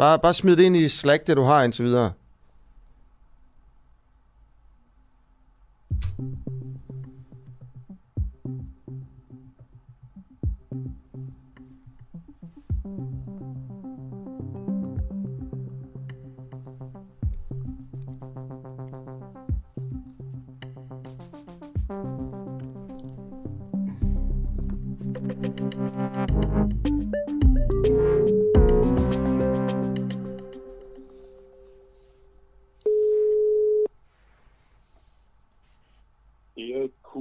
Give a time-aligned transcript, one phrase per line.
[0.00, 2.12] Bare, bare smid det ind i Slack, det du har indtil videre.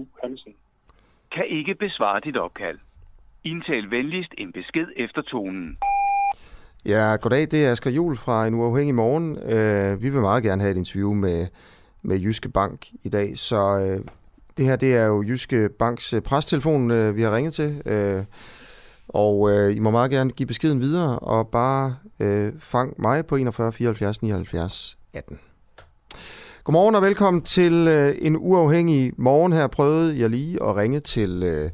[0.05, 0.08] Q.
[0.23, 0.53] Hansen.
[1.31, 2.80] Kan ikke besvare dit opkald.
[3.44, 5.77] Indtal venligst en besked efter tonen.
[6.85, 7.52] Ja, goddag.
[7.52, 9.31] Det er Asger Jul fra En Uafhængig Morgen.
[9.31, 11.48] Uh, vi vil meget gerne have et interview med,
[12.02, 14.05] med Jyske Bank i dag, så uh,
[14.57, 17.81] det her det er jo Jyske Banks uh, prestelefon, uh, vi har ringet til.
[17.85, 18.26] Uh,
[19.07, 23.35] og uh, I må meget gerne give beskeden videre, og bare uh, fang mig på
[23.35, 25.40] 41 74 79 18.
[26.70, 29.53] Godmorgen og velkommen til øh, en uafhængig morgen.
[29.53, 31.70] Her prøvede jeg lige at ringe til, øh,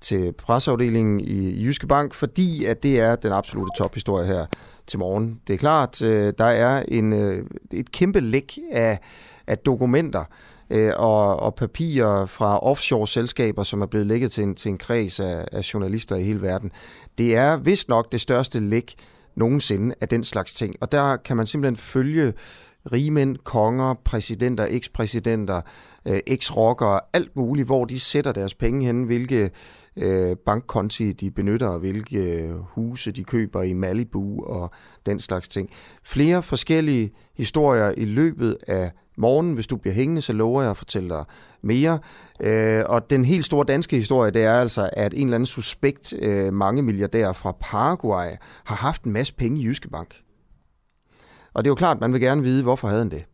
[0.00, 4.46] til presseafdelingen i Jyske Bank, fordi at det er den absolute tophistorie her
[4.86, 5.40] til morgen.
[5.46, 8.98] Det er klart, øh, der er en, øh, et kæmpe læk af,
[9.46, 10.24] af dokumenter
[10.70, 15.20] øh, og, og papirer fra offshore-selskaber, som er blevet lækket til en, til en kreds
[15.20, 16.72] af, af journalister i hele verden.
[17.18, 18.94] Det er vist nok det største læk
[19.36, 22.32] nogensinde af den slags ting, og der kan man simpelthen følge
[22.92, 25.60] rigmænd, konger, præsidenter, ekspræsidenter,
[26.06, 29.50] øh, eks-rockere, alt muligt, hvor de sætter deres penge hen, hvilke
[29.96, 34.70] øh, bankkonti de benytter, og hvilke øh, huse de køber i Malibu og
[35.06, 35.70] den slags ting.
[36.04, 39.54] Flere forskellige historier i løbet af morgenen.
[39.54, 41.24] Hvis du bliver hængende, så lover jeg at fortælle dig
[41.62, 41.98] mere.
[42.40, 46.14] Øh, og den helt store danske historie, det er altså, at en eller anden suspekt
[46.18, 48.30] øh, mange milliardærer fra Paraguay
[48.64, 50.14] har haft en masse penge i Jyske Bank.
[51.56, 53.24] Og det er jo klart, man vil gerne vide, hvorfor havde han det.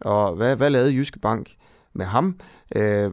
[0.00, 1.54] Og hvad, hvad lavede Jyske Bank
[1.94, 2.40] med ham?
[2.76, 3.10] Øh,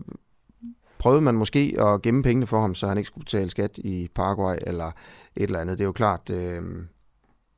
[0.97, 4.09] prøvede man måske at gemme pengene for ham, så han ikke skulle betale skat i
[4.16, 4.91] Paraguay eller
[5.35, 5.78] et eller andet?
[5.78, 6.62] Det er jo klart, øh,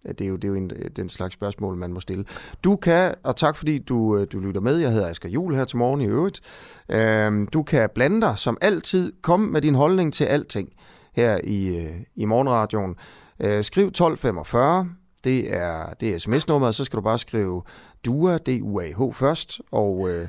[0.08, 2.26] det er jo, det er jo en, den slags spørgsmål, man må stille.
[2.64, 5.66] Du kan, og tak fordi du, øh, du lytter med, jeg hedder Asger Jul her
[5.66, 6.42] til morgen i øvrigt.
[6.90, 10.70] Øh, du kan blande dig som altid, kom med din holdning til alting
[11.14, 12.96] her i, øh, i morgenradioen.
[13.40, 14.90] Øh, skriv 1245,
[15.28, 17.64] det er, det er sms-nummeret, så skal du bare skrive
[18.06, 20.28] DUA, D-U-A-H først, og, øh,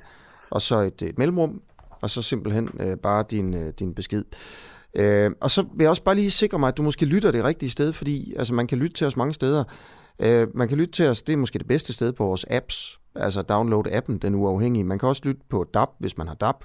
[0.51, 1.61] og så et, et mellemrum,
[2.01, 4.25] og så simpelthen øh, bare din, øh, din besked.
[4.95, 7.45] Øh, og så vil jeg også bare lige sikre mig, at du måske lytter det
[7.45, 9.65] rigtige sted, fordi altså, man kan lytte til os mange steder.
[10.19, 12.98] Øh, man kan lytte til os, det er måske det bedste sted på vores apps,
[13.19, 14.85] altså download appen, den uafhængige.
[14.85, 16.65] Man kan også lytte på DAB, hvis man har DAB.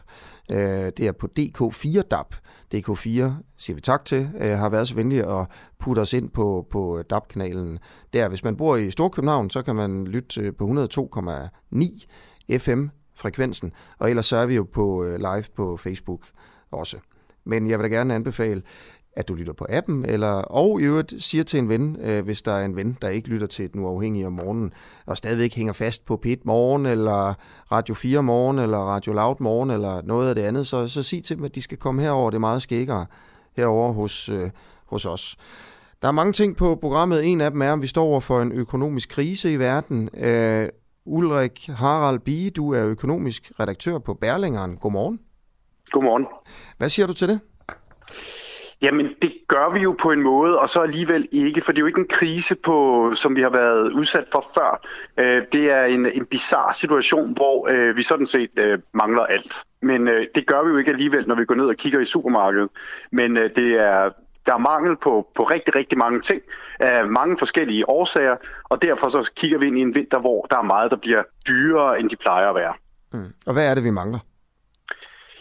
[0.52, 2.36] Øh, det er på DK4 DAB.
[2.76, 5.48] DK4 siger vi tak til, øh, har været så venlig at
[5.80, 7.80] putte os ind på, på DAB-kanalen.
[8.14, 14.10] Der, hvis man bor i Storkøbenhavn, så kan man lytte øh, på 102,9 FM-frekvensen, og
[14.10, 16.22] ellers så er vi jo på øh, live på Facebook
[16.72, 16.98] også.
[17.46, 18.62] Men jeg vil da gerne anbefale,
[19.16, 22.42] at du lytter på appen, eller, og i øvrigt siger til en ven, øh, hvis
[22.42, 24.72] der er en ven, der ikke lytter til den uafhængige om morgenen,
[25.06, 27.34] og stadigvæk hænger fast på P1 Morgen, eller
[27.72, 31.24] Radio 4 Morgen, eller Radio Loud Morgen, eller noget af det andet, så, så sig
[31.24, 32.30] til dem, at de skal komme herover.
[32.30, 33.06] Det er meget skækkere
[33.58, 34.50] herover hos, øh,
[34.86, 35.38] hos os.
[36.02, 37.26] Der er mange ting på programmet.
[37.26, 40.10] En af dem er, at vi står over for en økonomisk krise i verden.
[40.18, 40.70] Øh,
[41.06, 44.78] Ulrik Harald Bie, du er økonomisk redaktør på Berlingeren.
[44.78, 45.20] Godmorgen.
[45.92, 46.26] Godmorgen.
[46.78, 47.40] Hvad siger du til det?
[48.82, 51.82] Jamen, det gør vi jo på en måde, og så alligevel ikke, for det er
[51.82, 54.88] jo ikke en krise, på, som vi har været udsat for før.
[55.18, 59.64] Øh, det er en, en bizarre situation, hvor øh, vi sådan set øh, mangler alt.
[59.82, 62.06] Men øh, det gør vi jo ikke alligevel, når vi går ned og kigger i
[62.06, 62.70] supermarkedet.
[63.12, 64.10] Men øh, det er,
[64.46, 66.42] der er mangel på, på rigtig, rigtig mange ting,
[66.80, 70.58] af mange forskellige årsager, og derfor så kigger vi ind i en vinter, hvor der
[70.58, 72.74] er meget, der bliver dyrere, end de plejer at være.
[73.14, 73.34] Mm.
[73.46, 74.20] Og hvad er det, vi mangler?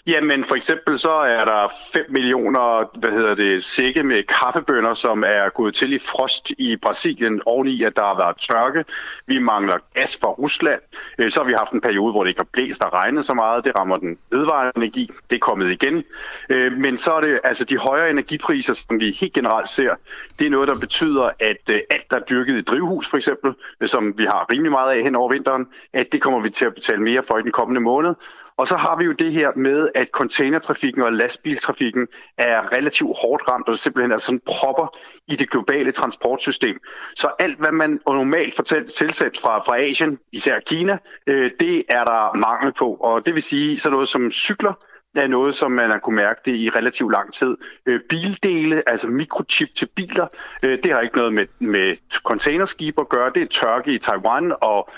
[0.07, 5.23] Jamen for eksempel så er der 5 millioner hvad hedder det, sække med kaffebønder, som
[5.23, 8.85] er gået til i frost i Brasilien oveni, at der har været tørke.
[9.27, 10.81] Vi mangler gas fra Rusland.
[11.19, 13.35] Øh, så har vi haft en periode, hvor det ikke har blæst og regnet så
[13.35, 13.65] meget.
[13.65, 15.11] Det rammer den vedvarende energi.
[15.31, 16.05] Det er kommet igen.
[16.49, 19.95] Øh, men så er det altså de højere energipriser, som vi helt generelt ser.
[20.39, 23.55] Det er noget, der betyder, at øh, alt, der er dyrket i drivhus for eksempel,
[23.87, 26.75] som vi har rimelig meget af hen over vinteren, at det kommer vi til at
[26.75, 28.15] betale mere for i den kommende måned.
[28.57, 32.07] Og så har vi jo det her med, at containertrafikken og lastbiltrafikken
[32.39, 34.97] er relativt hårdt ramt, og det simpelthen er sådan propper
[35.29, 36.77] i det globale transportsystem.
[37.17, 42.05] Så alt, hvad man normalt får tilsat fra, fra Asien, især Kina, øh, det er
[42.05, 42.95] der mangel på.
[42.95, 44.73] Og det vil sige sådan noget som cykler,
[45.15, 47.57] er noget, som man har kunne mærke det i relativt lang tid.
[47.87, 50.27] Øh, bildele, altså mikrochip til biler,
[50.65, 53.31] øh, det har ikke noget med, med containerskib at gøre.
[53.35, 54.91] Det er tørke i Taiwan og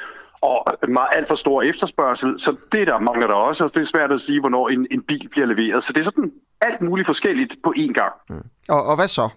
[0.45, 3.85] og meget alt for stor efterspørgsel, så det der mangler der også, og det er
[3.85, 5.85] svært at sige, hvornår en, en bil bliver leveret.
[5.85, 8.13] Så det er sådan alt muligt forskelligt på én gang.
[8.31, 8.43] Mm.
[8.69, 9.29] Og, og hvad så,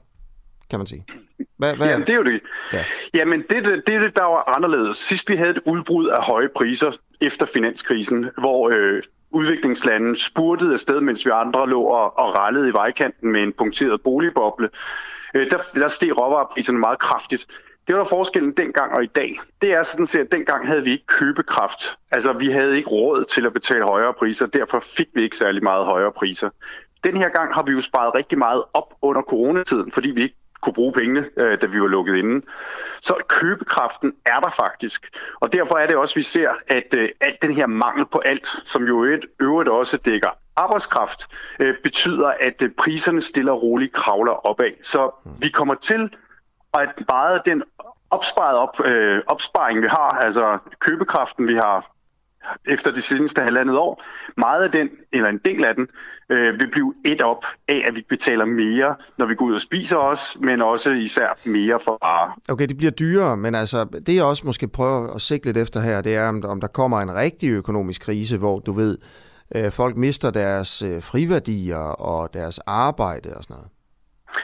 [0.69, 1.06] kan man sige?
[1.57, 1.88] Hvad, hvad...
[1.88, 2.42] Jamen, det er jo det.
[2.74, 2.83] Ja.
[3.13, 4.98] Jamen, det er det, det, der var anderledes.
[4.98, 11.01] Sidst vi havde et udbrud af høje priser efter finanskrisen, hvor øh, udviklingslande spurtede afsted,
[11.01, 14.69] mens vi andre lå og, og rallede i vejkanten med en punkteret boligboble,
[15.33, 17.48] øh, der, der steg råvarepriserne meget kraftigt.
[17.88, 19.39] Det var der forskellen dengang og i dag.
[19.62, 21.98] Det er sådan set, at dengang havde vi ikke købekraft.
[22.12, 25.63] Altså, vi havde ikke råd til at betale højere priser, derfor fik vi ikke særlig
[25.63, 26.50] meget højere priser.
[27.04, 30.36] Den her gang har vi jo sparet rigtig meget op under coronatiden, fordi vi ikke
[30.62, 32.45] kunne bruge pengene, øh, da vi var lukket inde.
[33.01, 35.18] Så købekraften er der faktisk.
[35.40, 38.19] Og derfor er det også, at vi ser, at øh, alt den her mangel på
[38.19, 41.28] alt, som jo et øvrigt også dækker arbejdskraft,
[41.60, 44.72] øh, betyder, at øh, priserne stille og roligt kravler opad.
[44.81, 45.12] Så
[45.42, 46.10] vi kommer til
[46.74, 47.64] at meget den
[48.10, 51.92] opsparet op, øh, opsparing, vi har, altså købekraften, vi har
[52.66, 54.04] efter de seneste halvandet år,
[54.38, 55.88] meget af den, eller en del af den,
[56.30, 59.62] øh, vil blive et op af, at vi betaler mere, når vi går ud og
[59.62, 62.40] spiser os, men også især mere for varer.
[62.50, 65.80] Okay, det bliver dyrere, men altså, det jeg også måske prøver at sigte lidt efter
[65.80, 68.98] her, det er, om, om der kommer en rigtig økonomisk krise, hvor du ved,
[69.56, 73.69] øh, folk mister deres øh, friværdier og deres arbejde og sådan noget.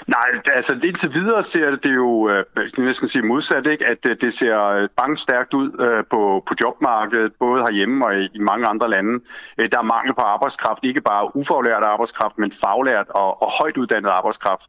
[0.07, 3.87] Nej, altså indtil videre ser det jo, øh, jeg skal næsten sige modsat, ikke?
[3.87, 8.39] at øh, det ser øh, bankstærkt ud på, på jobmarkedet, både herhjemme og i, i
[8.39, 9.23] mange andre lande.
[9.57, 14.09] Der er mangel på arbejdskraft, ikke bare ufaglært arbejdskraft, men faglært og, og højt uddannet
[14.09, 14.65] arbejdskraft.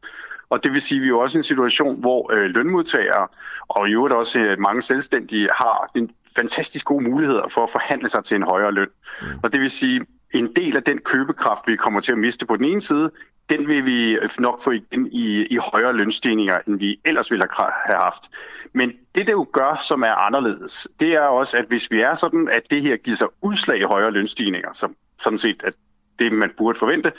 [0.49, 3.27] Og det vil sige, at vi er jo også i en situation, hvor øh, lønmodtagere
[3.67, 8.09] og i øvrigt også øh, mange selvstændige har en fantastisk gode muligheder for at forhandle
[8.09, 8.87] sig til en højere løn.
[9.21, 9.27] Mm.
[9.43, 12.55] Og det vil sige, en del af den købekraft, vi kommer til at miste på
[12.55, 13.11] den ene side,
[13.49, 17.71] den vil vi nok få igen i, i højere lønstigninger, end vi ellers ville have
[17.85, 18.31] haft.
[18.73, 22.13] Men det, det jo gør, som er anderledes, det er også, at hvis vi er
[22.13, 25.73] sådan, at det her giver sig udslag i højere lønstigninger, som sådan set at
[26.19, 27.11] det, man burde forvente,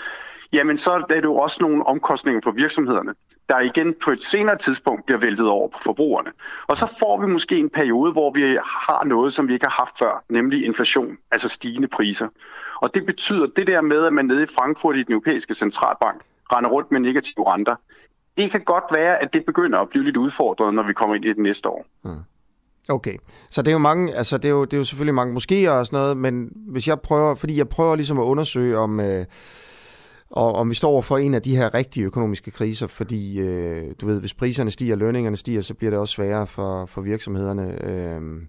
[0.53, 3.15] jamen så er det jo også nogle omkostninger for virksomhederne,
[3.49, 6.31] der igen på et senere tidspunkt bliver væltet over på forbrugerne.
[6.67, 9.85] Og så får vi måske en periode, hvor vi har noget, som vi ikke har
[9.85, 12.29] haft før, nemlig inflation, altså stigende priser.
[12.83, 16.23] Og det betyder det der med, at man nede i Frankfurt i den europæiske centralbank
[16.53, 17.77] render rundt med negative renter.
[18.37, 21.25] Det kan godt være, at det begynder at blive lidt udfordret, når vi kommer ind
[21.25, 21.87] i det næste år.
[22.05, 22.11] Mm.
[22.89, 23.17] Okay,
[23.51, 25.73] så det er jo mange, altså det er jo, det er jo selvfølgelig mange måske
[25.73, 29.25] og sådan noget, men hvis jeg prøver, fordi jeg prøver ligesom at undersøge om, øh,
[30.37, 34.07] og om vi står for en af de her rigtige økonomiske kriser, fordi øh, du
[34.07, 37.85] ved, hvis priserne stiger, lønningerne stiger, så bliver det også sværere for, for virksomhederne.
[37.85, 38.43] Øh,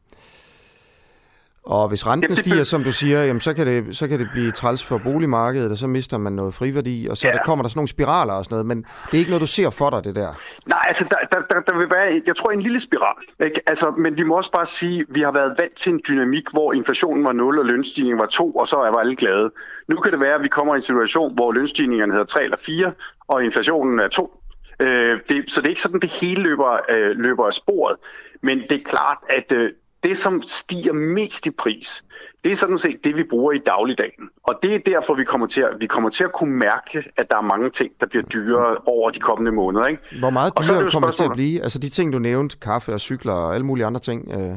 [1.68, 4.52] og hvis renten stiger, som du siger, jamen, så, kan det, så kan det blive
[4.52, 7.34] træls for boligmarkedet, og så mister man noget friværdi, og så ja.
[7.34, 9.48] der kommer der sådan nogle spiraler og sådan noget, men det er ikke noget, du
[9.48, 10.28] ser for dig, det der?
[10.66, 13.16] Nej, altså der, der, der, der vil være, jeg tror, en lille spiral.
[13.46, 13.62] Ikke?
[13.68, 16.74] Altså, men vi må også bare sige, vi har været vant til en dynamik, hvor
[16.74, 19.52] inflationen var 0, og lønstigningen var 2, og så er alle glade.
[19.88, 22.58] Nu kan det være, at vi kommer i en situation, hvor lønstigningerne hedder 3 eller
[22.58, 22.92] 4,
[23.28, 24.44] og inflationen er 2.
[24.80, 27.96] Øh, det, så det er ikke sådan, det hele løber, øh, løber af sporet.
[28.42, 29.72] Men det er klart, at øh,
[30.08, 32.04] det, som stiger mest i pris,
[32.44, 34.30] det er sådan set det, vi bruger i dagligdagen.
[34.44, 37.32] Og det er derfor, vi kommer til at, vi kommer til at kunne mærke, at
[37.32, 39.86] der er mange ting, der bliver dyrere over de kommende måneder.
[39.86, 40.20] Ikke?
[40.20, 41.62] Hvor meget dyrere det kommer det til at blive?
[41.64, 44.32] Altså de ting, du nævnte, kaffe og cykler og alle mulige andre ting.
[44.32, 44.56] Øh...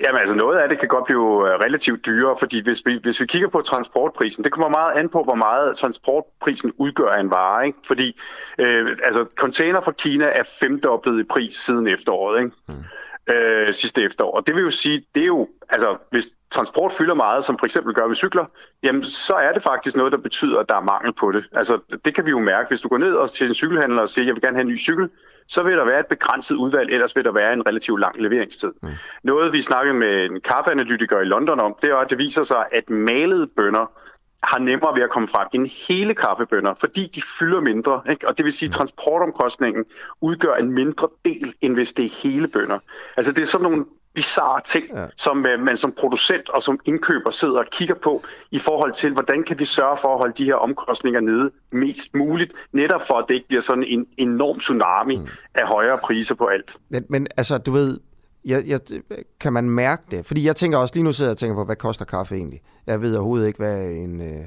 [0.00, 3.20] Jamen altså noget af det kan godt blive øh, relativt dyrere, fordi hvis vi, hvis
[3.20, 7.30] vi kigger på transportprisen, det kommer meget an på, hvor meget transportprisen udgør af en
[7.30, 7.66] vare.
[7.66, 7.78] Ikke?
[7.86, 8.20] Fordi
[8.58, 12.38] øh, altså, container fra Kina er femdoblet i pris siden efteråret.
[12.38, 12.50] Ikke?
[12.68, 12.84] Mm
[13.30, 14.36] øh, sidste efterår.
[14.36, 17.66] Og det vil jo sige, det er jo, altså hvis transport fylder meget, som for
[17.66, 18.44] eksempel gør ved cykler,
[18.82, 21.44] jamen så er det faktisk noget, der betyder, at der er mangel på det.
[21.52, 24.08] Altså det kan vi jo mærke, hvis du går ned og til en cykelhandler og
[24.08, 25.08] siger, jeg vil gerne have en ny cykel,
[25.48, 28.72] så vil der være et begrænset udvalg, ellers vil der være en relativt lang leveringstid.
[28.82, 28.88] Mm.
[29.22, 32.64] Noget vi snakkede med en kaffeanalytiker i London om, det er, at det viser sig,
[32.72, 33.92] at malede bønder
[34.46, 38.02] har nemmere ved at komme frem end hele kaffebønder, fordi de fylder mindre.
[38.10, 38.28] Ikke?
[38.28, 39.84] Og det vil sige, at transportomkostningen
[40.20, 42.78] udgør en mindre del, end hvis det er hele bønder.
[43.16, 43.84] Altså det er sådan nogle
[44.14, 45.06] bizarre ting, ja.
[45.16, 49.12] som uh, man som producent og som indkøber sidder og kigger på i forhold til,
[49.12, 53.14] hvordan kan vi sørge for at holde de her omkostninger nede mest muligt, netop for
[53.14, 55.28] at det ikke bliver sådan en enorm tsunami mm.
[55.54, 56.76] af højere priser på alt.
[56.88, 57.98] Men, men altså, du ved,
[58.46, 58.80] jeg, jeg,
[59.40, 60.26] kan man mærke det?
[60.26, 62.60] Fordi jeg tænker også, lige nu sidder jeg og tænker på, hvad koster kaffe egentlig?
[62.86, 64.44] Jeg ved overhovedet ikke, hvad en, øh,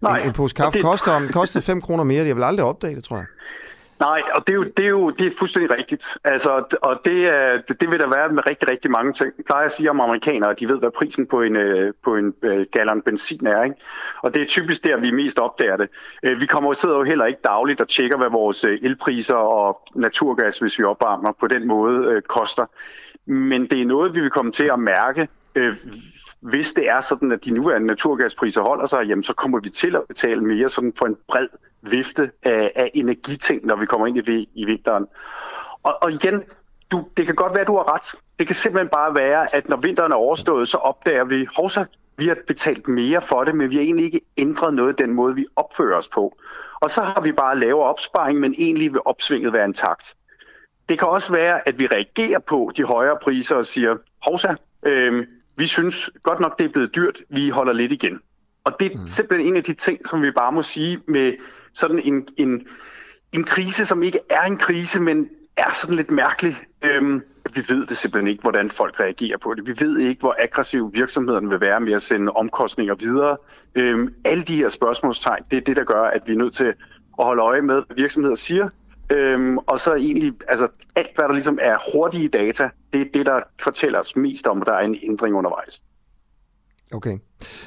[0.00, 0.86] Nej, en, en pose kaffe det...
[0.86, 1.12] koster.
[1.12, 3.26] Om den kostede 5 kroner mere, jeg vil aldrig opdage det, tror jeg.
[4.00, 6.04] Nej, og det er jo, det er jo det er fuldstændig rigtigt.
[6.24, 9.32] Altså, og det, er, det vil der være med rigtig, rigtig mange ting.
[9.38, 12.16] Jeg plejer at sige om amerikanere, at de ved, hvad prisen på en, øh, på
[12.16, 13.62] en øh, gallon benzin er.
[13.64, 13.76] Ikke?
[14.22, 15.88] Og det er typisk der, vi mest opdager det.
[16.40, 20.78] Vi kommer sidder jo heller ikke dagligt og tjekker, hvad vores elpriser og naturgas, hvis
[20.78, 22.66] vi opvarmer på den måde, koster.
[23.26, 25.76] Men det er noget, vi vil komme til at mærke, øh,
[26.40, 29.96] hvis det er sådan, at de nuværende naturgaspriser holder sig, jamen, så kommer vi til
[29.96, 31.48] at betale mere sådan for en bred
[31.82, 35.06] vifte af, af energiting, når vi kommer ind i, i vinteren.
[35.82, 36.42] Og, og igen,
[36.90, 38.14] du, det kan godt være, at du har ret.
[38.38, 41.84] Det kan simpelthen bare være, at når vinteren er overstået, så opdager vi, hovsa,
[42.16, 45.34] vi har betalt mere for det, men vi har egentlig ikke ændret noget den måde,
[45.34, 46.36] vi opfører os på.
[46.80, 50.14] Og så har vi bare lavere opsparing, men egentlig vil opsvinget være intakt.
[50.88, 54.54] Det kan også være, at vi reagerer på de højere priser og siger, hovsa,
[54.86, 55.26] øh,
[55.56, 58.20] vi synes godt nok, det er blevet dyrt, vi holder lidt igen.
[58.64, 59.06] Og det er mm.
[59.06, 61.32] simpelthen en af de ting, som vi bare må sige med
[61.72, 62.66] sådan en, en,
[63.32, 66.56] en krise, som ikke er en krise, men er sådan lidt mærkelig.
[66.82, 67.22] Øhm,
[67.54, 69.66] vi ved det simpelthen ikke, hvordan folk reagerer på det.
[69.66, 73.36] Vi ved ikke, hvor aggressiv virksomheden vil være med at sende omkostninger videre.
[73.74, 76.64] Øhm, alle de her spørgsmålstegn, det er det, der gør, at vi er nødt til
[76.64, 76.74] at
[77.18, 78.68] holde øje med, hvad virksomheder siger.
[79.10, 83.26] Øhm, og så egentlig, altså alt, hvad der ligesom er hurtige data, det er det,
[83.26, 85.82] der fortæller os mest om, at der er en ændring undervejs.
[86.92, 87.18] Okay.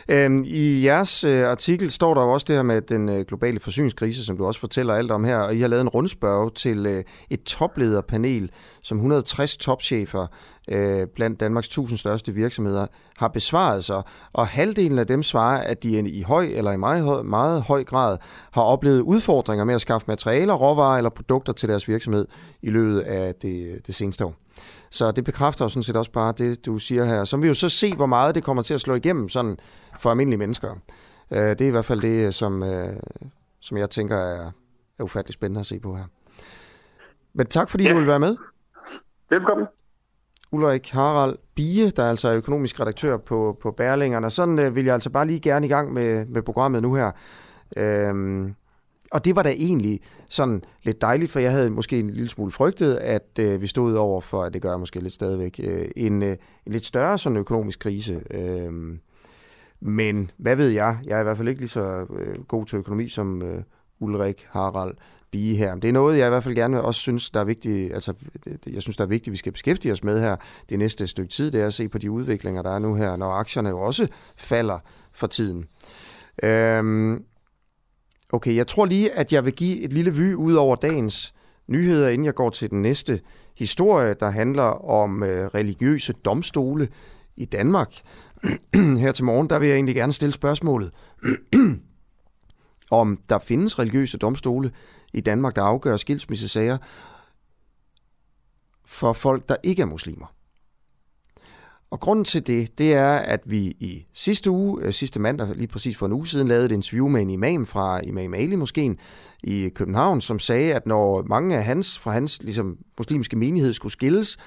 [0.10, 3.60] Øhm, I jeres øh, artikel står der jo også det her med den øh, globale
[3.60, 6.86] forsyningskrise, som du også fortæller alt om her, og I har lavet en rundspørg til
[6.86, 10.28] øh, et toplederpanel, som 160 topchefer
[10.70, 14.02] øh, blandt Danmarks 1000 største virksomheder har besvaret sig,
[14.34, 17.84] og halvdelen af dem svarer, at de i høj eller i meget høj, meget høj
[17.84, 18.18] grad
[18.52, 22.28] har oplevet udfordringer med at skaffe materialer, råvarer eller produkter til deres virksomhed
[22.62, 24.36] i løbet af det, det seneste år.
[24.90, 27.24] Så det bekræfter jo sådan set også bare det, du siger her.
[27.24, 29.58] Så vi jo så se, hvor meget det kommer til at slå igennem sådan
[30.00, 30.76] for almindelige mennesker.
[31.32, 32.96] Øh, det er i hvert fald det, som, øh,
[33.60, 34.52] som jeg tænker er,
[35.00, 36.06] er ufattelig spændende at se på her.
[37.34, 37.92] Men tak fordi ja.
[37.92, 38.36] du vil være med.
[39.30, 39.68] Velkommen.
[40.52, 44.30] Ulrik Harald Bie, der er altså økonomisk redaktør på, på Bærlingerne.
[44.30, 47.12] Sådan øh, vil jeg altså bare lige gerne i gang med, med programmet nu her.
[47.78, 48.56] Øhm,
[49.12, 52.52] og det var da egentlig sådan lidt dejligt, for jeg havde måske en lille smule
[52.52, 56.24] frygtet, at øh, vi stod over for, at det gør måske lidt stadigvæk, øh, en,
[56.24, 58.22] øh, en lidt større sådan økonomisk krise.
[58.32, 58.72] Øh,
[59.82, 60.98] men hvad ved jeg?
[61.06, 63.64] Jeg er i hvert fald ikke lige så øh, god til økonomi som øh,
[64.00, 64.94] Ulrik Harald
[65.32, 65.76] Bie her.
[65.76, 68.14] Det er noget, jeg i hvert fald gerne også synes, der er vigtigt, altså,
[68.68, 70.36] jeg synes, der er vigtigt, vi skal beskæftige os med her
[70.70, 73.16] det næste stykke tid, det er at se på de udviklinger, der er nu her,
[73.16, 74.80] når aktierne jo også falder
[75.14, 75.66] for tiden.
[76.44, 77.24] Øhm,
[78.34, 81.34] Okay, jeg tror lige, at jeg vil give et lille vy ud over dagens
[81.68, 83.22] nyheder, inden jeg går til den næste
[83.58, 86.90] historie, der handler om øh, religiøse domstole
[87.38, 87.94] i Danmark.
[89.02, 90.92] Her til morgen, der vil jeg egentlig gerne stille spørgsmålet,
[92.92, 94.72] om der findes religiøse domstole
[95.14, 96.78] i Danmark, der afgør skilsmissesager
[98.86, 100.34] for folk, der ikke er muslimer.
[101.92, 105.68] Og grunden til det, det er, at vi i sidste uge, øh, sidste mandag, lige
[105.68, 108.96] præcis for en uge siden, lavede et interview med en imam fra Imam Ali måske
[109.44, 113.92] i København, som sagde, at når mange af hans, fra hans ligesom, muslimske menighed skulle
[113.92, 114.38] skilles,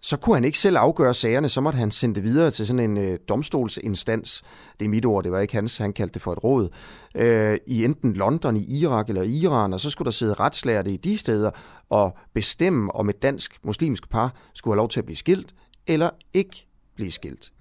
[0.00, 2.90] så kunne han ikke selv afgøre sagerne, så måtte han sende det videre til sådan
[2.90, 4.42] en øh, domstolsinstans.
[4.80, 6.68] Det er mit ord, det var ikke hans, han kaldte det for et råd.
[7.16, 10.96] Øh, I enten London, i Irak eller Iran, og så skulle der sidde retslærte i
[10.96, 11.50] de steder
[11.90, 15.54] og bestemme, om et dansk muslimsk par skulle have lov til at blive skilt,
[15.86, 17.52] eller ikke blive skilt.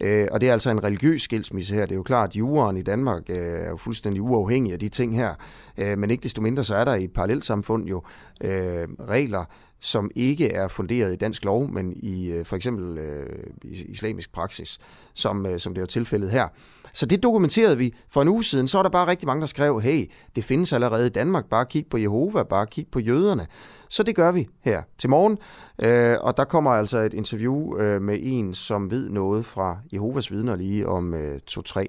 [0.00, 1.82] Øh, og det er altså en religiøs skilsmisse her.
[1.82, 4.88] Det er jo klart, at juraen i Danmark øh, er jo fuldstændig uafhængig af de
[4.88, 5.34] ting her.
[5.78, 8.02] Øh, men ikke desto mindre, så er der i et parallelsamfund jo
[8.40, 9.44] øh, regler,
[9.80, 13.26] som ikke er funderet i dansk lov, men i øh, for eksempel øh,
[13.64, 14.78] islamisk praksis,
[15.14, 16.48] som, øh, som det er tilfældet her.
[16.92, 18.68] Så det dokumenterede vi for en uge siden.
[18.68, 21.66] Så er der bare rigtig mange, der skrev, hey, det findes allerede i Danmark, bare
[21.66, 23.46] kig på Jehova, bare kig på jøderne.
[23.90, 25.38] Så det gør vi her til morgen,
[25.82, 30.32] øh, og der kommer altså et interview øh, med en, som ved noget fra Jehovas
[30.32, 31.86] vidner lige om øh, to-tre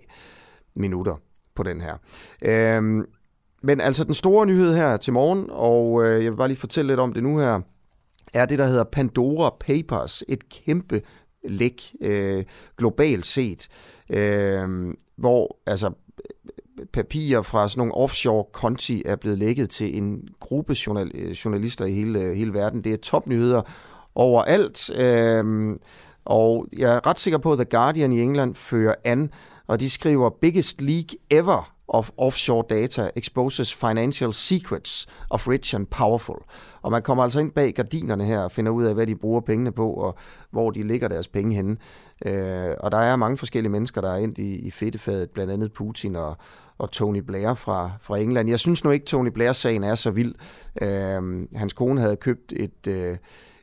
[0.75, 1.15] minutter
[1.56, 1.98] på den her.
[2.41, 3.06] Øh,
[3.63, 6.91] men altså den store nyhed her til morgen, og øh, jeg vil bare lige fortælle
[6.91, 7.60] lidt om det nu her,
[8.34, 10.24] er det, der hedder Pandora Papers.
[10.27, 11.01] Et kæmpe
[11.44, 12.44] læk øh,
[12.77, 13.68] globalt set,
[14.10, 15.91] øh, hvor altså
[16.93, 21.86] papirer fra sådan nogle offshore konti er blevet lækket til en gruppe journal, øh, journalister
[21.86, 22.83] i hele, øh, hele verden.
[22.83, 23.62] Det er topnyheder
[24.15, 25.75] overalt, øh,
[26.25, 29.29] og jeg er ret sikker på, at The Guardian i England fører an,
[29.67, 35.88] og de skriver biggest leak ever of offshore data exposes financial secrets of rich and
[35.88, 36.36] powerful.
[36.81, 39.41] Og man kommer altså ind bag gardinerne her og finder ud af, hvad de bruger
[39.41, 40.15] pengene på, og
[40.51, 41.77] hvor de ligger deres penge henne.
[42.25, 45.74] Øh, og der er mange forskellige mennesker, der er ind i, i fedtefadet, blandt andet
[45.74, 46.38] Putin og,
[46.79, 48.50] og Tony Blair fra, fra England.
[48.50, 50.36] Jeg synes nu ikke, Tony Blair-sagen er så vild.
[50.81, 53.17] Øh, hans kone havde købt et, øh,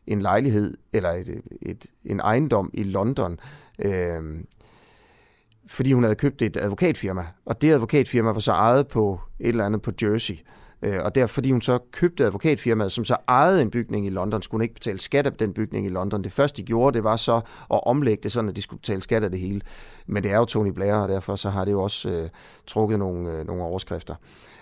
[0.06, 3.38] en lejlighed, eller et, et, en ejendom i London,
[3.78, 4.44] øh,
[5.66, 9.66] fordi hun havde købt et advokatfirma, og det advokatfirma var så ejet på et eller
[9.66, 10.34] andet på Jersey.
[10.34, 14.10] Øh, Øh, og der, fordi hun så købte advokatfirmaet, som så ejede en bygning i
[14.10, 16.24] London, skulle hun ikke betale skat af den bygning i London.
[16.24, 17.36] Det første, de gjorde, det var så
[17.70, 19.60] at omlægge det sådan, at de skulle betale skat af det hele.
[20.06, 22.28] Men det er jo Tony Blair, og derfor så har det jo også øh,
[22.66, 24.14] trukket nogle, øh, nogle overskrifter.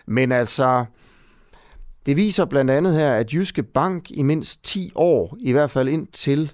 [0.06, 0.85] Men altså,
[2.06, 5.88] det viser blandt andet her, at Jyske Bank i mindst 10 år, i hvert fald
[5.88, 6.52] indtil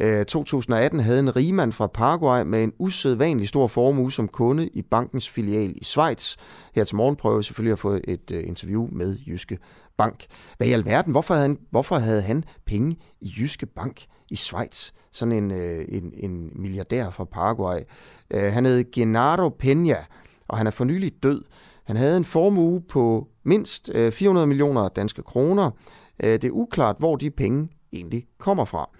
[0.00, 4.82] Øh, 2018 havde en rigmand fra Paraguay med en usædvanlig stor formue som kunde i
[4.82, 6.36] bankens filial i Schweiz.
[6.74, 9.58] Her til morgen prøver jeg selvfølgelig at få et øh, interview med Jyske
[9.96, 10.26] Bank.
[10.56, 11.12] Hvad i alverden?
[11.12, 14.90] Hvorfor havde han, hvorfor havde han penge i Jyske Bank i Schweiz?
[15.12, 17.80] Sådan en, øh, en, en milliardær fra Paraguay.
[18.30, 20.04] Han hed Genaro Peña,
[20.48, 21.44] og han er for nylig død.
[21.84, 25.70] Han havde en formue på mindst 400 millioner danske kroner.
[26.20, 28.90] Det er uklart, hvor de penge egentlig kommer fra.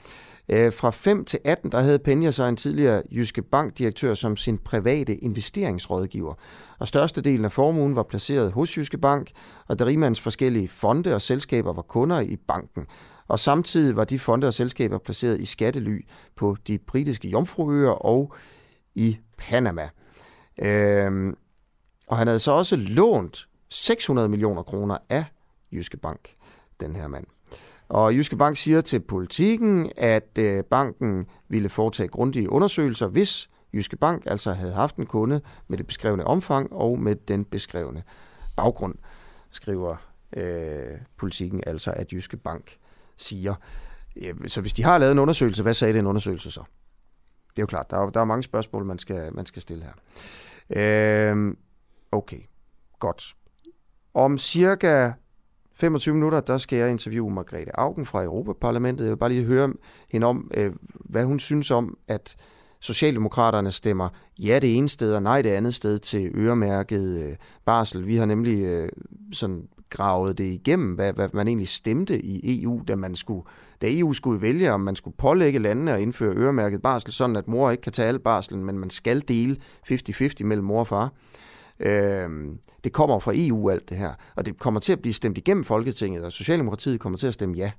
[0.48, 4.58] Øh, fra 5 til 18, der havde Penja så en tidligere Jyske Bank-direktør som sin
[4.58, 6.34] private investeringsrådgiver.
[6.78, 9.30] Og størstedelen af formuen var placeret hos Jyske Bank,
[9.68, 12.86] og Derimands forskellige fonde og selskaber var kunder i banken.
[13.28, 18.34] Og samtidig var de fonde og selskaber placeret i skattely på de britiske Jomfruøer og
[18.94, 19.88] i Panama.
[20.62, 21.36] Øhm,
[22.08, 25.24] og han havde så også lånt 600 millioner kroner af
[25.72, 26.34] Jyske Bank,
[26.80, 27.26] den her mand.
[27.88, 33.96] Og Jyske Bank siger til politikken, at øh, banken ville foretage grundige undersøgelser, hvis Jyske
[33.96, 38.02] Bank altså havde haft en kunde med det beskrevne omfang og med den beskrevne
[38.56, 38.94] baggrund,
[39.50, 39.96] skriver
[40.36, 42.76] øh, politikken altså, at Jyske Bank
[43.16, 43.54] siger.
[44.46, 46.60] Så hvis de har lavet en undersøgelse, hvad sagde den undersøgelse så?
[47.50, 49.84] Det er jo klart, der er, der er mange spørgsmål, man skal, man skal stille
[49.84, 49.92] her.
[51.32, 51.54] Øh,
[52.12, 52.40] okay,
[52.98, 53.34] godt.
[54.14, 55.12] Om cirka
[55.76, 59.04] 25 minutter, der skal jeg interviewe Margrethe Augen fra Europaparlamentet.
[59.04, 59.72] Jeg vil bare lige høre
[60.08, 62.36] hende om, øh, hvad hun synes om, at
[62.80, 68.06] Socialdemokraterne stemmer ja det ene sted og nej det andet sted til øremærket øh, barsel.
[68.06, 68.88] Vi har nemlig øh,
[69.32, 73.42] sådan gravet det igennem, hvad, hvad man egentlig stemte i EU, da man skulle
[73.82, 77.48] da EU skulle vælge, om man skulle pålægge landene at indføre øremærket barsel, sådan at
[77.48, 79.56] mor ikke kan tage al barslen, men man skal dele
[79.90, 81.12] 50-50 mellem mor og far.
[81.80, 82.28] Øh,
[82.84, 85.64] det kommer fra EU alt det her, og det kommer til at blive stemt igennem
[85.64, 87.72] Folketinget, og Socialdemokratiet kommer til at stemme ja.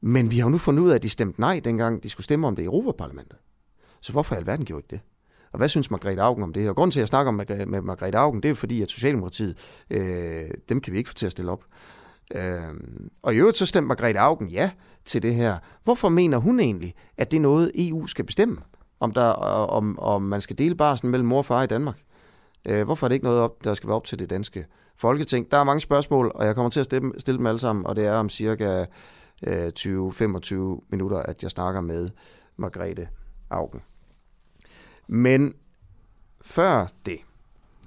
[0.00, 2.24] Men vi har jo nu fundet ud af, at de stemte nej, dengang de skulle
[2.24, 3.38] stemme om det i Europaparlamentet.
[4.00, 5.00] Så hvorfor i alverden gjorde de det?
[5.52, 6.70] Og hvad synes Margrethe Augen om det her?
[6.70, 7.34] Og grunden til, at jeg snakker om
[7.68, 9.56] med Margrethe Augen, det er jo fordi, at Socialdemokratiet,
[9.90, 11.64] øh, dem kan vi ikke få til at stille op.
[12.34, 12.62] Øh,
[13.22, 14.70] og i øvrigt så stemte Margrethe Augen ja
[15.04, 15.58] til det her.
[15.84, 18.56] Hvorfor mener hun egentlig, at det er noget, EU skal bestemme?
[19.00, 22.03] Om, der, om, om man skal dele barsen mellem mor og far i Danmark?
[22.68, 25.50] Øh, hvorfor er det ikke noget, op, der skal være op til det danske folketing?
[25.50, 27.96] Der er mange spørgsmål, og jeg kommer til at stille, stille dem alle sammen, og
[27.96, 28.84] det er om cirka
[29.46, 30.54] øh, 20-25
[30.90, 32.10] minutter, at jeg snakker med
[32.56, 33.08] Margrethe
[33.50, 33.82] Augen.
[35.06, 35.54] Men
[36.40, 37.18] før det,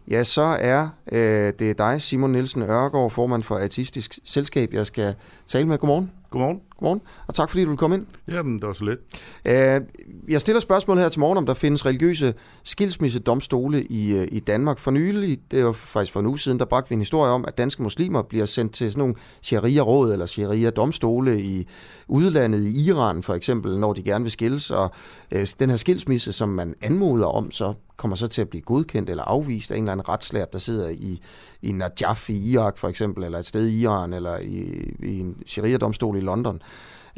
[0.08, 5.16] ja, så er øh, det dig, Simon Nielsen Ørgaard, formand for Artistisk Selskab, jeg skal
[5.48, 5.78] tale med.
[5.78, 6.12] Godmorgen.
[6.38, 6.62] Godmorgen.
[6.80, 8.06] Godmorgen, og tak fordi du vil komme ind.
[8.28, 9.00] Jamen, det var så lidt.
[9.46, 14.40] Uh, jeg stiller spørgsmål her til morgen, om der findes religiøse skilsmissedomstole i, uh, i
[14.40, 14.80] Danmark.
[14.80, 17.46] For nylig, det var faktisk for en uge siden, der bragte vi en historie om,
[17.48, 21.68] at danske muslimer bliver sendt til sådan nogle sharia-råd eller sharia-domstole i
[22.08, 24.72] udlandet, i Iran for eksempel, når de gerne vil skilles.
[24.72, 24.92] Og
[25.36, 29.10] uh, den her skilsmisse, som man anmoder om, så kommer så til at blive godkendt
[29.10, 31.22] eller afvist af en eller anden retslært, der sidder i,
[31.62, 35.38] i Najaf i Irak for eksempel, eller et sted i Iran, eller i, i en
[35.46, 36.62] sharia-domstol i London.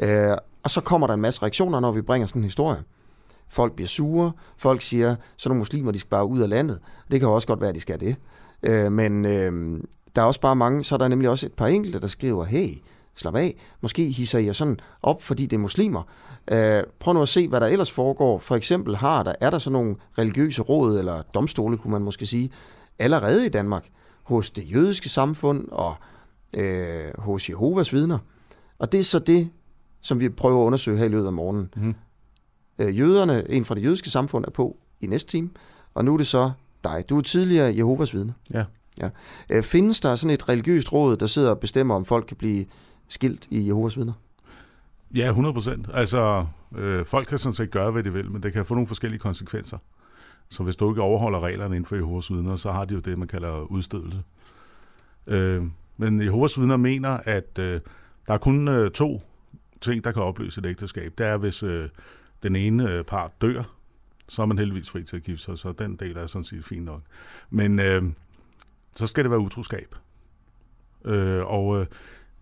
[0.02, 2.84] Øh, og så kommer der en masse reaktioner, når vi bringer sådan en historie.
[3.49, 6.80] Folk bliver sure, folk siger, så nogle muslimer, de skal bare ud af landet.
[7.12, 8.15] Det kan jo også godt være, at de skal det.
[8.63, 9.80] Øh, men øh,
[10.15, 12.45] der er også bare mange, så er der nemlig også et par enkelte, der skriver,
[12.45, 12.69] hey,
[13.15, 16.04] slap af, måske hisser jeg sådan op, fordi det er muslimer.
[16.52, 18.39] Øh, prøv nu at se, hvad der ellers foregår.
[18.39, 22.25] For eksempel har der, er der sådan nogle religiøse råd, eller domstole, kunne man måske
[22.25, 22.52] sige,
[22.99, 23.86] allerede i Danmark,
[24.30, 25.96] hos det jødiske samfund og
[26.54, 28.20] øh, hos Jehovas vidner.
[28.80, 29.50] Og det er så det,
[30.02, 31.74] som vi prøver at undersøge her i løbet af morgenen.
[31.76, 31.96] Mm.
[32.80, 35.50] Øh, jøderne, en fra det jødiske samfund, er på i næste time,
[35.94, 36.52] og nu er det så
[36.84, 37.06] dig.
[37.10, 38.34] Du er tidligere Jehovas vidne.
[38.54, 38.63] Ja.
[39.02, 39.10] ja.
[39.50, 42.65] Øh, findes der sådan et religiøst råd, der sidder og bestemmer, om folk kan blive
[43.08, 44.13] skilt i Jehovas vidner?
[45.15, 45.89] Ja, 100 procent.
[45.94, 48.88] Altså, øh, folk kan sådan set gøre, hvad de vil, men det kan få nogle
[48.88, 49.78] forskellige konsekvenser.
[50.50, 53.18] Så hvis du ikke overholder reglerne inden for Jehovas vidner, så har de jo det,
[53.18, 54.24] man kalder udstødelse.
[55.28, 55.64] Øh,
[55.98, 57.82] men Jehovas vidner mener, at øh,
[58.28, 59.22] der er kun øh, to
[59.82, 61.14] ting, der kan opløse et ægteskab.
[61.18, 61.90] Det er, hvis øh,
[62.44, 63.64] den ene øh, part dør,
[64.30, 66.66] så er man heldigvis fri til at gifte sig, så den del er sådan set
[66.66, 67.02] fint nok.
[67.50, 68.04] Men øh,
[68.96, 69.96] så skal det være utroskab.
[71.06, 71.86] Øh, og øh,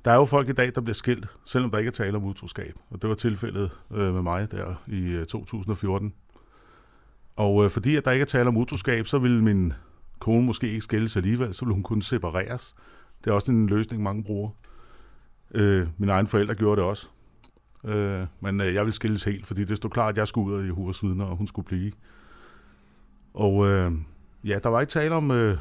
[0.06, 2.24] der er jo folk i dag, der bliver skilt, selvom der ikke er tale om
[2.24, 2.76] utroskab.
[2.90, 6.14] Og det var tilfældet øh, med mig der i øh, 2014.
[7.38, 9.74] Og øh, fordi at der ikke er tale om utroskab, så ville min
[10.20, 12.76] kone måske ikke skældes alligevel, så ville hun kunne separeres.
[13.24, 14.50] Det er også en løsning, mange bruger.
[15.54, 17.08] Øh, mine egne forældre gjorde det også.
[17.86, 20.62] Øh, men øh, jeg ville skilles helt, fordi det stod klart, at jeg skulle ud
[20.62, 21.92] af Jehovas vidner, og hun skulle blive.
[23.34, 23.92] Og øh,
[24.44, 25.58] ja, der var ikke tale om øh,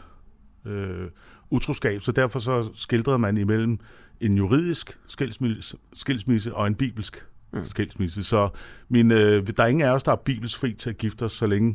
[0.65, 1.09] øh,
[1.51, 3.79] utroskab, så derfor så skildrede man imellem
[4.21, 7.65] en juridisk skilsmisse, skilsmisse og en bibelsk mm.
[7.65, 8.25] skilsmisse.
[8.25, 8.49] Så
[8.89, 11.33] min, øh, der er ingen af os, der er bibelsk fri til at gifte os,
[11.33, 11.75] så længe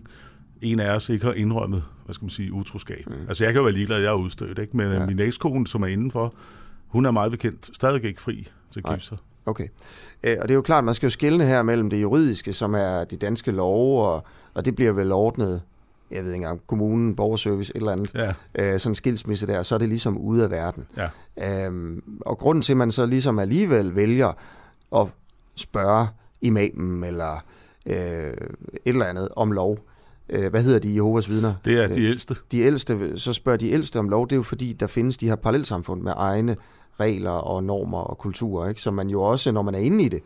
[0.62, 3.04] en af os ikke har indrømmet, hvad skal man sige, utroskab.
[3.08, 3.14] Mm.
[3.28, 4.78] Altså jeg kan jo være ligeglad, at jeg er udstødt, ikke?
[4.78, 5.06] men ja.
[5.06, 6.34] min ekskone, som er indenfor,
[6.88, 9.18] hun er meget bekendt stadig ikke fri til at gifte sig.
[9.46, 9.68] Okay.
[10.24, 12.74] Øh, og det er jo klart, man skal jo skille her mellem det juridiske, som
[12.74, 15.62] er de danske love, og, og det bliver vel ordnet,
[16.12, 18.34] jeg ved ikke engang, kommunen, borgerservice, et eller andet, ja.
[18.56, 20.86] øh, sådan en skilsmisse der, så er det ligesom ude af verden.
[20.98, 21.66] Ja.
[21.66, 24.32] Øhm, og grunden til, at man så ligesom alligevel vælger
[24.96, 25.08] at
[25.56, 26.08] spørge
[26.42, 27.44] imamen eller
[27.86, 28.36] øh, et
[28.86, 29.80] eller andet om lov,
[30.30, 31.54] øh, hvad hedder de Jehovas vidner?
[31.66, 32.36] Det er de ældste.
[32.52, 35.28] De ældste, så spørger de ældste om lov, det er jo fordi, der findes de
[35.28, 36.56] her parallelsamfund med egne
[37.00, 38.82] regler og normer og kulturer, ikke?
[38.82, 40.20] som man jo også, når man er inde i det,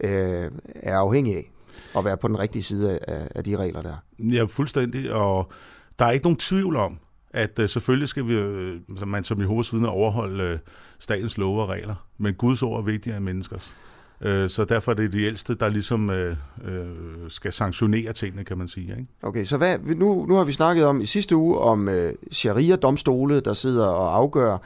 [0.00, 1.52] øh, er afhængig af
[1.96, 3.94] at være på den rigtige side af, af de regler der.
[4.18, 5.52] Ja, fuldstændig, og
[5.98, 6.98] der er ikke nogen tvivl om,
[7.30, 10.58] at uh, selvfølgelig skal vi, uh, man som Jehovas vidner overholde
[10.98, 13.76] statens love og regler, men Guds ord er vigtigere end menneskers.
[14.26, 18.58] Uh, så derfor er det de ældste, der ligesom uh, uh, skal sanktionere tingene, kan
[18.58, 18.90] man sige.
[18.98, 19.10] Ikke?
[19.22, 21.94] Okay, så hvad, nu, nu har vi snakket om i sidste uge om uh,
[22.32, 24.58] sharia-domstole, der sidder og afgør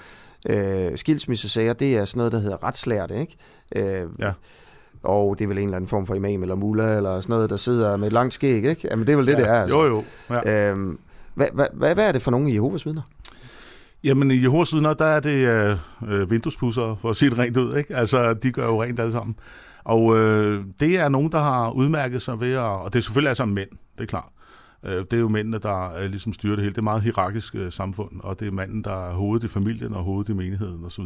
[0.49, 3.37] øh, skilsmissesager, det er sådan noget, der hedder retslærte, ikke?
[3.77, 4.33] Øh, ja.
[5.03, 7.51] Og det er vel en eller anden form for imam eller mulla, eller sådan noget,
[7.51, 8.89] der sidder med et langt skæg, ikke?
[8.91, 9.39] Jamen, det er vel det, ja.
[9.39, 9.63] det er.
[9.63, 9.79] Altså.
[9.79, 10.05] Jo, jo.
[10.31, 10.71] Ja.
[10.71, 10.99] Øhm,
[11.35, 13.03] hvad, hvad, hvad, er det for nogle i Jehovas vidner?
[14.07, 17.57] Jamen, i Jehovas vidner, der er det øh, øh vinduespusser, for at sige det rent
[17.57, 17.97] ud, ikke?
[17.97, 19.37] Altså, de gør jo rent alle sammen.
[19.85, 22.61] Og øh, det er nogen, der har udmærket sig ved at...
[22.61, 24.29] Og det er selvfølgelig altså mænd, det er klart.
[24.85, 26.73] Øh, det er jo mændene, der øh, ligesom styrer det hele.
[26.73, 29.95] Det er meget hierarkisk øh, samfund, og det er manden, der er hovedet i familien
[29.95, 31.05] og hovedet i menigheden osv.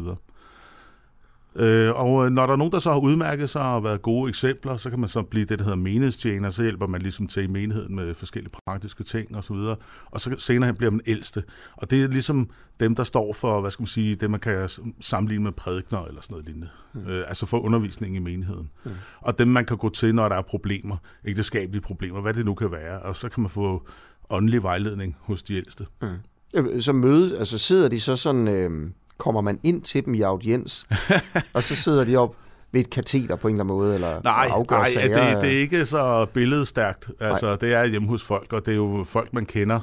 [1.55, 4.77] Øh, og når der er nogen, der så har udmærket sig og været gode eksempler,
[4.77, 7.47] så kan man så blive det, der hedder menighedstjener, så hjælper man ligesom til i
[7.47, 9.75] menigheden med forskellige praktiske ting og så videre.
[10.05, 11.43] Og så senere hen bliver man ældste.
[11.73, 14.69] Og det er ligesom dem, der står for, hvad skal man sige, det man kan
[15.01, 16.69] sammenligne med prædikner eller sådan noget lignende.
[16.93, 17.07] Mm.
[17.07, 18.69] Øh, altså for undervisning i menigheden.
[18.85, 18.91] Mm.
[19.19, 22.53] Og dem, man kan gå til, når der er problemer, ægteskabelige problemer, hvad det nu
[22.53, 22.99] kan være.
[22.99, 23.87] Og så kan man få
[24.29, 25.85] åndelig vejledning hos de ældste.
[26.01, 26.81] Mm.
[26.81, 28.47] Så møde, altså sidder de så sådan...
[28.47, 30.85] Øh kommer man ind til dem i audiens,
[31.53, 32.35] og så sidder de op
[32.71, 35.33] ved et kateter på en eller anden måde, eller nej, afgør nej, sager?
[35.33, 37.09] Det, det er ikke så billedstærkt.
[37.19, 37.55] Altså, nej.
[37.55, 39.79] det er hjemme hos folk, og det er jo folk, man kender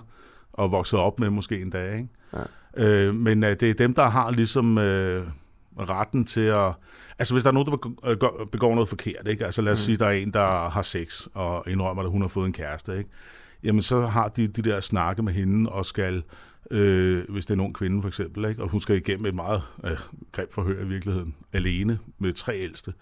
[0.53, 1.95] og vokset op med måske en dag.
[1.95, 2.09] Ikke?
[2.77, 2.85] Ja.
[2.85, 4.85] Øh, men uh, det er dem, der har ligesom uh,
[5.89, 6.73] retten til at...
[7.19, 9.45] Altså, hvis der er nogen, der begår, begår noget forkert, ikke?
[9.45, 9.85] Altså, lad os mm.
[9.85, 12.99] sige, der er en, der har sex og indrømmer, at hun har fået en kæreste,
[12.99, 13.11] ikke?
[13.65, 16.23] Jamen, så har de de der snakke med hende og skal
[16.71, 18.63] øh, hvis det er nogen kvinde for eksempel, ikke?
[18.63, 19.99] og hun skal igennem et meget øh,
[20.33, 22.93] greb forhør i virkeligheden, alene med tre ældste,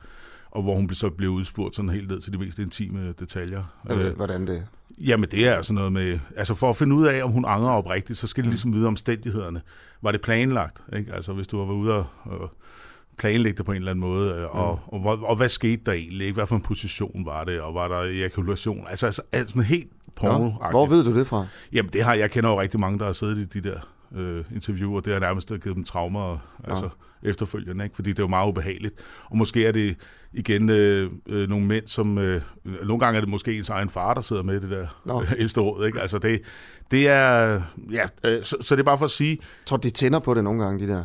[0.50, 3.64] og hvor hun så bliver udspurgt sådan helt ned til de mest intime detaljer.
[3.90, 4.66] Øh, hvordan det?
[4.98, 7.70] Jamen det er altså noget med, altså for at finde ud af, om hun angrer
[7.70, 9.62] oprigtigt, så skal det ligesom vide omstændighederne.
[10.02, 10.82] Var det planlagt?
[10.96, 11.12] Ikke?
[11.12, 12.50] Altså hvis du har været ude og, og
[13.18, 14.98] planlægge det på en eller anden måde, øh, og, mm.
[14.98, 16.26] og, og, og hvad skete der egentlig?
[16.26, 16.34] Ikke?
[16.34, 18.86] Hvad for en position var det, og var der ejakulation?
[18.88, 20.70] Altså, altså, altså sådan helt porno ja.
[20.70, 21.46] Hvor ved du det fra?
[21.72, 23.78] Jamen, det har jeg kender jo rigtig mange, der har siddet i de der
[24.14, 25.00] øh, interviewer.
[25.00, 26.88] Det har nærmest givet dem traumer altså,
[27.22, 27.28] ja.
[27.28, 27.96] efterfølgende, ikke?
[27.96, 28.94] fordi det er jo meget ubehageligt.
[29.30, 29.96] Og måske er det
[30.32, 32.18] igen øh, øh, nogle mænd, som...
[32.18, 35.24] Øh, nogle gange er det måske ens egen far, der sidder med det der Nå.
[35.38, 35.86] ældste råd.
[35.86, 36.00] Ikke?
[36.00, 36.40] Altså, det,
[36.90, 37.62] det er...
[37.90, 39.30] Ja, øh, så, så det er bare for at sige...
[39.40, 41.04] Jeg tror, de tænder på det nogle gange, de der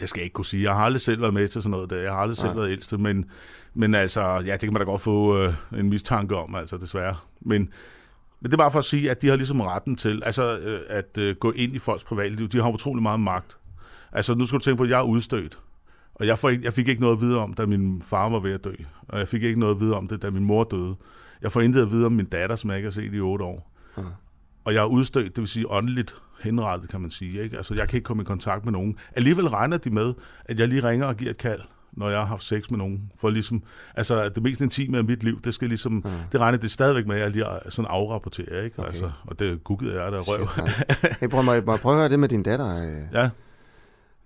[0.00, 0.62] det skal jeg ikke kunne sige.
[0.62, 1.96] Jeg har aldrig selv været med til sådan noget der.
[1.96, 2.56] Jeg har aldrig selv Nej.
[2.56, 3.30] været ældste, men,
[3.74, 7.16] men altså, ja, det kan man da godt få øh, en mistanke om, altså desværre.
[7.40, 7.68] Men,
[8.40, 10.80] men det er bare for at sige, at de har ligesom retten til altså, øh,
[10.88, 12.48] at øh, gå ind i folks privatliv.
[12.48, 13.58] De har utrolig meget magt.
[14.12, 15.58] Altså, nu skal du tænke på, at jeg er udstødt.
[16.14, 18.40] Og jeg, får ikke, jeg fik ikke noget at vide om, da min far var
[18.40, 18.72] ved at dø.
[19.08, 20.96] Og jeg fik ikke noget at vide om det, da min mor døde.
[21.42, 23.44] Jeg får intet at vide om min datter, som jeg ikke har set i otte
[23.44, 23.72] år.
[23.98, 24.02] Ja.
[24.64, 27.42] Og jeg er udstødt, det vil sige åndeligt henrettet, kan man sige.
[27.42, 27.56] Ikke?
[27.56, 28.96] Altså, jeg kan ikke komme i kontakt med nogen.
[29.12, 31.60] Alligevel regner de med, at jeg lige ringer og giver et kald,
[31.96, 33.12] når jeg har haft sex med nogen.
[33.18, 33.62] For ligesom,
[33.94, 36.02] altså det mest intime af mit liv, det skal ligesom, mm.
[36.32, 38.78] det regner det stadigvæk med, at jeg lige sådan afrapporterer, ikke?
[38.78, 38.88] Okay.
[38.88, 40.46] Altså, og det googlede jeg der røv.
[41.20, 42.82] hey, prøv, må, jeg, må jeg prøve at høre det med din datter?
[43.12, 43.30] ja.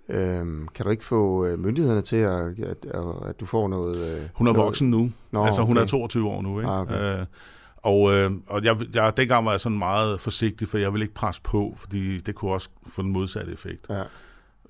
[0.08, 3.96] Øhm, kan du ikke få øh, myndighederne til, at, at, at, at du får noget...
[3.96, 5.10] Øh, Hun er noget- voksen nu.
[5.30, 5.84] Nå, altså, hun okay.
[5.84, 6.70] er 22 år nu, ikke?
[6.70, 7.20] Ah, okay.
[7.20, 7.26] Øh,
[7.76, 11.14] og, øh, og jeg, jeg, dengang var jeg sådan meget forsigtig, for jeg ville ikke
[11.14, 13.86] presse på, fordi det kunne også få den modsatte effekt.
[13.90, 14.02] Ja.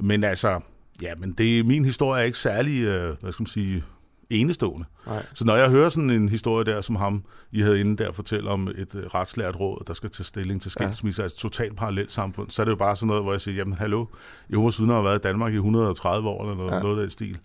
[0.00, 0.60] Men altså,
[1.02, 3.84] ja, men det, min historie er ikke særlig, øh, hvad skal man sige,
[4.30, 4.84] enestående.
[5.06, 5.26] Nej.
[5.34, 8.50] Så når jeg hører sådan en historie der, som ham, I havde inde der, fortælle
[8.50, 11.24] om et øh, retslært råd, der skal tage stilling til skilsmisse, ja.
[11.24, 13.74] altså totalt parallelt samfund, så er det jo bare sådan noget, hvor jeg siger, jamen
[13.74, 14.06] hallo,
[14.52, 16.80] Jehovas vidner har været i Danmark i 130 år, eller noget, Ja.
[16.82, 17.38] noget af den stil.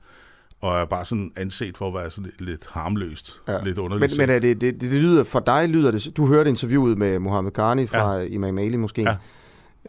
[0.61, 3.53] Og er bare sådan anset for at være sådan lidt, lidt harmløst, Ja.
[3.63, 4.17] lidt Men, underligt.
[4.17, 6.17] men er det, det, det, det lyder, for dig lyder det...
[6.17, 8.23] Du hørte interviewet med Mohammed Ghani fra ja.
[8.25, 9.01] Imam Ali måske.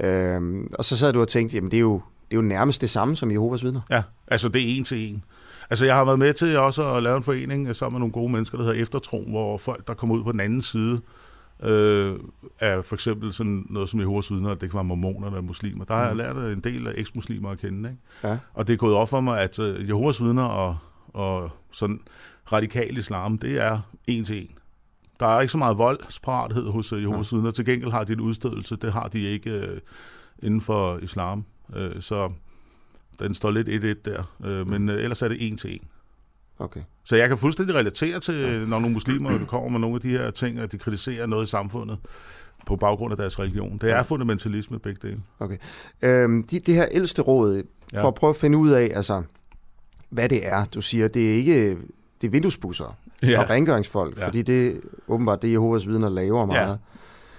[0.01, 0.35] Ja.
[0.37, 2.01] Øhm, og så sad du og tænkte, jamen det er jo,
[2.31, 3.81] det er jo nærmest det samme som Jehovas vidner.
[3.91, 5.25] Ja, altså det er en til en.
[5.71, 8.33] Altså jeg har været med til også at lave en forening sammen med nogle gode
[8.33, 11.01] mennesker, der hedder Eftertro, hvor folk, der kommer ud på den anden side,
[11.63, 12.15] øh,
[12.61, 15.85] af for eksempel sådan noget som Jehovas vidner, det kan være mormoner eller muslimer.
[15.85, 16.19] Der har jeg Mm.
[16.19, 17.89] lært en del af eksmuslimer at kende.
[17.91, 18.03] Ikke?
[18.25, 18.39] Ja.
[18.55, 20.77] Og det er gået op for mig, at øh, Jehovas vidner og,
[21.09, 22.01] og sådan
[22.53, 24.51] radikal islam, det er en til en.
[25.21, 27.51] Der er ikke så meget voldsparathed hos øh, Jehovas vidner.
[27.51, 28.77] Til gengæld har de en udstødelse.
[28.77, 29.81] Det har de ikke øh,
[30.43, 31.45] inden for islam.
[31.75, 32.33] Øh, så
[33.19, 34.35] den står lidt 1-1 der.
[34.45, 35.81] Øh, men øh, ellers er det en til en.
[36.59, 36.81] Okay.
[37.05, 38.35] Så jeg kan fuldstændig relatere til,
[38.69, 41.51] når nogle muslimer kommer med nogle af de her ting, at de kritiserer noget i
[41.51, 41.99] samfundet
[42.67, 43.79] på baggrund af deres religion.
[43.79, 45.21] Det er fundamentalisme begge dele.
[46.03, 47.63] Øhm, de, det her ældste råd,
[47.95, 48.09] for Ja.
[48.09, 49.23] at prøve at finde ud af, altså,
[50.11, 50.65] hvad det er.
[50.65, 51.71] Du siger, det er ikke
[52.21, 53.41] det er vinduespusser ja.
[53.43, 54.27] og rengøringsfolk, ja.
[54.27, 56.69] Fordi det åbenbart det, Jehovas vidner laver meget.
[56.69, 56.77] Ja.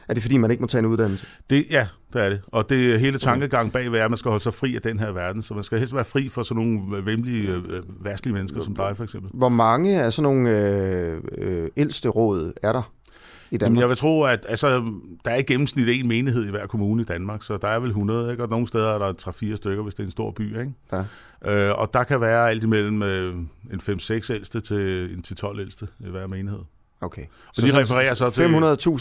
[0.08, 1.26] Er det fordi, man ikke må tage en uddannelse?
[1.50, 2.42] Det, ja, det er det.
[2.48, 4.82] Og det er hele tankegangen bag, hvad er, at man skal holde sig fri af
[4.82, 5.42] den her verden.
[5.42, 8.98] Så man skal helst være fri for sådan nogle vemmelige, øh, værstlige mennesker som dig,
[8.98, 9.32] for eksempel.
[9.34, 12.92] Hvor mange af sådan nogle øh, øh, ældste råd er der
[13.52, 13.82] i Jamen, Danmark?
[13.82, 14.70] jeg vil tro, at altså,
[15.26, 17.90] der er i gennemsnit en menighed i hver kommune i Danmark, så der er vel
[17.90, 18.44] 100, ikke?
[18.44, 19.14] og nogle steder er der
[19.54, 20.60] 3-4 stykker, hvis det er en stor by.
[20.60, 20.74] Ikke?
[20.92, 21.04] Ja.
[21.46, 23.36] Øh, og der kan være alt imellem øh,
[23.74, 26.60] en 5-6 ældste til en 10-12 ældste i hver menighed.
[27.02, 27.22] Okay.
[27.58, 28.42] Og de refererer så til...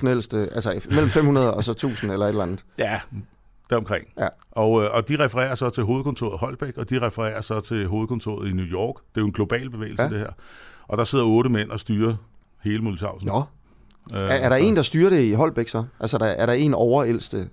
[0.04, 2.64] 500.000 ældste, altså mellem 500 og så 1000 eller et eller andet.
[2.78, 3.00] Ja,
[3.70, 4.06] deromkring.
[4.18, 4.28] Ja.
[4.50, 7.86] Og, øh, og de refererer så til hovedkontoret i Holbæk, og de refererer så til
[7.86, 8.94] hovedkontoret i New York.
[8.94, 10.08] Det er jo en global bevægelse, Ja.
[10.08, 10.30] det her.
[10.88, 12.14] Og der sidder otte mænd og styrer
[12.64, 13.28] hele Multishausen.
[13.28, 13.42] Nå.
[14.12, 15.84] Øh, Er, er der så- en, der styrer det i Holbæk så?
[16.00, 17.48] Altså der, er der en overældste?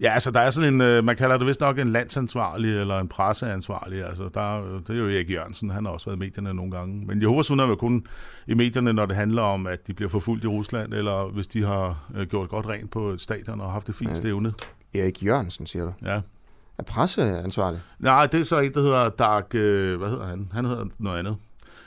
[0.00, 2.98] Ja, altså der er sådan en, øh, man kalder det vist nok en landsansvarlig eller
[2.98, 4.04] en presseansvarlig.
[4.04, 6.70] Altså der, er- det er jo Erik Jørgensen, han har også været i medierne nogle
[6.72, 7.06] gange.
[7.06, 8.06] Men Jehovas vidner er jo kun
[8.46, 11.64] i medierne, når det handler om, at de bliver forfulgt i Rusland, eller hvis de
[11.64, 14.16] har øh, gjort godt rent på et stadion og haft det fint Ja.
[14.16, 14.52] stævne.
[14.94, 15.92] Erik Jørgensen, siger du.
[16.04, 16.20] Ja.
[16.78, 17.80] Er presseansvarlig?
[17.98, 19.54] Nej, det er så en, der hedder Dark...
[19.54, 20.48] Øh, hvad hedder han?
[20.52, 21.36] Han hedder noget andet.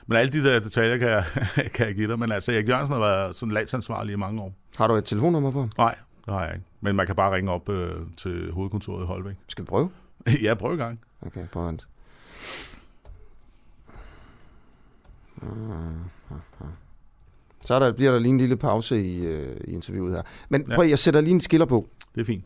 [0.07, 1.23] Men alle de der detaljer kan jeg,
[1.75, 2.19] kan jeg give dig.
[2.19, 4.53] Men altså, Erik Jørgensen har været sådan landsansvarlig i mange år.
[4.77, 5.67] Har du et telefonnummer på?
[5.77, 6.65] Nej, det har jeg ikke.
[6.81, 9.35] Men man kan bare ringe op øh, til hovedkontoret i Holbæk.
[9.47, 9.89] Skal vi prøve?
[10.43, 10.99] ja, prøv i gang.
[11.21, 11.87] Okay, prøv at
[17.63, 20.21] Så er der, bliver der lige en lille pause i, øh, i interviewet her.
[20.49, 20.75] Men Ja.
[20.75, 21.87] prøv, jeg sætter lige en skiller på.
[22.15, 22.45] Det er fint.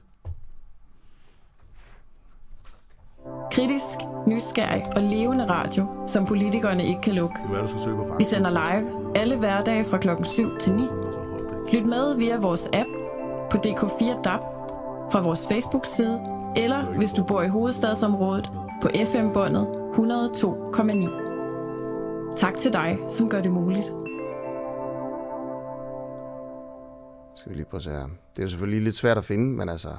[3.52, 7.36] Kritisk, nysgerrig og levende radio, som politikerne ikke kan lukke.
[7.50, 10.74] Det er du skal søge på Vi sender live alle hverdage fra klokken 7 til
[10.74, 10.84] 9.
[11.74, 12.90] Lyt med via vores app
[13.52, 14.42] på DK4 DAB,
[15.12, 16.22] fra vores Facebook-side,
[16.56, 22.36] eller hvis du bor i hovedstadsområdet på FM-båndet 102,9.
[22.36, 23.86] Tak til dig, som gør det muligt.
[27.36, 28.04] Skal vi lige prøve at se her.
[28.04, 29.90] Det er jo selvfølgelig lidt svært at finde, men altså...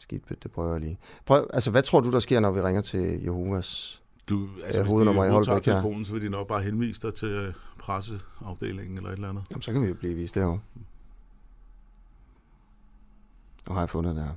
[0.00, 0.98] Skidt det prøver jeg lige.
[1.26, 4.02] Prøv, altså, hvad tror du, der sker, når vi ringer til Jehovas?
[4.28, 7.14] Du, Ja, altså, hvis hovednummer i Holbæk, telefonen, så vil de nok bare henvise dig
[7.14, 9.44] til øh, presseafdelingen eller et eller andet.
[9.50, 10.58] Jamen, så kan vi jo blive vist derovre.
[13.68, 14.30] Nu har jeg fundet det her.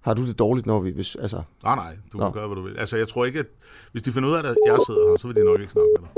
[0.00, 0.90] Har du det dårligt, når vi...
[0.90, 2.24] Hvis, altså, Nej, nej, du Nå.
[2.24, 2.78] kan gøre, hvad du vil.
[2.78, 3.46] Altså, jeg tror ikke, at
[3.92, 5.88] hvis de finder ud af, at jeg sidder her, så vil de nok ikke snakke
[6.00, 6.10] med dig.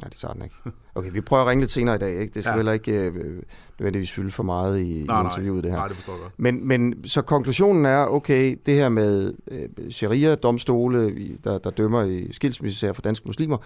[0.00, 0.54] nej, det tager den ikke.
[0.94, 2.34] Okay, vi prøver at ringe lidt senere i dag, ikke?
[2.34, 2.54] Det skal ja.
[2.54, 2.58] Ja.
[2.58, 3.42] heller ikke øh,
[3.78, 5.78] nødvendigvis fylde for meget i, Nej, i interviewet, det her.
[5.78, 6.32] nej, det forstår jeg godt.
[6.36, 12.32] Men, men så konklusionen er, okay, det her med øh, sharia-domstole, der, der dømmer i
[12.32, 13.58] skilsmissesager for danske muslimer,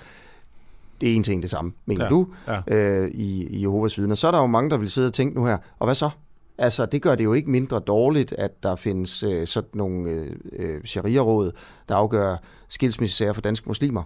[1.02, 2.10] det er en ting det samme, mener ja.
[2.10, 2.60] Du, ja.
[2.76, 4.14] øh, i, i Jehovas vidner.
[4.14, 6.10] Så er der jo mange, der vil sidde og tænke nu her, og hvad så?
[6.58, 10.30] Altså, det gør det jo ikke mindre dårligt, at der findes øh, sådan nogle øh,
[10.58, 11.50] øh, sharia-råd,
[11.88, 12.36] der afgør
[12.68, 14.02] skilsmissesager for danske muslimer.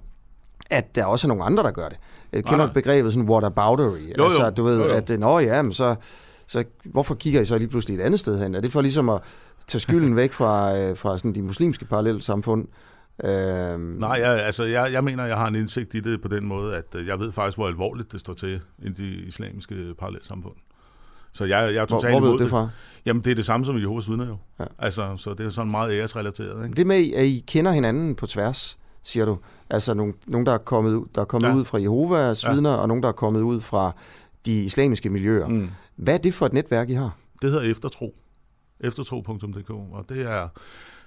[0.70, 1.98] At der også er nogle andre, der gør det.
[2.32, 2.66] Jeg kender nej.
[2.66, 3.98] du begrebet sådan whataboutery?
[4.18, 4.24] jo.
[4.24, 4.90] Altså, du ved, Jo, jo.
[4.90, 5.94] at øh, nå ja, men så,
[6.46, 8.54] så hvorfor kigger I så lige pludselig et andet sted hen?
[8.54, 9.20] Er det for ligesom at
[9.66, 12.66] tage skylden væk fra, øh, fra sådan de muslimske parallelsamfund?
[13.24, 16.46] Øh, Nej, jeg, altså, jeg, jeg mener, jeg har en indsigt i det på den
[16.46, 20.55] måde, at øh, jeg ved faktisk, hvor alvorligt det står til i de islamiske parallelsamfund.
[21.33, 22.68] Så jeg, jeg er hvor, totalt hvor ved imod du det fra?
[23.07, 24.37] Jamen, det er det samme som i Jehovas vidner jo.
[24.61, 24.64] Ja.
[24.79, 26.76] Altså, så det er sådan meget æresrelateret, ikke?
[26.76, 29.38] Det med, at I kender hinanden på tværs, siger du.
[29.70, 31.55] Altså nogen, nogen der er kommet, ud, der er kommet Ja.
[31.55, 32.52] ud fra Jehovas Ja.
[32.52, 33.92] vidner, og nogen, der er kommet ud fra
[34.46, 35.48] de islamiske miljøer.
[35.48, 35.68] Mm.
[35.96, 37.16] Hvad er det for et netværk, I har?
[37.42, 38.14] Det hedder Eftertro.
[38.81, 40.48] Eftertro.dk, og det er,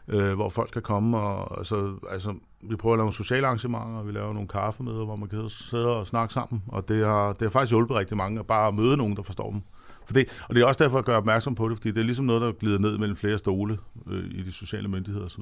[0.10, 4.00] øh, hvor folk kan komme og altså, altså, vi prøver at lave nogle sociale arrangementer,
[4.00, 7.34] og vi laver nogle kaffemøder, hvor man kan sidde og snakke sammen, og det har,
[7.34, 9.62] det har faktisk hjulpet rigtig mange at bare møde nogen, der forstår dem.
[10.06, 12.06] For det, og det er også derfor at gøre opmærksom på det, fordi det er
[12.06, 15.42] ligesom noget, der glider ned mellem flere stole øh, i de sociale myndigheder osv.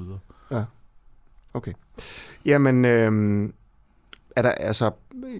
[1.54, 1.74] Okay.
[2.46, 3.50] Jamen, øh,
[4.36, 4.92] er der, altså,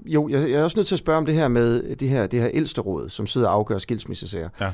[0.06, 2.28] jo, jeg, jeg er også nødt til at spørge om det her med det her,
[2.28, 4.50] det her ældste råd, som sidder og afgør skilsmissesager.
[4.62, 4.72] Ja.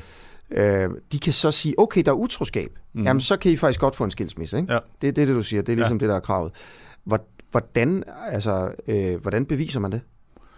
[0.50, 2.70] Øh, de kan så sige, okay, der er utroskab.
[2.92, 3.02] Mm.
[3.04, 4.72] Jamen, så kan I faktisk godt få en skilsmisse, ikke?
[4.72, 4.78] Ja.
[5.02, 5.62] Det er det, det, du siger.
[5.62, 5.76] Det er Ja.
[5.80, 6.52] ligesom det, der er kravet.
[7.04, 10.00] Hvor- Hvordan, altså, øh, hvordan beviser man det?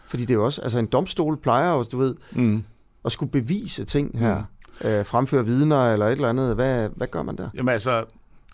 [0.09, 2.62] Fordi det er jo også, altså en domstol plejer jo, du ved, Mm.
[3.05, 4.42] at skulle bevise ting her.
[4.85, 6.55] Øh, fremføre vidner eller et eller andet.
[6.55, 7.49] Hvad, hvad gør man der?
[7.55, 8.05] Jamen altså,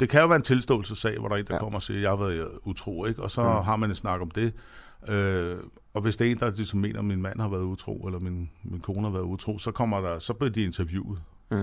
[0.01, 1.57] det kan jo være en tilståelsessag, hvor der er en, der Ja.
[1.57, 1.61] ja.
[1.61, 3.23] kommer og siger, jeg har været utro, ikke?
[3.23, 3.49] og så Mm.
[3.49, 3.55] mm.
[3.55, 4.53] har man en snak om det.
[5.09, 5.57] Øh,
[5.95, 8.19] og hvis det er en, der ligesom mener, at min mand har været utro, eller
[8.19, 11.57] min, min kone har været utro, så kommer der, så bliver de interviewet, Mm.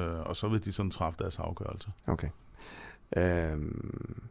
[0.00, 1.88] øh, og så vil de sådan træffe deres afgørelse.
[2.06, 2.28] Okay.
[3.16, 4.22] Øhm,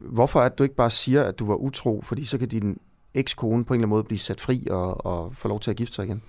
[0.00, 2.02] hvorfor er det, du ikke bare siger, at du var utro?
[2.02, 2.78] Fordi så kan din
[3.14, 5.76] ekskone på en eller anden måde blive sat fri og, og få lov til at
[5.76, 6.22] gifte sig igen.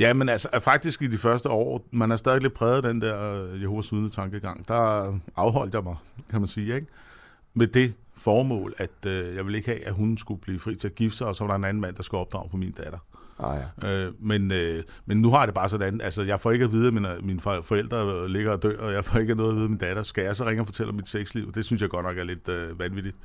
[0.00, 3.00] Ja, men altså faktisk i de første år, man er stadig lidt præget af den
[3.02, 4.68] der øh, Jehovas vidne tankegang.
[4.68, 5.96] Der afholdt jeg mig,
[6.30, 6.86] kan man sige, ikke?
[7.54, 10.88] Med det formål, at øh, jeg ville ikke have, at hun skulle blive fri til
[10.88, 12.70] at gifte sig, og så var der en anden mand, der skulle opdrage på min
[12.72, 12.98] datter.
[13.38, 14.06] Ah, ja.
[14.06, 16.86] Øh, men, øh, men nu har det bare sådan, altså jeg får ikke at vide,
[16.86, 19.64] at mine, mine for- forældre ligger og dør, og jeg får ikke noget at vide,
[19.64, 21.52] at min datter skal jeg så ringe og fortælle om mit sexliv.
[21.52, 23.16] Det synes jeg godt nok er lidt øh, vanvittigt.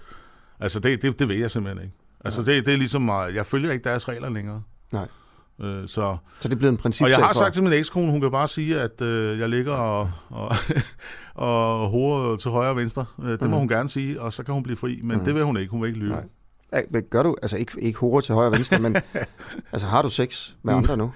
[0.59, 1.95] Altså det, det, det ved jeg simpelthen ikke.
[2.25, 4.63] Altså det, det er ligesom, øh, jeg følger ikke deres regler længere.
[4.93, 5.07] Nej.
[5.61, 8.11] Øh, så, Så det er blevet en princip og jeg har sagt til min ekskone,
[8.11, 10.55] hun kan bare sige, at øh, jeg ligger og, og,
[11.35, 13.05] og horer til højre og venstre.
[13.23, 13.57] Øh, det må Mhm.
[13.57, 14.99] hun gerne sige, og så kan hun blive fri.
[15.03, 15.25] Men Mhm.
[15.25, 15.71] det vil hun ikke.
[15.71, 16.09] Hun vil ikke lyve.
[16.71, 17.01] Nej.
[17.09, 18.95] Gør du, altså ikke, ikke hore til højre og venstre, men
[19.73, 21.11] altså har du sex med andre nu?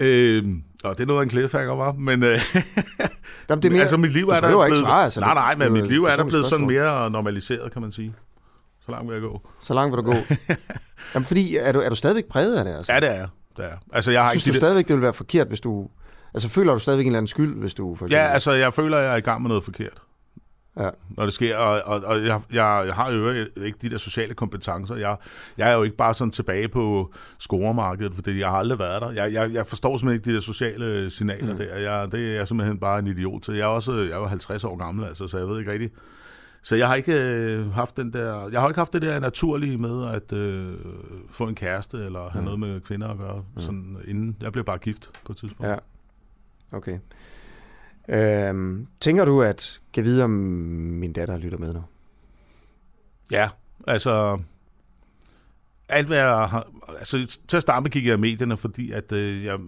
[0.00, 0.44] Øh,
[0.84, 1.92] og det er noget af en cliffhanger, var.
[1.92, 2.28] Men, øh,
[3.48, 4.86] Jamen, det er mere, altså, mit liv er der behøver ikke blevet...
[4.86, 7.92] svare, altså, nej, nej, men mit liv er der blevet sådan mere normaliseret, kan man
[7.92, 8.14] sige.
[8.86, 9.40] Så langt vil jeg gå.
[9.60, 10.16] så langt vil du gå.
[11.14, 12.72] Jamen, fordi er du, er du stadigvæk præget af det?
[12.76, 12.92] Altså?
[12.92, 13.28] Ja, det er jeg.
[13.56, 13.70] Det er.
[13.92, 15.88] Altså, jeg har Synes ikke du de der- stadigvæk, det vil være forkert, hvis du...
[16.34, 17.94] Altså, føler du stadigvæk en eller anden skyld, hvis du...
[17.94, 20.02] For Ja, altså, jeg føler, jeg er i gang med noget forkert.
[20.80, 20.88] Ja.
[21.10, 24.34] Når det sker, og, og, og jeg, jeg, jeg har jo ikke de der sociale
[24.34, 24.96] kompetencer.
[24.96, 25.16] Jeg,
[25.58, 29.10] jeg er jo ikke bare sådan tilbage på scoremarkedet, fordi jeg har aldrig været der.
[29.10, 31.58] Jeg, jeg, jeg forstår simpelthen ikke de der sociale signaler Mm.
[31.58, 31.76] der.
[31.76, 33.54] Jeg, det er jeg simpelthen bare en idiot til.
[33.54, 35.94] Jeg er også jeg er jo 50 år gammel, altså, så jeg ved ikke rigtigt.
[36.64, 39.78] Så jeg har ikke øh, haft den der, jeg har ikke haft det der naturlige
[39.78, 40.74] med at øh,
[41.30, 42.44] få en kæreste eller have Mm.
[42.44, 43.60] noget med kvinder at gøre, Mm.
[43.60, 45.70] sådan inden jeg blev bare gift på et tidspunkt.
[45.70, 45.76] Ja.
[46.76, 46.98] Okay.
[48.08, 51.82] Øhm, tænker du, at kan vide, om min datter lytter med nu?
[53.30, 53.48] Ja,
[53.86, 54.38] altså...
[55.88, 56.66] Alt hvad jeg har...
[56.98, 59.58] Altså, til at starte med gik jeg i medierne, fordi at øh, jeg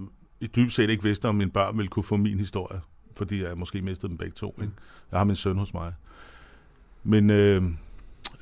[0.40, 2.80] i dybest set ikke vidste, om mine børn ville kunne få min historie.
[3.16, 4.54] Fordi jeg måske mistede dem begge to.
[4.60, 4.72] Ikke?
[5.12, 5.92] Jeg har min søn hos mig.
[7.04, 7.30] Men...
[7.30, 7.62] Øh,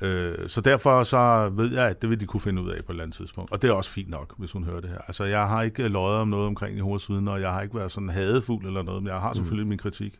[0.01, 2.91] øh, så derfor så ved jeg, at det vil de kunne finde ud af på
[2.91, 3.51] et eller andet tidspunkt.
[3.51, 4.97] Og det er også fint nok, hvis hun hører det her.
[4.97, 7.91] Altså, jeg har ikke løjet om noget omkring Jehovas vidner, og jeg har ikke været
[7.91, 9.69] sådan hadefuld eller noget, men jeg har selvfølgelig mm.
[9.69, 10.19] min kritik.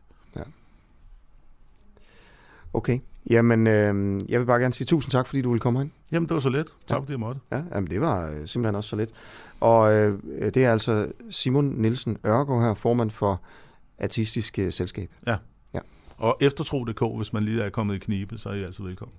[2.74, 3.00] Okay.
[3.30, 5.92] Jamen, øh, jeg vil bare gerne sige tusind tak, fordi du ville komme herind.
[6.12, 6.68] Jamen, det var så let.
[6.88, 7.00] Tak Ja.
[7.00, 7.42] fordi jeg måtte.
[7.52, 9.10] Ja, jamen det var øh, simpelthen også så lidt.
[9.60, 10.20] Og øh,
[10.54, 13.42] det er altså Simon Nielsen Ørgaard her, formand for
[14.00, 15.10] Artistisk øh, Selskab.
[16.24, 19.16] Og eftertro.dk, hvis man lige er kommet i knibe, så er I altid velkommen.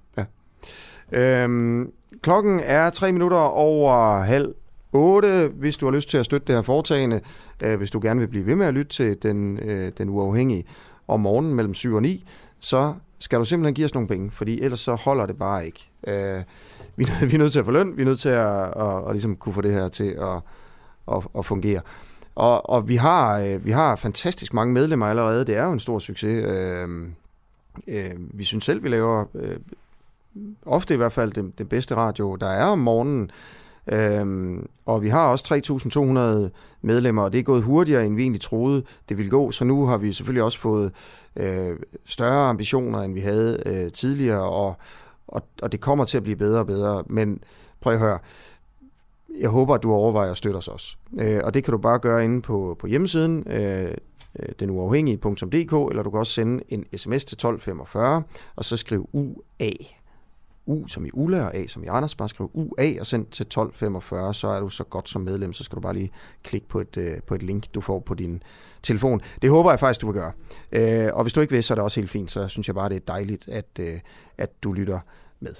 [1.12, 4.54] Øhm, klokken er tre minutter over halv
[4.92, 5.50] otte.
[5.54, 7.20] Hvis du har lyst til at støtte det her foretagende,
[7.62, 10.64] øh, hvis du gerne vil blive ved med at lytte til den, øh, den uafhængige
[11.08, 12.24] om morgenen mellem 7 og 9,
[12.60, 15.90] så skal du simpelthen give os nogle penge, fordi ellers så holder det bare ikke.
[16.06, 16.42] Øh,
[16.96, 19.04] vi, vi er nødt til at få løn, vi er nødt til at, at, at,
[19.06, 20.40] at ligesom kunne få det her til at,
[21.16, 21.80] at, at fungere.
[22.34, 25.44] Og, og vi, har, øh, vi har fantastisk mange medlemmer allerede.
[25.44, 26.44] Det er jo en stor succes.
[26.44, 26.88] Øh,
[27.88, 29.56] øh, vi synes selv, vi laver øh,
[30.66, 33.30] ofte i hvert fald den, den bedste radio, der er om morgenen.
[33.92, 35.54] Øhm, og vi har også
[36.48, 36.50] 3.200
[36.82, 39.50] medlemmer, og det er gået hurtigere, end vi egentlig troede, det ville gå.
[39.50, 40.92] Så nu har vi selvfølgelig også fået
[41.36, 44.76] øh, større ambitioner, end vi havde øh, tidligere, og,
[45.28, 47.04] og, og det kommer til at blive bedre og bedre.
[47.06, 47.38] Men
[47.80, 48.18] prøv at høre,
[49.40, 50.96] jeg håber, at du overvejer at støtte os også.
[51.20, 53.90] Øh, og det kan du bare gøre inde på, på hjemmesiden, øh,
[54.38, 58.22] øh denuafhængige.dk, eller du kan også sende en sms til 1245,
[58.56, 59.70] og så skriv UA
[60.66, 63.42] U som i Ulla og A som i Anders, bare skriv UA og send til
[63.42, 66.10] 1245, så er du så godt som medlem, så skal du bare lige
[66.42, 68.42] klikke på et, øh, på et link, du får på din
[68.82, 69.20] telefon.
[69.42, 70.32] Det håber jeg faktisk, du vil gøre.
[70.72, 72.74] Øh, og hvis du ikke vil, så er det også helt fint, så synes jeg
[72.74, 74.00] bare, det er dejligt, at, øh,
[74.38, 75.00] at du lytter
[75.40, 75.54] med.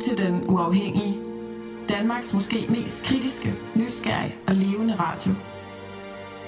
[0.00, 1.18] Til Den Uafhængige.
[1.88, 5.32] Danmarks måske mest kritiske, nysgerrige og levende radio.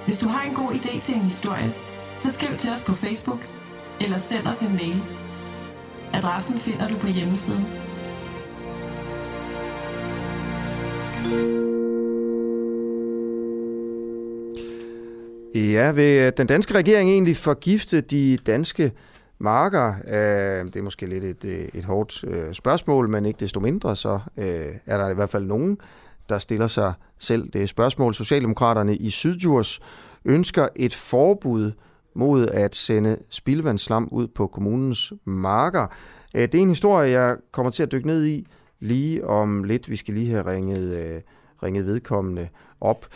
[0.07, 1.75] Hvis du har en god idé til en historie,
[2.19, 3.41] så skriv til os på Facebook
[4.01, 5.03] eller send os en mail.
[6.13, 7.67] Adressen finder du på hjemmesiden.
[15.55, 18.93] Ja, vil den danske regering egentlig forgifte de danske
[19.41, 19.95] marker?
[20.07, 23.97] Øh, det er måske lidt et, øh, et hårdt øh, spørgsmål, men ikke desto mindre,
[23.97, 24.45] så øh,
[24.87, 25.79] er der i hvert fald nogen,
[26.29, 28.15] der stiller sig selv det spørgsmål.
[28.15, 29.81] Socialdemokraterne i Sydjurs
[30.25, 31.73] ønsker et forbud
[32.15, 35.87] mod at sende spildvandsslam ud på kommunens marker.
[36.35, 38.47] Øh, det er en historie, jeg kommer til at dykke ned i
[38.81, 39.91] lige om lidt.
[39.91, 41.23] Vi skal lige have ringet,
[41.63, 42.49] ringet vedkommende
[42.81, 43.07] op.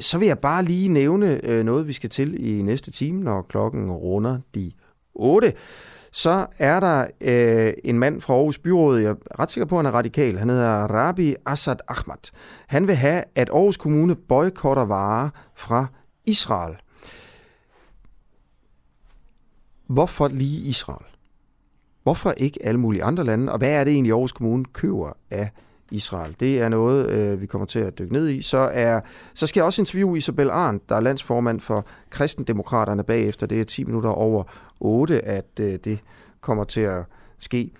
[0.00, 3.90] Så vil jeg bare lige nævne noget, vi skal til i næste time, når klokken
[3.92, 4.72] runder de
[5.14, 5.52] 8.
[6.12, 9.78] Så er der øh, en mand fra Aarhus Byråd, jeg er ret sikker på, at
[9.78, 10.38] han er radikal.
[10.38, 12.32] Han hedder Rabi Assad Ahmad.
[12.66, 15.86] Han vil have, at Aarhus Kommune boykotter varer fra
[16.26, 16.76] Israel.
[19.86, 21.06] Hvorfor lige Israel?
[22.02, 23.52] Hvorfor ikke alle mulige andre lande?
[23.52, 25.50] Og hvad er det egentlig, Aarhus Kommune køber af
[25.92, 26.36] Israel.
[26.40, 28.42] Det er noget, øh, vi kommer til at dykke ned i.
[28.42, 29.00] Så, er,
[29.34, 33.46] så skal jeg også interviewe Isabel Arndt, der er landsformand for Kristendemokraterne bagefter.
[33.46, 34.44] Det er 10 minutter over
[34.80, 35.98] 8, at øh, det
[36.40, 37.04] kommer til at
[37.38, 37.70] ske.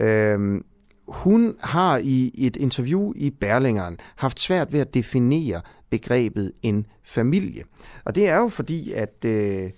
[0.00, 0.60] Øh,
[1.08, 5.60] hun har i et interview i Berlingeren haft svært ved at definere
[5.90, 7.64] begrebet en familie.
[8.04, 9.24] Og det er jo fordi, at...
[9.26, 9.70] Øh,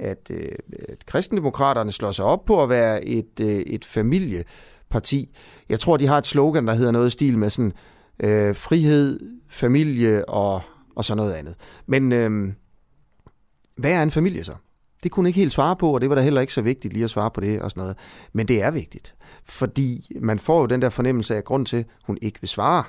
[0.00, 0.48] at, øh,
[0.88, 4.44] at kristendemokraterne slår sig op på at være et, øh, et familie
[4.90, 5.30] parti.
[5.68, 7.72] Jeg tror, de har et slogan, der hedder noget i stil med sådan
[8.22, 9.20] øh, frihed,
[9.50, 10.62] familie og,
[10.96, 11.54] og så noget andet.
[11.86, 12.52] Men øh,
[13.76, 14.54] hvad er en familie så?
[15.02, 17.04] Det kunne ikke helt svare på, og det var da heller ikke så vigtigt lige
[17.04, 17.96] at svare på det og sådan noget.
[18.32, 19.14] Men det er vigtigt,
[19.44, 22.84] fordi man får jo den der fornemmelse af grund til, at hun ikke vil svare.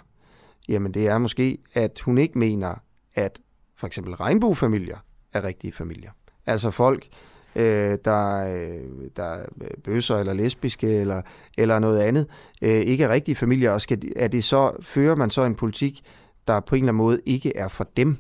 [0.70, 2.76] Jamen det er måske, at hun ikke mener,
[3.14, 3.40] at
[3.78, 4.98] for eksempel regnbuefamilier
[5.34, 6.12] er rigtige familier.
[6.46, 7.08] Altså folk,
[7.56, 9.46] øh, der, øh, der er
[9.84, 11.22] bøsser eller lesbiske eller,
[11.58, 12.28] eller noget andet,
[12.62, 16.02] øh, ikke er rigtige familier, og skal, er det så, fører man så en politik,
[16.48, 18.18] der på en eller anden måde ikke er for dem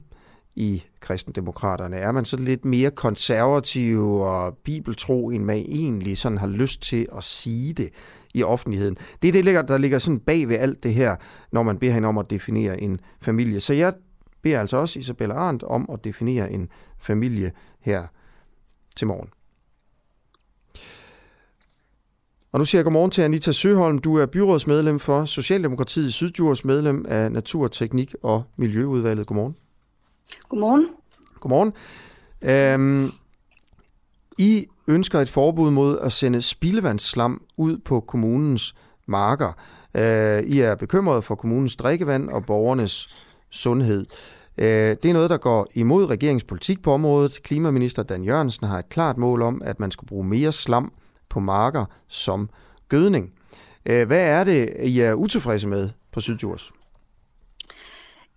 [0.56, 1.96] i kristendemokraterne?
[1.96, 7.08] Er man så lidt mere konservativ og bibeltro, end man egentlig sådan har lyst til
[7.18, 7.90] at sige det
[8.34, 8.98] i offentligheden?
[9.22, 11.16] Det er det, der ligger sådan bag ved alt det her,
[11.52, 13.60] når man beder hende om at definere en familie.
[13.60, 13.94] Så jeg
[14.42, 16.70] beder altså også Isabella Arndt om at definere en
[17.00, 18.04] familie her
[18.96, 19.30] til morgen.
[22.52, 24.00] Og nu siger jeg godmorgen til Anita Søholm.
[24.00, 29.28] Du er byrådsmedlem for Socialdemokratiet i Sydjurs, medlem af Natur, Teknik og Miljøudvalget.
[29.28, 29.56] Godmorgen.
[30.50, 30.88] Godmorgen.
[31.40, 31.74] Godmorgen.
[32.42, 33.10] Øhm,
[34.38, 38.76] I ønsker et forbud mod at sende spildevandsslam ud på kommunens
[39.06, 39.54] marker.
[39.96, 43.16] Øh, I er bekymret for kommunens drikkevand og borgernes
[43.50, 44.06] sundhed.
[44.58, 47.40] Øh, det er noget, der går imod regeringspolitik på området.
[47.44, 50.94] Klimaminister Dan Jørgensen har et klart mål om, at man skal bruge mere slam
[51.30, 52.50] på marker som
[52.90, 53.34] gødning.
[53.86, 56.72] Øh, hvad er det, I er utilfredse med på Sydjurs?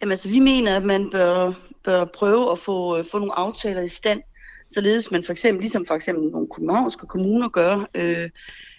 [0.00, 1.52] Jamen altså, vi mener, at man bør,
[1.84, 4.22] bør prøve at få, øh, få nogle aftaler i stand,
[4.74, 8.30] således man for eksempel, ligesom for eksempel nogle københavnske kommuner gør, øh,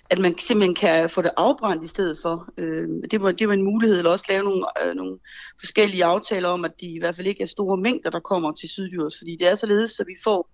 [0.09, 2.49] at man simpelthen kan få det afbrændt i stedet for.
[2.57, 5.17] Øh, det, var, det var en mulighed, eller også lave nogle, øh, nogle
[5.59, 8.69] forskellige aftaler om, at de i hvert fald ikke er store mængder, der kommer til
[8.69, 10.49] Sydjurs, fordi det er således, at vi får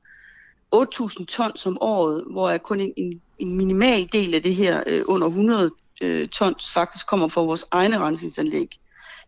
[0.76, 4.84] 8.000 tons om året, hvor er kun en, en, en minimal del af det her,
[4.88, 5.72] øh, under 100
[6.02, 8.80] øh, tons, faktisk kommer fra vores egne rensningsanlæg.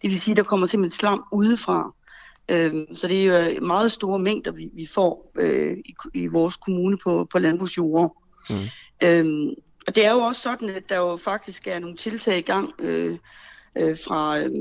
[0.02, 1.94] Det vil sige, at der kommer simpelthen slam udefra.
[2.50, 6.58] Øh, så det er jo meget store mængder, vi, vi får øh, i, i vores
[6.58, 8.18] kommune på, på landbrugsjord.
[8.50, 8.56] Mm.
[9.04, 9.54] Øh,
[9.88, 12.74] og det er jo også sådan, at der jo faktisk er nogle tiltag i gang
[12.80, 13.18] øh,
[13.78, 14.52] øh, fra, øh,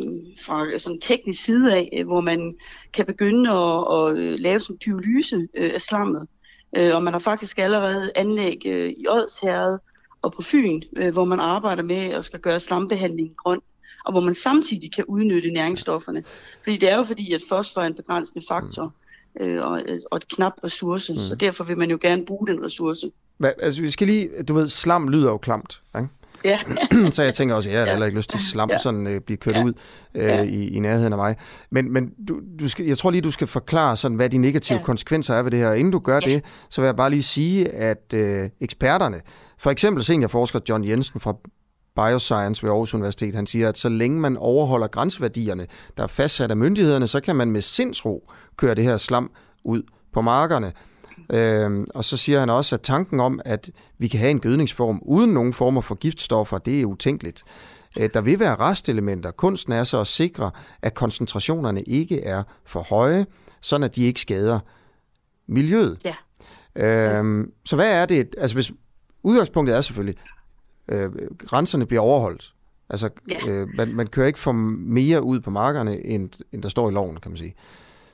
[0.46, 2.54] fra sådan teknisk side af, øh, hvor man
[2.92, 6.28] kan begynde at, at øh, lave sådan pyrolyse øh, af slammet.
[6.76, 9.78] Øh, og man har faktisk allerede anlæg øh, i Odsherred
[10.22, 13.60] og på Fyn, øh, hvor man arbejder med at skal gøre slambehandling grøn
[14.04, 16.24] og hvor man samtidig kan udnytte næringsstofferne.
[16.62, 18.94] Fordi det er jo fordi, at fosfor er en begrænsende faktor
[19.40, 21.18] øh, og, og et knap ressource, mm.
[21.18, 23.10] så derfor vil man jo gerne bruge den ressource.
[23.38, 26.08] Hva, altså, vi skal lige, du ved, slam lyder jo klamt, ikke?
[26.44, 26.58] Ja.
[27.12, 28.78] så jeg tænker også, ja, jeg har heller ikke lyst til slam ja.
[28.78, 29.64] sådan øh, blive kørt ja.
[29.64, 29.72] ud
[30.14, 30.42] øh, ja.
[30.42, 31.36] i, i nærheden af mig.
[31.70, 34.78] Men, men du, du skal, jeg tror lige, du skal forklare, sådan, hvad de negative
[34.78, 34.84] ja.
[34.84, 35.72] konsekvenser er ved det her.
[35.72, 36.30] Inden du gør ja.
[36.30, 39.20] det, så vil jeg bare lige sige, at øh, eksperterne,
[39.58, 41.36] for eksempel seniorforsker John Jensen fra
[41.96, 45.66] Bioscience ved Aarhus Universitet, han siger, at så længe man overholder grænseværdierne,
[45.96, 49.30] der er fastsat af myndighederne, så kan man med sindsro køre det her slam
[49.64, 49.82] ud
[50.12, 50.72] på markerne.
[51.32, 55.00] Øhm, og så siger han også, at tanken om, at vi kan have en gødningsform
[55.02, 57.42] uden nogen former for giftstoffer, det er utænkeligt.
[57.98, 59.30] Øh, der vil være restelementer.
[59.30, 60.50] Kunsten er så at sikre,
[60.82, 63.26] at koncentrationerne ikke er for høje,
[63.60, 64.58] sådan at de ikke skader
[65.48, 65.98] miljøet.
[66.04, 66.14] Ja.
[67.18, 68.34] Øhm, så hvad er det?
[68.38, 68.72] Altså hvis
[69.22, 70.16] udgangspunktet er selvfølgelig,
[70.92, 72.52] øh, grænserne bliver overholdt.
[72.90, 73.48] Altså, ja.
[73.48, 76.92] øh, man, man kører ikke for mere ud på markerne, end, end der står i
[76.92, 77.54] loven, kan man sige.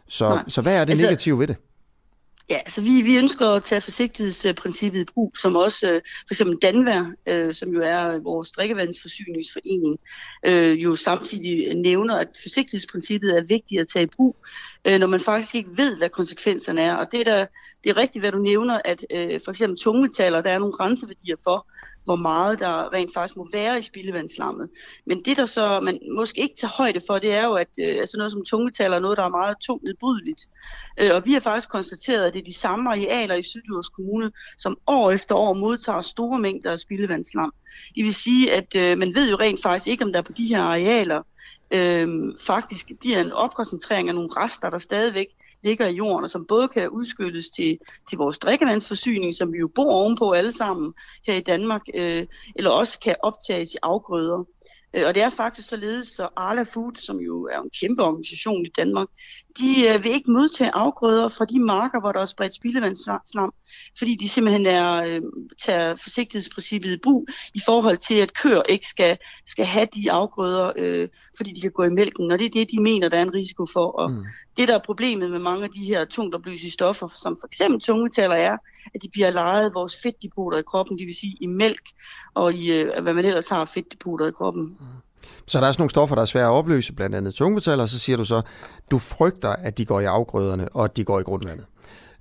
[0.09, 1.57] Så, så hvad er det altså, negative ved det?
[2.51, 6.59] Ja, altså vi, vi ønsker at tage forsigtighedsprincippet i brug, som også øh, for eksempel
[6.63, 9.99] Danvær, øh, som jo er vores drikkevandsforsyningsforening,
[10.47, 14.37] øh, jo samtidig nævner, at forsigtighedsprincippet er vigtigt at tage i brug,
[14.85, 16.95] øh, når man faktisk ikke ved, hvad konsekvenserne er.
[16.95, 17.47] Og det er, der,
[17.85, 21.37] det er rigtigt, hvad du nævner, at øh, for eksempel tungmetaller, der er nogle grænseværdier
[21.45, 21.67] for,
[22.09, 24.71] hvor meget der rent faktisk må være i spildevandsslammet.
[25.07, 27.97] Men det, der så man måske ikke tager højde for, det er jo, at øh,
[28.01, 30.43] altså noget som tungmetaller er noget, der er meget tungt nedbrydeligt.
[31.01, 34.31] Øh, og vi har faktisk konstateret, at det er de samme arealer i Sydjords Kommune,
[34.59, 37.53] som år efter år modtager store mængder af spildevandsslam.
[37.95, 40.47] Det vil sige, at øh, man ved jo rent faktisk ikke, om der på de
[40.47, 41.23] her arealer
[41.71, 42.09] øh,
[42.47, 45.27] faktisk bliver en opkoncentrering af nogle rester, der stadigvæk
[45.63, 47.79] ligger i jorden, og som både kan udskyldes til,
[48.09, 50.95] til vores drikkevandsforsyning, som vi jo bor ovenpå alle sammen
[51.27, 54.45] her i Danmark, øh, eller også kan optages i afgrøder.
[54.95, 58.67] Øh, og det er faktisk således, så Arla Food, som jo er en kæmpe organisation
[58.67, 59.09] i Danmark,
[59.59, 63.53] de øh, vil ikke modtage afgrøder fra de marker, hvor der er spredt spildevandsslam,
[63.99, 65.23] fordi de simpelthen er, øh,
[65.63, 70.73] tager forsigtighedsprincippet i brug i forhold til, at køer ikke skal, skal have de afgrøder,
[70.77, 73.23] øh, fordi de kan gå i mælken, og det er det, de mener, der er
[73.23, 73.87] en risiko for.
[73.87, 74.25] Og mm.
[74.57, 77.81] det, der er problemet med mange af de her tungt opløselige stoffer, som for eksempel
[77.81, 78.57] tungmetaller er,
[78.95, 81.83] at de bliver lejet vores fedtdepoter i kroppen, det vil sige i mælk
[82.35, 84.65] og i, øh, hvad man ellers har fedtdepoter i kroppen.
[84.65, 84.87] Mm.
[85.47, 87.89] Så der er sådan nogle stoffer, der er svære at opløse, blandt andet tungmetaller, og
[87.89, 88.43] så siger du så,
[88.91, 91.67] du frygter, at de går i afgrøderne, og at de går i grundvandet.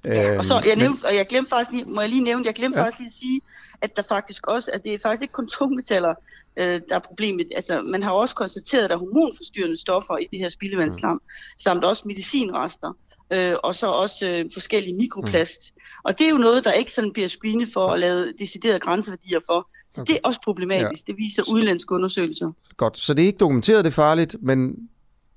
[0.05, 2.45] Ja, og så jeg, øhm, nævnte, og jeg glemte faktisk lige, må jeg lige nævne,
[2.45, 2.85] jeg glemte ja.
[2.85, 3.41] faktisk lige at sige,
[3.81, 6.13] at der faktisk også, at det er faktisk ikke kun tungmetaller,
[6.57, 7.47] øh, der er problemet.
[7.55, 11.21] Altså, man har også konstateret, at der er hormonforstyrrende stoffer i det her spildevandsslam, mm.
[11.59, 12.93] samt også medicinrester,
[13.33, 15.73] øh, og så også øh, forskellige mikroplast.
[15.75, 15.81] Mm.
[16.03, 19.39] Og det er jo noget, der ikke sådan bliver screenet for at lave deciderede grænseværdier
[19.45, 19.69] for.
[19.91, 20.13] Så okay.
[20.13, 21.07] det er også problematisk.
[21.07, 21.11] Ja.
[21.11, 22.51] Det viser udlandske undersøgelser.
[22.77, 24.75] Godt, så det er ikke dokumenteret, det er farligt, men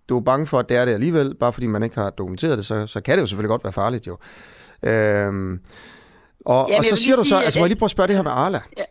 [0.09, 2.59] du er bange for, at det er det alligevel, bare fordi man ikke har dokumenteret
[2.59, 4.19] det, så, så kan det jo selvfølgelig godt være farligt jo.
[4.83, 5.61] Øhm,
[6.47, 8.17] og, Jamen, og så siger du så, altså må jeg lige prøve at spørge det
[8.17, 8.61] her med Arla.
[8.79, 8.85] Ja.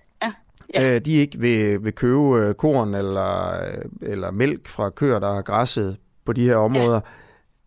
[0.74, 0.96] Ja.
[0.96, 5.34] Øh, de ikke vil, vil købe øh, korn eller, øh, eller mælk fra køer, der
[5.34, 7.00] har græsset på de her områder.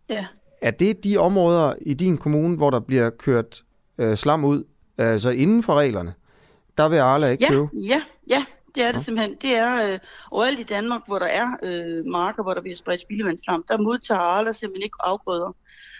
[0.09, 0.15] Ja.
[0.15, 0.25] Ja.
[0.63, 3.63] Er det de områder i din kommune, hvor der bliver kørt
[3.97, 4.63] øh, slam ud,
[4.97, 6.13] altså inden for reglerne?
[6.77, 7.67] Der vil Arla ikke ja, købe?
[7.73, 8.45] Ja, ja,
[8.75, 9.03] det er det ja.
[9.03, 9.37] simpelthen.
[9.41, 9.99] Det er øh,
[10.31, 14.19] overalt i Danmark, hvor der er øh, marker, hvor der bliver spredt spildevandsslam, der modtager
[14.21, 15.55] Arla simpelthen ikke afgrøder.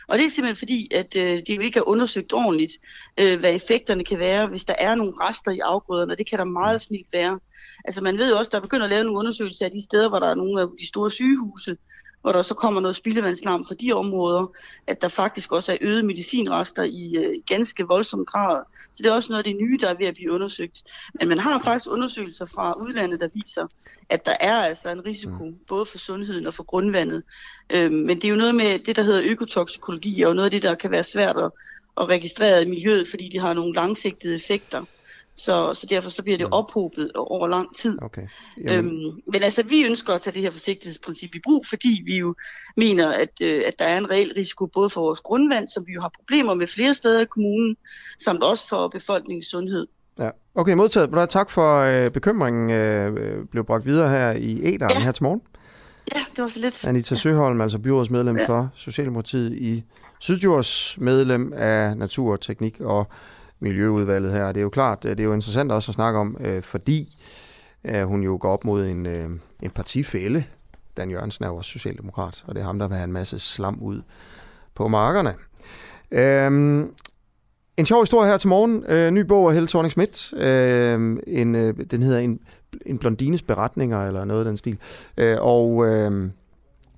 [0.08, 2.74] Og det er simpelthen fordi, at øh, det jo ikke er undersøgt ordentligt,
[3.20, 6.16] øh, hvad effekterne kan være, hvis der er nogle rester i afgrøderne.
[6.16, 7.40] Det kan der meget snilt være.
[7.86, 10.10] Altså man ved jo også, der er begyndt at lave nogle undersøgelser af de steder,
[10.10, 11.78] hvor der er nogle af de store sygehuse,
[12.24, 14.52] hvor der så kommer noget spildevandsslam fra de områder,
[14.88, 18.64] at der faktisk også er øget medicinrester i øh, ganske voldsom grad.
[18.94, 20.84] Så det er også noget af det nye, der er ved at blive undersøgt.
[21.14, 23.68] Men man har faktisk undersøgelser fra udlandet, der viser,
[24.10, 25.56] at der er altså en risiko, mm.
[25.68, 27.24] både for sundheden og for grundvandet.
[27.70, 30.62] Øhm, men det er jo noget med det, der hedder økotoksikologi, og noget af det,
[30.62, 31.52] der kan være svært at,
[31.98, 34.86] at registrere i miljøet, fordi de har nogle langsigtede effekter.
[35.36, 36.54] Så, så derfor så bliver det mm.
[36.54, 38.02] ophobet over lang tid.
[38.02, 38.28] Okay.
[38.70, 42.36] Øhm, men altså, vi ønsker at tage det her forsigtighedsprincip i brug, fordi vi jo
[42.78, 45.94] mener, at, øh, at der er en reel risiko både for vores grundvand, som vi
[45.94, 47.78] jo har problemer med flere steder i kommunen,
[48.24, 49.88] samt også for befolkningens sundhed.
[50.20, 50.30] Ja.
[50.56, 51.30] Okay, modtaget.
[51.30, 55.04] Tak for øh, bekymringen øh, blev bragt videre her i Ederen ja.
[55.04, 55.42] her til morgen.
[56.16, 56.86] Ja, det var så lidt.
[56.86, 58.48] Anita Søholm, altså byrådsmedlem ja.
[58.48, 59.84] for Socialdemokratiet i
[60.20, 63.08] Sydjords, medlem af Natur, Teknik og
[63.64, 64.48] Miljøudvalget her.
[64.48, 67.18] Det er jo klart, øh, det er jo interessant også at snakke om, øh, fordi
[67.86, 69.30] øh, hun jo går op mod en, øh,
[69.62, 70.44] en partifælde.
[70.98, 73.40] Dan Jørgensen er jo også socialdemokrat, og det er ham, der vil have en masse
[73.40, 74.02] slam ud
[74.76, 75.34] på markerne.
[76.12, 76.92] Øhm,
[77.78, 78.86] en sjov historie her til morgen.
[78.88, 80.34] Øh, ny bog af Helle thorning Schmidt.
[80.34, 82.40] Øh, en, øh, den hedder en,
[82.86, 84.78] en blondines beretninger, eller noget af den stil.
[85.18, 86.30] Øh, og øh,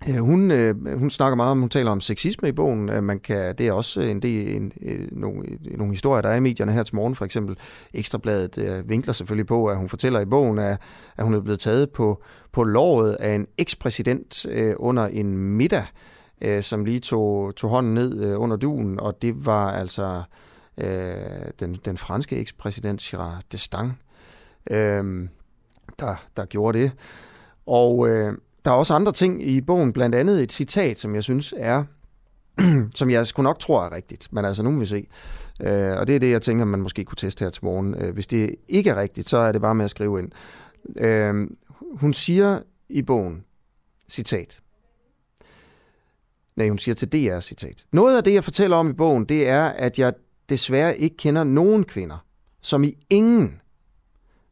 [0.10, 2.90] Øh, hun, øh, hun snakker meget om, hun taler om sexisme i bogen.
[2.90, 5.44] Øh, man kan, det er også en del, en, en, nogle,
[5.78, 7.16] nogle historier, der er i medierne her til morgen.
[7.16, 7.58] For eksempel
[7.94, 10.78] Ekstrabladet øh, vinkler selvfølgelig på, at hun fortæller i bogen, at,
[11.18, 15.86] at hun er blevet taget på, på låret af en ekspræsident øh, under en middag,
[16.42, 20.24] øh, som lige tog, tog hånden ned øh, under duen, og det var altså
[20.78, 21.16] øh,
[21.60, 24.00] den, den franske ekspræsident Gérard Destang,
[24.72, 25.28] øh,
[26.00, 26.92] der, der gjorde det.
[27.66, 28.34] Og øh,
[28.66, 31.84] der er også andre ting i bogen, blandt andet et citat, som jeg synes er,
[32.96, 35.08] som jeg sgu nok tror er rigtigt, men altså nu må vi se.
[35.62, 37.96] Øh, og det er det, jeg tænker, man måske kunne teste her til morgen.
[38.02, 40.32] Øh, hvis det ikke er rigtigt, så er det bare med at skrive ind.
[40.98, 41.48] Øh,
[42.00, 42.60] hun siger
[42.90, 43.44] i bogen,
[44.10, 44.62] citat,
[46.56, 47.86] Nej, hun siger til DR, citat.
[47.92, 50.14] Noget af det, jeg fortæller om i bogen, det er, at jeg
[50.50, 52.26] desværre ikke kender nogen kvinder,
[52.62, 53.62] som i ingen,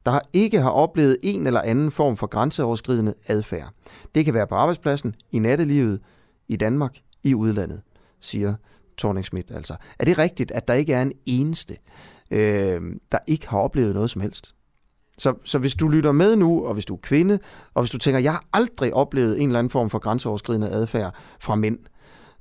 [0.06, 3.70] der ikke har oplevet en eller anden form for grænseoverskridende adfærd.
[4.16, 6.00] Det kan være på arbejdspladsen, i nattelivet,
[6.48, 7.82] i Danmark, i udlandet,
[8.20, 8.54] siger
[8.98, 9.76] Thorning Schmidt altså.
[10.00, 11.78] Er det rigtigt, at der ikke er en eneste,
[12.32, 12.82] øh,
[13.12, 14.56] der ikke har oplevet noget som helst?
[15.18, 17.40] Så, så hvis du lytter med nu, og hvis du er kvinde,
[17.74, 21.16] og hvis du tænker, jeg har aldrig oplevet en eller anden form for grænseoverskridende adfærd
[21.40, 21.80] fra mænd,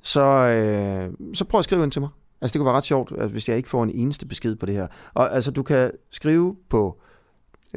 [0.01, 2.09] så, øh, så prøv at skrive ind til mig.
[2.41, 4.75] Altså det kunne være ret sjovt, hvis jeg ikke får en eneste besked på det
[4.75, 4.87] her.
[5.13, 7.01] Og altså du kan skrive på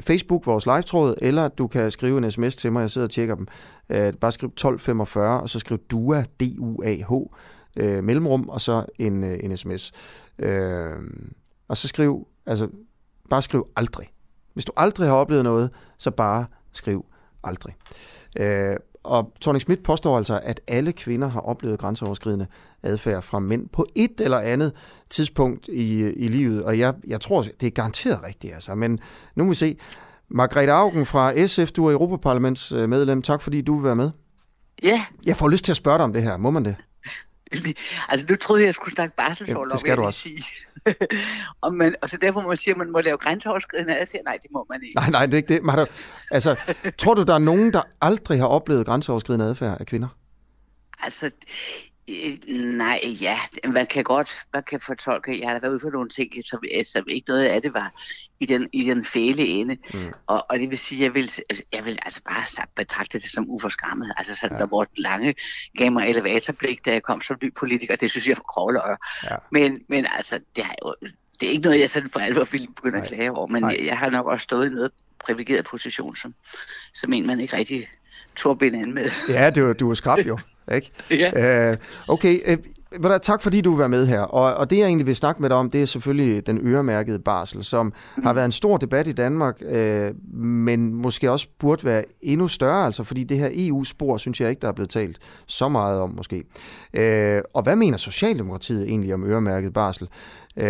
[0.01, 3.35] Facebook, vores live-tråd, eller du kan skrive en sms til mig, jeg sidder og tjekker
[3.35, 3.47] dem.
[3.89, 7.13] Øh, bare skriv 1245, og så skriv DUA, D-U-A-H,
[7.77, 9.93] øh, mellemrum, og så en, øh, en sms.
[10.39, 10.93] Øh,
[11.69, 12.69] og så skriv, altså
[13.31, 14.07] bare skriv aldrig.
[14.55, 17.07] Hvis du aldrig har oplevet noget, så bare skriv
[17.45, 17.75] aldrig.
[18.39, 18.77] Øh,
[19.07, 22.47] og Tony Schmidt påstår altså, at alle kvinder har oplevet grænseoverskridende
[22.83, 24.73] adfærd fra mænd på et eller andet
[25.11, 26.65] tidspunkt i, i livet.
[26.65, 28.75] Og jeg, jeg tror, det er garanteret rigtigt, altså.
[28.75, 28.99] Men
[29.35, 29.77] nu må vi se.
[30.29, 33.23] Margrethe Augen fra SF, du er Europaparlaments medlem.
[33.23, 34.11] Tak fordi du vil være med.
[34.83, 35.05] Ja.
[35.27, 36.37] Jeg får lyst til at spørge dig om det her.
[36.37, 36.77] Må man det?
[38.09, 39.71] altså nu troede jeg, jeg skulle snakke barselsårlov.
[39.71, 40.21] det skal du også.
[40.21, 40.45] Sige.
[41.63, 44.21] og, man, og så derfor må man sige, at man må lave grænseoverskridende adfærd.
[44.25, 44.95] Nej, det må man ikke.
[44.95, 45.63] Nej, nej, det er ikke det.
[45.63, 45.89] Man har,
[46.31, 46.57] altså,
[46.99, 50.09] tror du, der er nogen, der aldrig har oplevet grænseoverskridende adfærd af kvinder?
[51.03, 51.31] Altså,
[52.49, 53.39] nej, ja,
[53.69, 56.61] man kan godt, man kan fortolke, jeg har været ude for nogle ting, som,
[56.93, 57.93] som ikke noget af det var
[58.41, 59.77] i den, i den fæle ende.
[59.95, 60.13] Mm.
[60.27, 61.31] Og, og det vil sige, jeg vil,
[61.73, 64.13] jeg vil altså bare betragte det som uforskammet.
[64.17, 64.63] Altså sådan, ja.
[64.63, 65.35] der var Lange
[65.79, 68.89] gav mig elevatorblik, da jeg kom som ny politiker, det synes jeg er for
[69.31, 69.37] Ja.
[69.51, 70.95] Men, men altså, det er jo,
[71.41, 73.81] det er ikke noget, jeg sådan for alvor vil begynde at klage over, men jeg,
[73.85, 76.35] jeg, har nok også stået i noget privilegeret position, som,
[76.95, 77.89] som en, man ikke rigtig
[78.37, 79.11] tog binde med.
[79.29, 80.39] Ja, du, du er skrab jo.
[80.75, 80.91] Ikke?
[81.11, 81.71] ja.
[81.71, 81.77] Uh,
[82.09, 82.57] okay,
[83.03, 84.21] uh, tak fordi du var med her.
[84.21, 87.19] Og, og det jeg egentlig vil snakke med dig om, det er selvfølgelig den øremærkede
[87.19, 88.23] barsel, som mm.
[88.23, 92.85] har været en stor debat i Danmark, uh, men måske også burde være endnu større,
[92.85, 96.11] altså fordi det her EU-spor, synes jeg ikke, der er blevet talt så meget om
[96.17, 96.45] måske.
[96.99, 100.09] Uh, og hvad mener Socialdemokratiet egentlig om øremærket barsel?
[100.57, 100.67] Uh,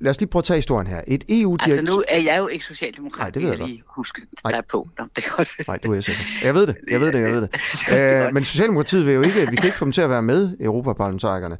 [0.00, 1.00] lad os lige prøve at tage historien her.
[1.06, 1.70] Et eu -direkt...
[1.70, 4.56] Altså nu er jeg jo ikke socialdemokrat, Nej, det ved jeg, jeg lige huske, der
[4.56, 4.88] er på.
[4.98, 5.54] Nå, det er godt.
[5.68, 6.42] Nej, du er SF.
[6.44, 7.50] Jeg ved det, jeg ved det, jeg ved det.
[8.28, 10.56] Æ, men Socialdemokratiet vil jo ikke, vi kan ikke få dem til at være med,
[10.60, 11.56] Europaparlamentarikerne.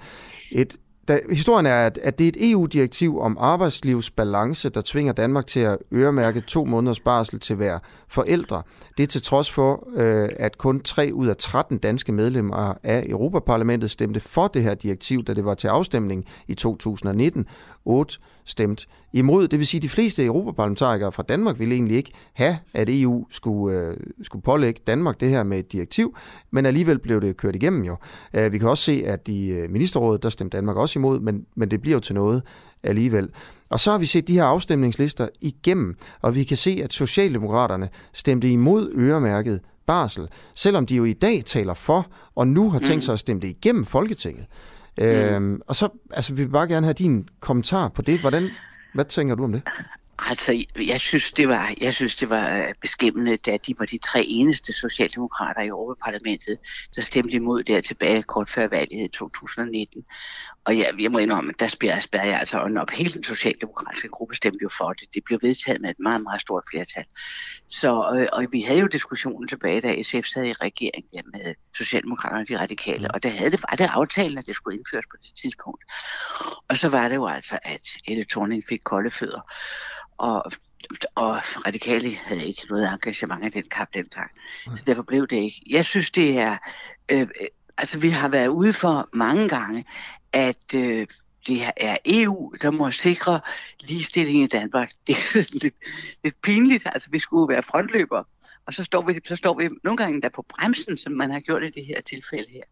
[0.53, 0.77] Et
[1.09, 5.61] da, historien er, at, at det er et EU-direktiv om arbejdslivsbalance, der tvinger Danmark til
[5.61, 7.79] at øremærke to måneders barsel til hver
[8.09, 8.63] forældre.
[8.97, 13.05] Det er til trods for, øh, at kun 3 ud af 13 danske medlemmer af
[13.09, 17.47] Europaparlamentet stemte for det her direktiv, da det var til afstemning i 2019.
[17.87, 19.49] 8 stemt imod.
[19.49, 23.27] Det vil sige, at de fleste europaparlamentarikere fra Danmark ville egentlig ikke have, at EU
[23.31, 26.17] skulle, øh, skulle pålægge Danmark det her med et direktiv,
[26.51, 27.97] men alligevel blev det kørt igennem jo.
[28.35, 31.47] Øh, vi kan også se, at i øh, ministerrådet, der stemte Danmark også imod, men,
[31.57, 32.43] men det bliver jo til noget
[32.83, 33.29] alligevel.
[33.71, 37.89] Og så har vi set de her afstemningslister igennem, og vi kan se, at Socialdemokraterne
[38.13, 43.05] stemte imod øremærket barsel, selvom de jo i dag taler for, og nu har tænkt
[43.05, 44.47] sig at stemme det igennem Folketinget.
[44.99, 45.05] Mm.
[45.05, 48.21] Øhm, og så altså, vi vil bare gerne have din kommentar på det.
[48.21, 48.49] Hvordan,
[48.95, 49.63] hvad tænker du om det?
[50.19, 53.99] Altså, jeg synes, det var, jeg synes, det var øh, beskæmmende, da de var de
[53.99, 56.59] tre eneste socialdemokrater i Europaparlamentet,
[56.97, 60.05] der stemte imod der tilbage kort før valget i 2019.
[60.67, 62.91] Og ja, jeg må indrømme, at der spærrer, spærrer jeg altså øjnene op.
[62.91, 65.15] Hele den socialdemokratiske gruppe stemte jo for det.
[65.15, 67.05] Det blev vedtaget med et meget, meget stort flertal.
[67.69, 71.55] Så, øh, og vi havde jo diskussionen tilbage, da SF sad i regering ja, med
[71.77, 75.07] Socialdemokraterne og de radikale, og der havde det, var det aftalen, at det skulle indføres
[75.07, 75.85] på det tidspunkt.
[76.69, 79.41] Og så var det jo altså, at Helle Thorning fik kolde fødder
[80.19, 80.53] og,
[81.15, 81.37] og
[81.67, 84.31] radikale havde ikke noget engagement i den kamp dengang.
[84.77, 85.63] Så derfor blev det ikke.
[85.71, 86.57] Jeg synes, det er...
[87.09, 87.27] Øh, øh
[87.79, 89.85] altså, vi har været ude for mange gange,
[90.37, 91.07] at øh,
[91.47, 93.41] det er EU, der må sikre
[93.81, 94.91] ligestilling i Danmark.
[95.07, 95.75] Det er lidt,
[96.25, 96.87] lidt pinligt.
[96.87, 98.23] Altså, vi skulle være frontløber
[98.67, 101.41] Og så står vi, så står vi nogle gange der på bremsen, som man har
[101.41, 102.63] gjort i det her tilfælde her.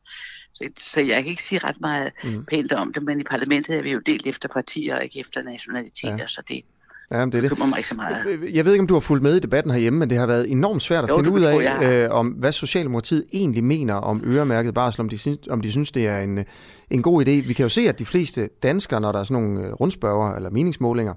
[0.54, 2.44] Så, så jeg kan ikke sige ret meget mm.
[2.44, 5.42] pænt om det, men i parlamentet er vi jo delt efter partier og ikke efter
[5.42, 6.26] nationaliteter, ja.
[6.26, 6.62] så det,
[7.10, 7.58] Ja, det er det.
[7.58, 8.40] mig ikke så meget.
[8.54, 10.50] Jeg ved ikke, om du har fulgt med i debatten herhjemme, men det har været
[10.50, 14.74] enormt svært at jo, finde ud af, øh, om hvad Socialdemokratiet egentlig mener om øremærket
[14.74, 16.44] barsel, om de, synes, om de synes, det er en,
[16.90, 17.30] en god idé.
[17.30, 20.34] Vi kan jo se, at de fleste danskere, når der er sådan nogle øh, rundspørger
[20.34, 21.14] eller meningsmålinger,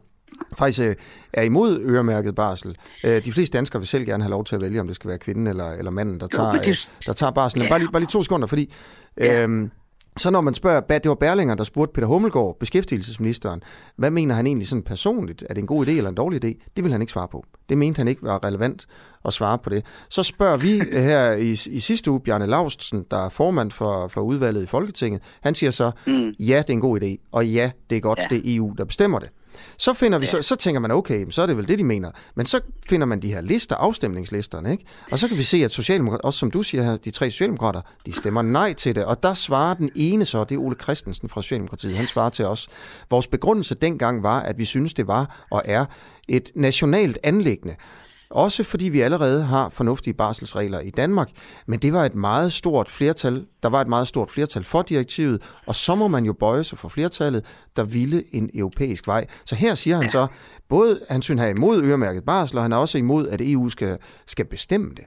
[0.57, 0.95] faktisk øh,
[1.33, 2.75] er imod øremærket barsel.
[3.03, 5.07] Øh, de fleste danskere vil selv gerne have lov til at vælge, om det skal
[5.07, 6.73] være kvinden eller, eller manden, der tager, jo,
[7.05, 7.61] der tager barsel.
[7.61, 7.69] Ja.
[7.69, 8.73] Bare, lige, bare lige to sekunder, fordi...
[9.17, 9.47] Ja.
[10.17, 13.63] Så når man spørger, det var Berlinger, der spurgte Peter Hummelgaard, beskæftigelsesministeren,
[13.95, 15.43] hvad mener han egentlig sådan personligt?
[15.49, 16.71] Er det en god idé eller en dårlig idé?
[16.75, 17.45] Det vil han ikke svare på.
[17.69, 18.87] Det mente han ikke var relevant
[19.25, 19.85] at svare på det.
[20.09, 20.71] Så spørger vi
[21.09, 25.21] her i, i sidste uge, Bjarne Laustsen, der er formand for, for udvalget i Folketinget,
[25.41, 26.33] han siger så, mm.
[26.39, 28.27] ja, det er en god idé, og ja, det er godt, ja.
[28.29, 29.29] det er EU, der bestemmer det.
[29.77, 30.31] Så, finder vi, ja.
[30.31, 32.11] så, så tænker man, okay, så er det vel det, de mener.
[32.35, 34.83] Men så finder man de her lister, afstemningslisterne, ikke?
[35.11, 37.81] Og så kan vi se, at Socialdemokrater, også som du siger her, de tre Socialdemokrater,
[38.05, 39.05] de stemmer nej til det.
[39.05, 42.45] Og der svarer den ene så, det er Ole Christensen fra Socialdemokratiet, han svarer til
[42.45, 42.67] os.
[43.09, 45.85] Vores begrundelse dengang var, at vi synes, det var og er
[46.27, 47.75] et nationalt anlæggende.
[48.29, 51.29] Også fordi vi allerede har fornuftige barselsregler i Danmark,
[51.65, 55.41] men det var et meget stort flertal, der var et meget stort flertal for direktivet,
[55.65, 59.25] og så må man jo bøje sig for flertallet, der ville en europæisk vej.
[59.45, 60.27] Så her siger han så,
[60.69, 63.69] både han synes han er imod øremærket barsel, og han er også imod, at EU
[63.69, 65.05] skal, skal bestemme det.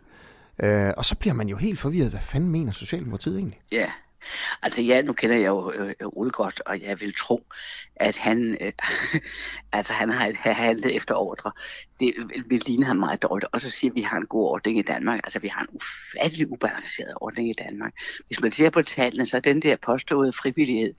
[0.63, 2.11] Øh, og så bliver man jo helt forvirret.
[2.11, 3.59] Hvad fanden mener Socialdemokratiet egentlig?
[3.73, 3.87] Ja,
[4.63, 7.47] Altså ja, nu kender jeg jo øh, Ole godt, og jeg vil tro,
[7.97, 8.73] at han, øh,
[9.73, 11.53] altså, han har, handlet efter ordre.
[12.01, 12.15] Det
[12.47, 13.49] vil ligne ham meget dårligt.
[13.53, 15.21] Og så siger vi, at vi har en god ordning i Danmark.
[15.25, 17.93] Altså vi har en ufattelig ubalanceret ordning i Danmark.
[18.27, 20.95] Hvis man ser på tallene, så er den der påståede frivillighed,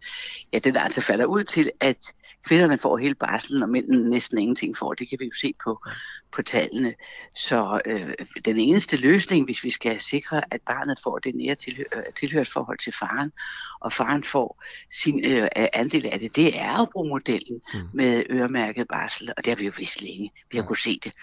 [0.54, 2.14] ja, den altså falder ud til, at
[2.48, 4.94] kvinderne får hele barselen, og mændene næsten ingenting får.
[4.94, 5.86] Det kan vi jo se på,
[6.32, 6.94] på tallene.
[7.36, 8.14] Så øh,
[8.46, 12.78] den eneste løsning, hvis vi skal sikre, at barnet får det nære tilhør, øh, tilhørsforhold
[12.78, 13.32] til faren,
[13.80, 17.80] og faren får sin øh, andel af det, det er at bruge modellen mm.
[17.94, 20.32] med øremærket barsel, og det har vi jo vist længe.
[20.52, 20.68] Vi har ja.
[20.68, 21.14] kunnet se det.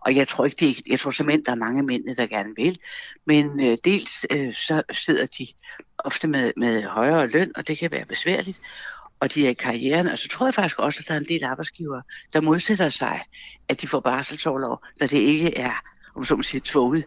[0.00, 2.52] Og jeg tror ikke, det er, jeg tror simpelthen, der er mange mænd, der gerne
[2.56, 2.78] vil.
[3.26, 5.46] Men øh, dels øh, så sidder de
[5.98, 8.60] ofte med, med højere løn, og det kan være besværligt
[9.24, 10.08] og de er i karrieren.
[10.08, 12.02] Og så tror jeg faktisk også, at der er en del arbejdsgivere,
[12.32, 13.20] der modsætter sig,
[13.68, 15.82] at de får barselsårlov, når det ikke er,
[16.14, 17.04] om så man siger, tvunget.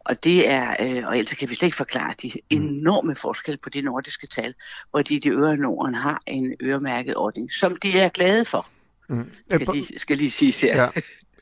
[0.00, 3.68] Og det er, øh, og ellers kan vi slet ikke forklare de enorme forskelle på
[3.68, 4.54] de nordiske tal,
[4.90, 8.66] hvor de i de øvrige Norden har en øremærket ordning, som de er glade for.
[9.08, 9.30] Mm.
[9.50, 10.82] Skal, lige, skal lige sige her.
[10.82, 10.88] Ja.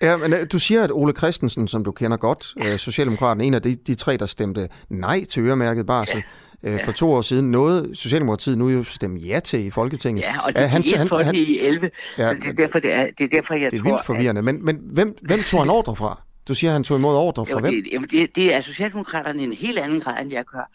[0.03, 2.55] Ja, men øh, du siger, at Ole Christensen, som du kender godt.
[2.59, 6.23] Øh, Socialdemokraten, en af de, de tre, der stemte nej til øremærket barsel, ja
[6.63, 6.87] øh, ja.
[6.87, 7.51] for to år siden.
[7.51, 10.23] Noget Socialdemokratiet nu jo stemme ja til i Folketinget.
[10.23, 12.79] Ja, og det er han, han, for han, i 11, ja, så det er derfor,
[12.79, 13.85] det er, det er derfor jeg det er tror...
[13.85, 14.45] Det er vildt forvirrende, at...
[14.45, 16.23] men, men hvem, hvem tog han ordre fra?
[16.49, 17.85] Du siger, at han tog imod ordre fra jo, hvem?
[17.91, 20.71] Det, det, det er Socialdemokraterne i en helt anden grad, end jeg gør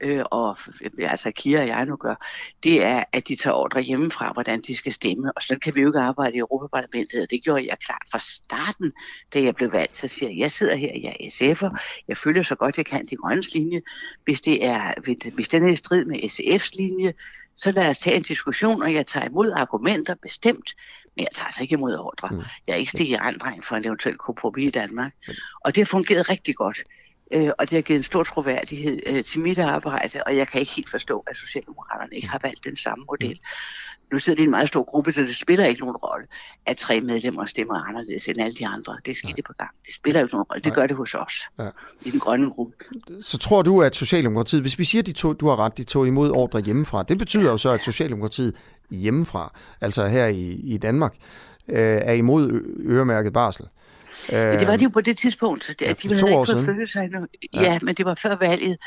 [0.00, 0.58] øh, og
[0.98, 2.14] altså Kira og jeg nu gør,
[2.62, 5.32] det er, at de tager ordre hjemmefra, hvordan de skal stemme.
[5.36, 8.18] Og så kan vi jo ikke arbejde i Europaparlamentet, og det gjorde jeg klart fra
[8.18, 8.92] starten,
[9.34, 9.96] da jeg blev valgt.
[9.96, 13.06] Så siger jeg, jeg sidder her, jeg er SF'er, jeg følger så godt jeg kan
[13.06, 13.80] de grønnes linje.
[14.24, 14.94] Hvis, det er,
[15.34, 17.14] hvis den er i strid med SF's linje,
[17.56, 20.74] så lad os tage en diskussion, og jeg tager imod argumenter bestemt,
[21.16, 22.28] men jeg tager altså ikke imod ordre.
[22.28, 22.42] Mm.
[22.66, 25.12] Jeg er ikke stikket andring for en eventuel kompromis i Danmark.
[25.64, 26.78] Og det har fungeret rigtig godt
[27.30, 30.60] øh, og det har givet en stor troværdighed øh, til mit arbejde, og jeg kan
[30.60, 33.40] ikke helt forstå, at Socialdemokraterne ikke har valgt den samme model.
[34.12, 36.26] Nu sidder det i en meget stor gruppe, så det spiller ikke nogen rolle,
[36.66, 38.96] at tre medlemmer stemmer anderledes end alle de andre.
[39.06, 39.70] Det sker det på gang.
[39.86, 40.62] Det spiller ikke nogen rolle.
[40.62, 41.68] Det gør det hos os ja.
[42.02, 42.72] i den grønne gruppe.
[43.20, 46.06] Så tror du, at Socialdemokratiet, hvis vi siger, de to, du har ret, de tog
[46.06, 48.56] imod ordre hjemmefra, det betyder jo så, at Socialdemokratiet
[48.90, 51.14] hjemmefra, altså her i, i Danmark,
[51.68, 53.66] øh, er imod øremærket barsel.
[54.28, 56.90] Ja, det var det jo på det tidspunkt, at ja, de havde ikke fået flyttet
[56.90, 57.26] sig endnu.
[57.54, 57.62] Ja.
[57.62, 58.78] ja, men det var før valget,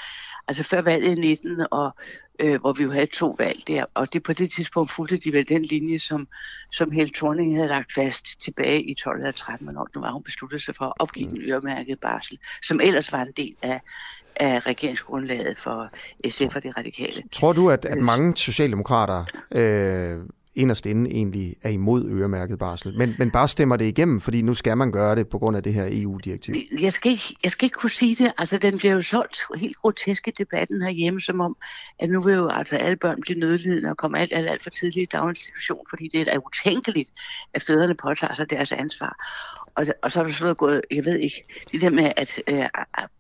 [0.48, 1.96] altså før valget i 19, og,
[2.40, 5.32] øh, hvor vi jo havde to valg der, og det på det tidspunkt fulgte de
[5.34, 6.28] vel den linje, som,
[6.72, 10.24] som Helle Thorning havde lagt fast tilbage i 12 eller 13, hvornår nu var hun
[10.24, 11.36] besluttet sig for at opgive mm.
[11.36, 13.82] den øremærkede barsel, som ellers var en del af,
[14.36, 15.90] af regeringsgrundlaget for
[16.30, 17.24] SF og de radikale.
[17.32, 19.26] Tror du, at, at mange socialdemokrater
[19.56, 20.18] øh,
[20.56, 24.54] inderst inde egentlig er imod øremærket barsel, men, men bare stemmer det igennem, fordi nu
[24.54, 26.56] skal man gøre det på grund af det her EU-direktiv.
[26.80, 28.34] Jeg skal, ikke, jeg skal ikke kunne sige det.
[28.38, 31.58] Altså, den bliver jo solgt helt grotesk i debatten herhjemme, som om,
[32.00, 34.70] at nu vil jo altså alle børn blive nødlidende og komme alt, alt, alt for
[34.70, 37.10] tidligt i daginstitution, fordi det er utænkeligt,
[37.54, 39.16] at fædrene påtager sig deres ansvar.
[39.76, 42.42] Og, og så er der sådan noget gået, jeg ved ikke, det der med, at
[42.48, 42.66] øh,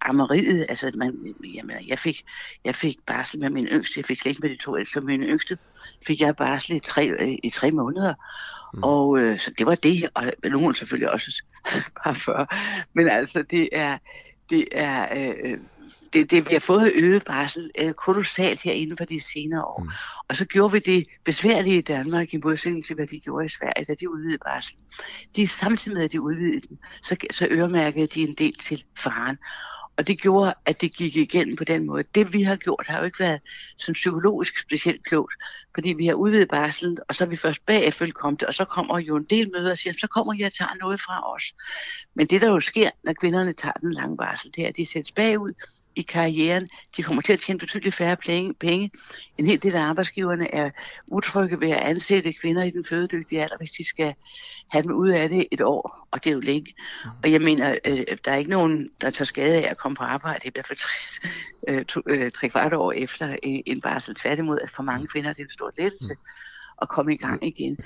[0.02, 2.26] ammeriet, altså man, jamen, jeg fik,
[2.66, 5.24] jeg fik barsel med min yngste, jeg fik slet ikke med de to ældste, min
[5.24, 5.58] yngste
[6.08, 8.14] fik jeg barsel i tre, øh, i tre måneder.
[8.74, 8.84] Mm.
[8.84, 11.44] Og øh, så det var det, og nogen selvfølgelig også
[12.04, 12.56] par før.
[12.94, 13.98] Men altså, det er,
[14.50, 15.08] det er...
[15.12, 15.58] Øh,
[16.14, 19.82] det, det, vi har fået øget barsel øh, kolossalt her inden for de senere år.
[19.84, 19.90] Mm.
[20.28, 23.50] Og så gjorde vi det besværlige i Danmark i modsætning til, hvad de gjorde i
[23.50, 24.76] Sverige, da de udvidede barsel.
[25.36, 29.38] De samtidig med, at de udvidede den, så, så øremærkede de en del til faren.
[29.98, 32.04] Og det gjorde, at det gik igen på den måde.
[32.16, 33.42] Det vi har gjort har jo ikke været
[33.78, 35.34] sådan psykologisk specielt klogt,
[35.76, 39.00] fordi vi har udvidet barselen, og så er vi først bagefter det, og så kommer
[39.00, 41.44] jo en del møder og siger, så kommer jeg og tager noget fra os.
[42.16, 44.86] Men det der jo sker, når kvinderne tager den lange barsel, det er, at de
[44.86, 45.54] sættes bagud,
[45.96, 46.70] i karrieren.
[46.98, 48.18] De kommer til at tjene betydeligt færre
[48.60, 48.92] penge.
[49.38, 50.70] En hel del af arbejdsgiverne er
[51.08, 54.14] utrygge ved at ansætte kvinder i den fødedygtige alder, hvis de skal
[54.72, 56.76] have dem ud af det et år, og det er jo længe.
[57.24, 60.04] Og jeg mener, øh, der er ikke nogen, der tager skade af at komme på
[60.04, 60.96] arbejde i hvert fald tre,
[61.68, 64.16] øh, to, øh, tre kvart år efter øh, en barsel.
[64.16, 66.16] Tværtimod, at for mange kvinder det er en stor lettelse
[66.82, 67.78] at komme i gang igen.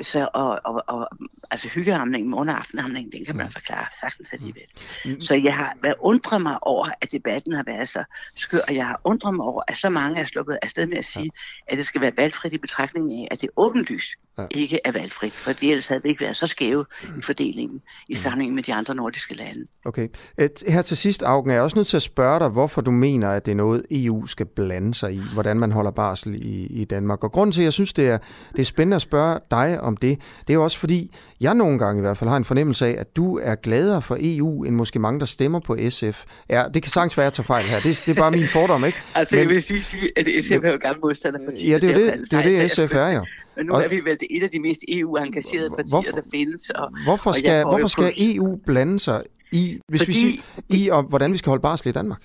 [0.00, 1.08] Så, og, og, og
[1.50, 4.62] altså hyggehamningen, morgen- og aftenhamningen, den kan man forklare sagtens alligevel.
[5.04, 5.20] Mm.
[5.20, 8.04] Så jeg har været undret mig over, at debatten har været så
[8.36, 11.04] skør, og jeg har undret mig over, at så mange er sluppet afsted med at
[11.04, 11.30] sige,
[11.66, 14.46] at det skal være valgfrit i betragtning af, at det åbenlyst ja.
[14.50, 16.84] ikke er valgfrit, for ellers havde vi ikke været så skæve
[17.18, 19.66] i fordelingen i sammenhæng med de andre nordiske lande.
[19.84, 20.08] Okay.
[20.38, 22.90] Et, her til sidst, Augen, er jeg også nødt til at spørge dig, hvorfor du
[22.90, 26.66] mener, at det er noget, EU skal blande sig i, hvordan man holder barsel i,
[26.66, 27.24] i Danmark.
[27.24, 28.18] Og grunden til, at jeg synes, det er,
[28.52, 31.78] det er spændende at spørge dig om det, det er jo også fordi, jeg nogle
[31.78, 34.74] gange i hvert fald har en fornemmelse af, at du er gladere for EU, end
[34.74, 36.24] måske mange, der stemmer på SF.
[36.50, 37.80] Ja, det kan sagtens være, at jeg tager fejl her.
[37.80, 38.98] Det, det er bare min fordom, ikke?
[39.14, 41.70] altså, Men, jeg vil sige, at SF er jo gammel modstanderparti.
[41.70, 43.24] Ja, det er jo det, det, er det SF er jo.
[43.56, 46.70] Men nu og, er vi vel et af de mest EU-engagerede partier, hvorfor, der findes.
[46.70, 49.22] Og, hvorfor skal, og hvorfor skal EU blande sig
[49.52, 52.22] i, hvis fordi, vi siger, i og, hvordan vi skal holde barsel i Danmark?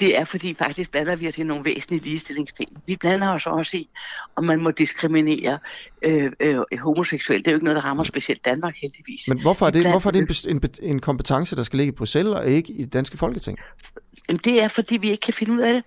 [0.00, 2.82] Det er fordi faktisk blander vi os i nogle væsentlige ligestillingsting.
[2.86, 3.88] Vi blander os også i,
[4.36, 5.58] om man må diskriminere
[6.02, 7.44] øh, øh, homoseksuelle.
[7.44, 9.28] Det er jo ikke noget, der rammer specielt Danmark heldigvis.
[9.28, 11.96] Men hvorfor er det, hvorfor er det en, en, en kompetence, der skal ligge i
[11.96, 13.58] Bruxelles og ikke i det danske folketing?
[14.28, 15.84] Jamen, det er fordi, vi ikke kan finde ud af det.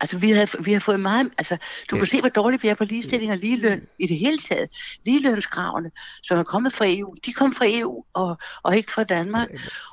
[0.00, 1.30] Altså, vi har, vi har fået meget...
[1.38, 1.56] Altså,
[1.90, 4.70] du kan se, hvor dårligt vi er på ligestilling og ligeløn i det hele taget.
[5.06, 5.90] Ligelønskravene,
[6.22, 9.48] som er kommet fra EU, de kom fra EU og, og ikke fra Danmark.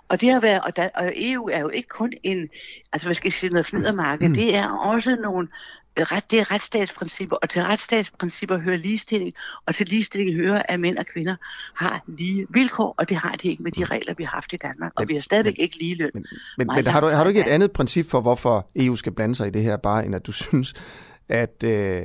[0.10, 2.50] Og det har været, og, der, og EU er jo ikke kun en,
[2.94, 4.36] altså hvad skal jeg sige, noget flydermarked, mm.
[4.36, 5.48] det er også nogle
[6.04, 9.34] ret, det er retsstatsprincipper, og til retsstatsprincipper hører ligestilling,
[9.66, 11.36] og til ligestilling hører, at mænd og kvinder
[11.76, 14.58] har lige vilkår, og det har de ikke med de regler, vi har haft i
[14.58, 16.12] Danmark, og men, vi har stadigvæk men, ikke lige løn.
[16.14, 16.26] Men,
[16.58, 19.36] men, men har, du, har du ikke et andet princip for, hvorfor EU skal blande
[19.36, 20.74] sig i det her, bare end at du synes,
[21.30, 22.02] at, øh,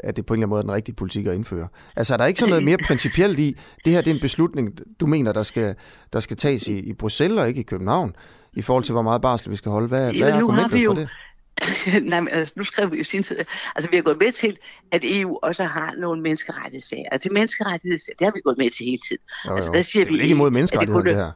[0.00, 1.68] at det på en eller anden måde er den rigtige politik at indføre.
[1.96, 4.78] Altså er der ikke sådan noget mere principielt i, det her det er en beslutning,
[5.00, 5.74] du mener, der skal,
[6.12, 8.14] der skal tages i, i Bruxelles og ikke i København,
[8.52, 9.88] i forhold til, hvor meget barsel vi skal holde?
[9.88, 11.08] Hvad, hvad er argumentet for det?
[12.02, 13.38] Nej, men altså, nu skrev vi jo sin tid.
[13.76, 14.58] Altså, vi har gået med til,
[14.92, 17.08] at EU også har nogle menneskerettighedssager.
[17.12, 19.22] Altså, menneskerettighedssager, det har vi gået med til hele tiden.
[19.46, 19.56] Jo, jo.
[19.56, 21.30] Altså, der siger det er vi, ikke imod menneskerettigheder, det, det her.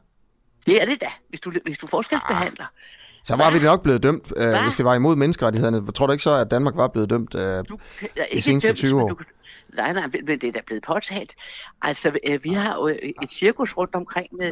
[0.65, 2.63] Det er det da, hvis du, hvis du forskelsbehandler.
[2.63, 2.69] Ah.
[3.23, 5.91] Så var vi nok blevet dømt, øh, hvis det var imod menneskerettighederne.
[5.91, 7.77] Tror du ikke så, at Danmark var blevet dømt øh, du,
[8.33, 9.09] de seneste dømt, 20 år?
[9.09, 9.15] Du,
[9.75, 11.35] nej, nej, men det er da blevet påtalt.
[11.81, 12.87] Altså, øh, vi har jo
[13.23, 14.51] et cirkus rundt omkring med,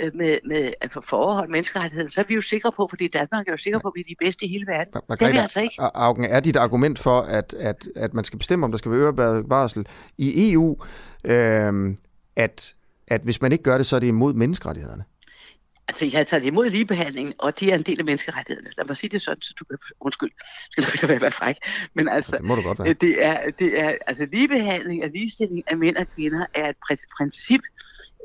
[0.00, 2.10] øh, med, med at forhold menneskerettigheder.
[2.10, 4.04] Så er vi jo sikre på, fordi Danmark er jo sikre på, at vi er
[4.08, 4.92] de bedste i hele verden.
[5.08, 5.76] Margrethe, det er vi altså ikke.
[5.80, 9.00] Augen, er dit argument for, at, at, at man skal bestemme, om der skal være
[9.00, 9.86] ørebæret barsel
[10.18, 10.76] i EU,
[11.24, 11.96] øh,
[12.36, 12.74] at,
[13.08, 15.04] at hvis man ikke gør det, så er det imod menneskerettighederne?
[15.90, 18.70] Altså, jeg har taget imod ligebehandling, og de er en del af menneskerettighederne.
[18.76, 19.78] Lad mig sige det sådan, så du kan...
[20.00, 20.30] Undskyld,
[20.70, 21.56] skal du ikke være fræk.
[21.94, 22.92] Men altså, det, må du godt være.
[22.92, 26.76] det er, det er, altså, ligebehandling og ligestilling af mænd og kvinder er et
[27.18, 27.60] princip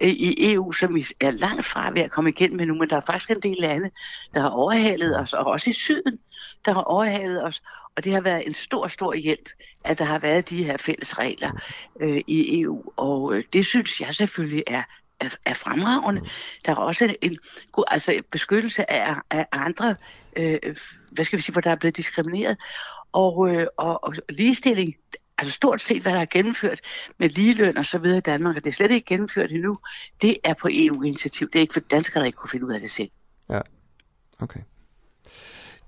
[0.01, 2.89] øh, i EU, som vi er langt fra ved at komme igennem med nu, men
[2.89, 3.91] der er faktisk en del lande,
[4.33, 6.19] der har overhalet os, og også i syden,
[6.65, 7.61] der har overhalet os,
[7.95, 9.49] og det har været en stor, stor hjælp,
[9.85, 11.51] at der har været de her fælles regler
[12.01, 14.83] øh, i EU, og øh, det synes jeg selvfølgelig er
[15.19, 16.21] er, er fremragende.
[16.21, 16.27] Mm.
[16.65, 17.37] Der er også en
[17.71, 19.95] god altså beskyttelse af, af andre,
[20.35, 20.59] øh,
[21.11, 22.57] hvad skal vi sige, hvor der er blevet diskrimineret.
[23.11, 24.95] Og, øh, og, og ligestilling,
[25.37, 26.81] altså stort set, hvad der er gennemført
[27.17, 29.77] med ligeløn og så videre i Danmark, og det er slet ikke gennemført endnu,
[30.21, 31.49] det er på EU-initiativ.
[31.49, 33.09] Det er ikke for danskere, der ikke kunne finde ud af det selv.
[33.49, 33.61] Ja,
[34.39, 34.59] okay.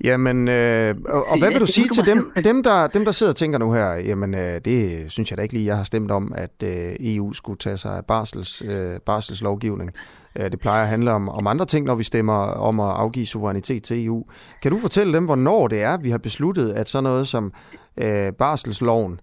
[0.03, 3.31] Jamen, øh, og, og hvad vil du sige til dem, dem, der, dem, der sidder
[3.31, 6.11] og tænker nu her, jamen, øh, det synes jeg da ikke lige, jeg har stemt
[6.11, 9.91] om, at øh, EU skulle tage sig af barsels, øh, barselslovgivning.
[10.39, 13.25] Øh, det plejer at handle om, om andre ting, når vi stemmer om at afgive
[13.25, 14.23] suverænitet til EU.
[14.61, 17.53] Kan du fortælle dem, hvornår det er, vi har besluttet, at sådan noget som
[17.97, 19.19] øh, barselsloven,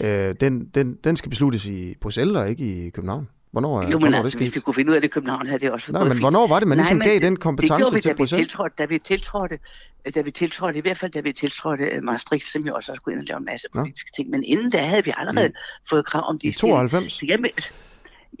[0.00, 3.28] øh, den, den, den skal besluttes i Bruxelles og ikke i København?
[3.50, 5.46] Hvornår, jo, men hvornår altså, det hvis vi kunne finde ud af det i København,
[5.46, 6.22] havde det også Nej, men fint.
[6.22, 8.48] hvornår var det, man ligesom Nej, gav den kompetence det til Bruxelles?
[8.48, 9.58] Det gjorde vi, da vi tiltrådte,
[10.14, 13.14] da vi tiltrådte, i hvert fald da vi tiltrådte uh, Maastricht, som jo også skulle
[13.14, 14.22] ind og lave en masse politiske ja.
[14.22, 14.30] ting.
[14.30, 15.50] Men inden da havde vi allerede ja.
[15.88, 16.46] fået krav om de...
[16.46, 17.22] I 92?
[17.22, 17.50] Jamen,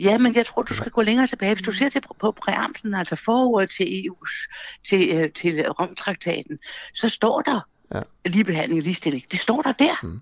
[0.00, 1.54] Ja, men jeg tror, du skal gå længere tilbage.
[1.54, 4.48] Hvis du ser til på præamblen, altså forordet til EU's,
[4.88, 6.58] til, øh, til Romtraktaten,
[6.94, 7.60] så står der
[7.94, 8.00] ja.
[8.26, 9.24] ligebehandling og ligestilling.
[9.32, 9.94] Det står der der.
[10.02, 10.20] Mm.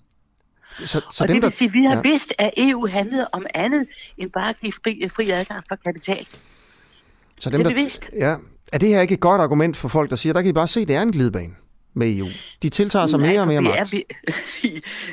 [0.78, 2.00] Så, så og dem, det vil sige, at vi har ja.
[2.00, 6.26] vidst, at EU handlede om andet end bare at give fri, fri adgang for kapital.
[7.38, 8.36] Så dem, det er det Ja.
[8.72, 10.68] Er det her ikke et godt argument for folk, der siger, der kan I bare
[10.68, 11.54] se, at det er en glidebane?
[11.94, 12.28] med EU.
[12.62, 13.92] De tiltager sig Nej, mere og mere magt.
[13.92, 14.04] Vi,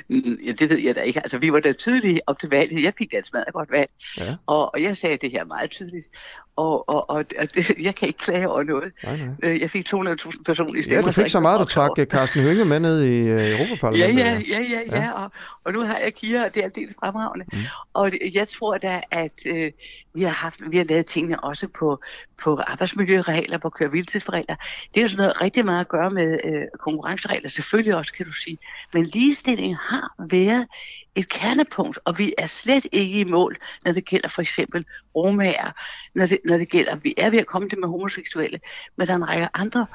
[0.45, 1.19] ja, det ved jeg da ikke.
[1.19, 2.83] Altså, vi var da tydelige op til valget.
[2.83, 3.89] Jeg fik da et smadret godt valg.
[4.17, 4.35] Ja.
[4.45, 6.07] Og, og jeg sagde det her meget tydeligt
[6.55, 8.91] og, og, og, og det, jeg kan ikke klage over noget.
[9.03, 9.27] Nej, nej.
[9.43, 10.99] Øh, jeg fik 200.000 personlige stemmer.
[10.99, 14.23] Ja, du fik så meget, du trak øh, Carsten Hønge med ned i uh, Europaparlamentet.
[14.23, 15.11] Ja, ja, ja, ja, ja.
[15.11, 15.31] Og,
[15.63, 17.45] og nu har jeg Kira, og det er aldeles fremragende.
[17.53, 17.59] Mm.
[17.93, 19.71] Og jeg tror da, at øh,
[20.13, 21.99] vi, har haft, vi har lavet tingene også på,
[22.43, 24.55] på arbejdsmiljøregler, på køreviltidsregler.
[24.93, 28.25] Det er jo sådan noget rigtig meget at gøre med øh, konkurrenceregler, selvfølgelig også, kan
[28.25, 28.57] du sige.
[28.93, 30.67] Men ligestilling har været
[31.15, 34.85] et kernepunkt, og vi er slet ikke i mål, når det gælder for eksempel
[35.15, 35.71] romager,
[36.15, 38.59] når det, når det gælder, vi er ved at komme til med homoseksuelle,
[38.95, 39.85] men der er en række andre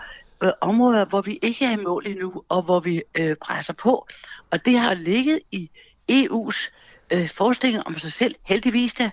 [0.42, 4.06] øh, områder, hvor vi ikke er i mål endnu, og hvor vi øh, presser på.
[4.50, 5.70] Og det har ligget i
[6.12, 6.70] EU's
[7.10, 9.10] øh, forestilling om sig selv, heldigvis da,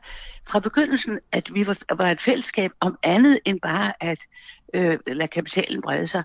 [0.48, 4.20] fra begyndelsen, at vi var, var et fællesskab om andet end bare at
[4.74, 6.24] øh, lade kapitalen brede sig.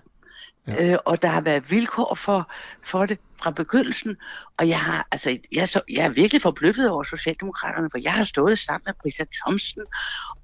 [0.69, 0.91] Ja.
[0.91, 2.51] Øh, og der har været vilkår for,
[2.83, 4.17] for det fra begyndelsen,
[4.57, 8.13] og jeg har altså jeg er, så, jeg er virkelig forbløffet over Socialdemokraterne, for jeg
[8.13, 9.83] har stået sammen med Brita Thomsen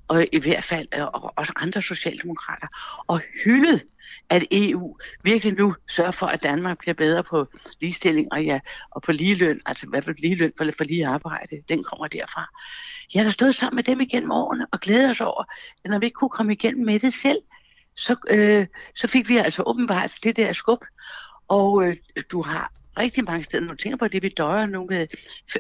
[0.08, 2.68] og i hvert fald øh, og også andre socialdemokrater
[3.08, 3.84] og hyldet
[4.30, 7.48] at EU virkelig nu sørger for, at Danmark bliver bedre på
[7.82, 8.60] ligestilling og, ja,
[8.92, 12.46] og på ligeløn, altså i hvert fald ligeløn for, for lige arbejde, den kommer derfra.
[13.14, 15.44] Jeg har stået sammen med dem igennem årene og glæder os over,
[15.84, 17.38] at når vi ikke kunne komme igennem med det selv,
[17.96, 20.84] så, øh, så fik vi altså åbenbart det der skub.
[21.48, 21.96] Og øh,
[22.32, 25.08] du har rigtig mange steder, når du tænker på det, vi døjer nu med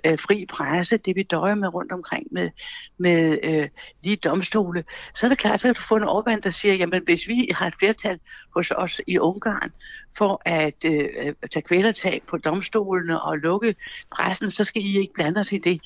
[0.06, 2.50] øh, fri presse, det vi døjer med rundt omkring med,
[2.98, 3.70] med øh,
[4.04, 4.84] lige domstole,
[5.16, 7.48] så er det klart, så kan du få en overvand, der siger, jamen hvis vi
[7.56, 8.20] har et flertal
[8.56, 9.72] hos os i Ungarn
[10.18, 13.76] for at øh, tage kvælertag på domstolene og lukke
[14.12, 15.82] pressen, så skal I ikke blande os i det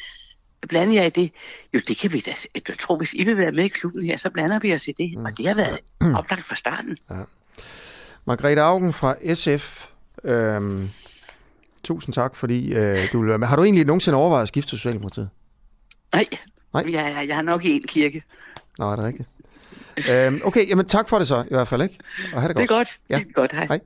[0.67, 1.31] blander jeg i det?
[1.73, 2.33] Jo, det kan vi da.
[2.55, 4.91] Jeg tror, hvis I vil være med i klubben her, så blander vi os i
[4.91, 5.17] det.
[5.17, 5.25] Mm.
[5.25, 5.79] Og det har været
[6.19, 6.97] oplagt fra starten.
[7.11, 7.15] Ja.
[8.25, 9.85] Margrethe Augen fra SF.
[10.23, 10.89] Øhm,
[11.83, 13.47] tusind tak, fordi øh, du vil være med.
[13.47, 15.29] Har du egentlig nogensinde overvejet at skifte til Socialdemokratiet?
[16.13, 16.25] Nej.
[16.73, 16.83] Nej?
[16.85, 18.23] Jeg, jeg, jeg har nok i en kirke.
[18.77, 19.29] Nå, er det rigtigt?
[20.11, 21.97] øhm, okay, jamen tak for det så, i hvert fald, ikke?
[22.33, 22.69] Og have det godt.
[22.69, 22.99] Det er godt.
[23.09, 23.15] Ja.
[23.17, 23.65] Det er godt, hej.
[23.65, 23.79] hej.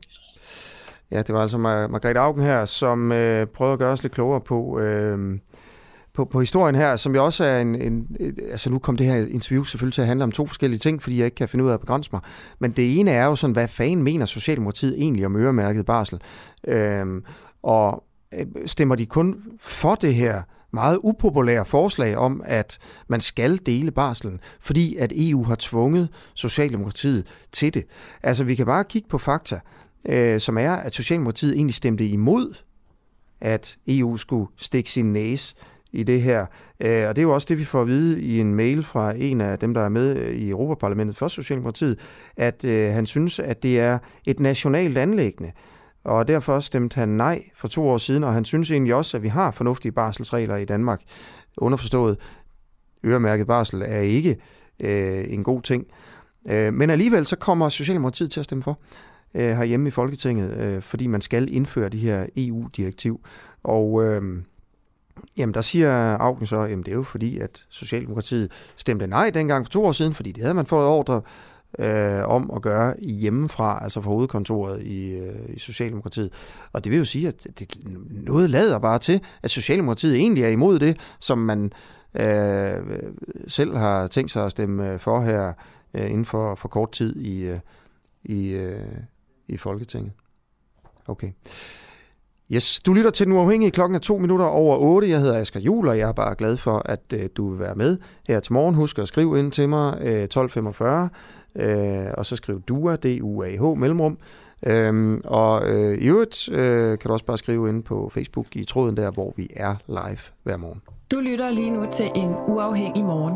[1.12, 4.42] Ja, det var altså Margrethe Augen her, som øh, prøvede at gøre os lidt klogere
[4.42, 4.80] på...
[4.80, 5.40] Øh,
[6.14, 8.08] på, på historien her, som jo også er en, en...
[8.52, 11.18] Altså nu kom det her interview selvfølgelig til at handle om to forskellige ting, fordi
[11.18, 12.22] jeg ikke kan finde ud af at begrænse mig.
[12.60, 16.22] Men det ene er jo sådan, hvad fanden mener Socialdemokratiet egentlig om øremærket barsel?
[16.68, 17.24] Øhm,
[17.64, 18.04] og
[18.34, 20.42] øh, stemmer de kun for det her
[20.74, 27.28] meget upopulære forslag om, at man skal dele barselen, fordi at EU har tvunget Socialdemokratiet
[27.52, 27.86] til det.
[28.24, 29.60] Altså vi kan bare kigge på fakta,
[30.10, 32.54] øh, som er, at Socialdemokratiet egentlig stemte imod,
[33.42, 35.56] at EU skulle stikke sin næse
[35.94, 36.46] i det her.
[36.80, 39.14] Øh, og det er jo også det, vi får at vide i en mail fra
[39.18, 42.00] en af dem, der er med øh, i Europaparlamentet for Socialdemokratiet,
[42.38, 45.52] at øh, han synes, at det er et nationalt anlæggende.
[46.04, 49.24] Og derfor stemte han nej for to år siden, og han synes egentlig også, at
[49.24, 51.02] vi har fornuftige barselsregler i Danmark.
[51.58, 52.18] Underforstået,
[53.06, 54.38] øremærket barsel er ikke
[54.80, 55.86] øh, en god ting.
[56.50, 58.80] Øh, men alligevel så kommer Socialdemokratiet til at stemme for
[59.36, 63.20] øh, herhjemme i Folketinget, øh, fordi man skal indføre de her EU-direktiv.
[63.64, 64.22] Og øh,
[65.38, 69.66] Jamen, der siger Augen så, at det er jo fordi, at Socialdemokratiet stemte nej dengang
[69.66, 71.22] for to år siden, fordi det havde man fået ordre
[71.80, 76.34] øh, om at gøre hjemmefra, altså fra hovedkontoret i, øh, i Socialdemokratiet.
[76.74, 77.78] Og det vil jo sige, at det,
[78.10, 81.72] noget lader bare til, at Socialdemokratiet egentlig er imod det, som man
[82.20, 83.00] øh,
[83.48, 85.54] selv har tænkt sig at stemme øh, for her
[85.94, 87.60] øh, inden for, for kort tid i, øh,
[88.24, 88.98] i, øh,
[89.48, 90.12] i Folketinget.
[91.08, 91.32] Okay.
[92.56, 93.72] Yes, du lytter til Den Uafhængige.
[93.72, 95.10] Klokken er to minutter over 8.
[95.10, 97.76] Jeg hedder Asger Jul, og jeg er bare glad for, at øh, du vil være
[97.76, 97.98] med
[98.28, 98.76] her til morgen.
[98.76, 101.10] Husk at skrive ind til mig øh, 1245,
[101.56, 104.18] øh, og så skriv DUA, D-U-A-H, mellemrum.
[104.66, 108.64] Øhm, og øh, i øvrigt øh, kan du også bare skrive ind på Facebook i
[108.66, 110.82] tråden der, hvor vi er live hver morgen.
[111.12, 113.36] Du lytter lige nu til en uafhængig morgen.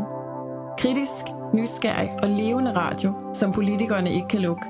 [0.79, 4.63] Kritisk, nysgerrig og levende radio, som politikerne ikke kan lukke.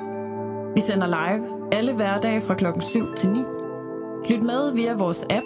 [0.76, 3.40] Vi sender live alle hverdage fra klokken 7 til 9
[4.26, 5.46] Lyt med via vores app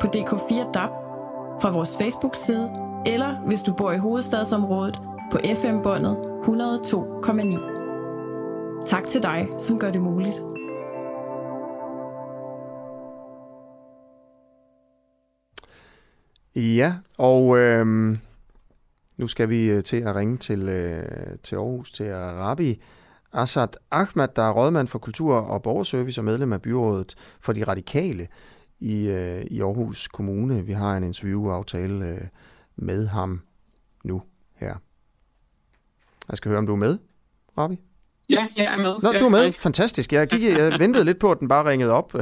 [0.00, 0.90] på DK4 DAB,
[1.62, 2.70] fra vores Facebook-side,
[3.06, 5.00] eller hvis du bor i hovedstadsområdet
[5.32, 8.86] på FM-båndet 102,9.
[8.86, 10.42] Tak til dig, som gør det muligt.
[16.56, 18.18] Ja, og øhm,
[19.18, 22.82] Nu skal vi øh, til at ringe til, øh, til Aarhus, til Arabi
[23.32, 27.64] Asad Ahmad, der er rådmand for kultur og borgerservice og medlem af byrådet for de
[27.64, 28.26] radikale
[28.80, 30.66] i, øh, i Aarhus Kommune.
[30.66, 32.20] Vi har en interviewaftale øh,
[32.76, 33.40] med ham
[34.04, 34.22] nu
[34.56, 34.74] her.
[36.28, 36.98] Jeg skal høre, om du er med,
[37.58, 37.80] Rabi?
[38.28, 38.94] Ja, jeg er med.
[39.02, 39.38] Nå, ja, du er med.
[39.42, 39.52] hej.
[39.58, 40.12] Fantastisk.
[40.12, 42.14] Jeg, gik, jeg ventede lidt på, at den bare ringede op.
[42.14, 42.20] Nå,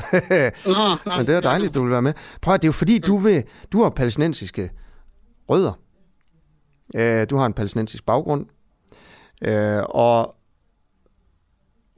[1.06, 2.12] nå, Men det er dejligt, du vil være med.
[2.42, 4.70] Prøv at det er jo fordi, du, vil, du har palæstinensiske
[5.50, 5.72] rødder.
[6.94, 8.46] Øh, Du har en palæstinensisk baggrund.
[9.42, 10.34] Øh, Og,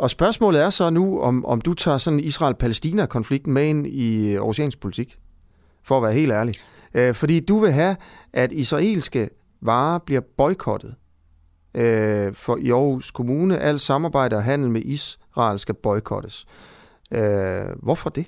[0.00, 4.42] og spørgsmålet er så nu, om, om du tager sådan Israel-Palæstina-konflikten med ind i øh,
[4.42, 5.18] oceansk politik.
[5.84, 6.54] For at være helt ærlig.
[6.94, 7.96] Øh, Fordi du vil have,
[8.32, 9.28] at israelske
[9.62, 10.94] varer bliver boykottet
[11.74, 13.58] øh, for i Aarhus Kommune.
[13.58, 16.46] Alt samarbejde og handel med Israel skal boykottes.
[17.12, 17.20] Øh,
[17.82, 18.26] hvorfor det?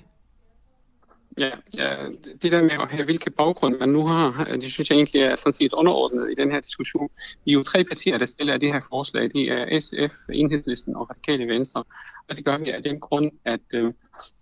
[1.37, 1.95] Ja, ja,
[2.41, 5.35] det der med at have hvilke baggrund man nu har, det synes jeg egentlig er
[5.35, 7.09] sådan set underordnet i den her diskussion.
[7.45, 9.23] Vi er jo tre partier, der stiller det her forslag.
[9.23, 11.83] Det er SF, Enhedslisten og Radikale Venstre.
[12.29, 13.93] Og det gør vi af den grund, at, øh,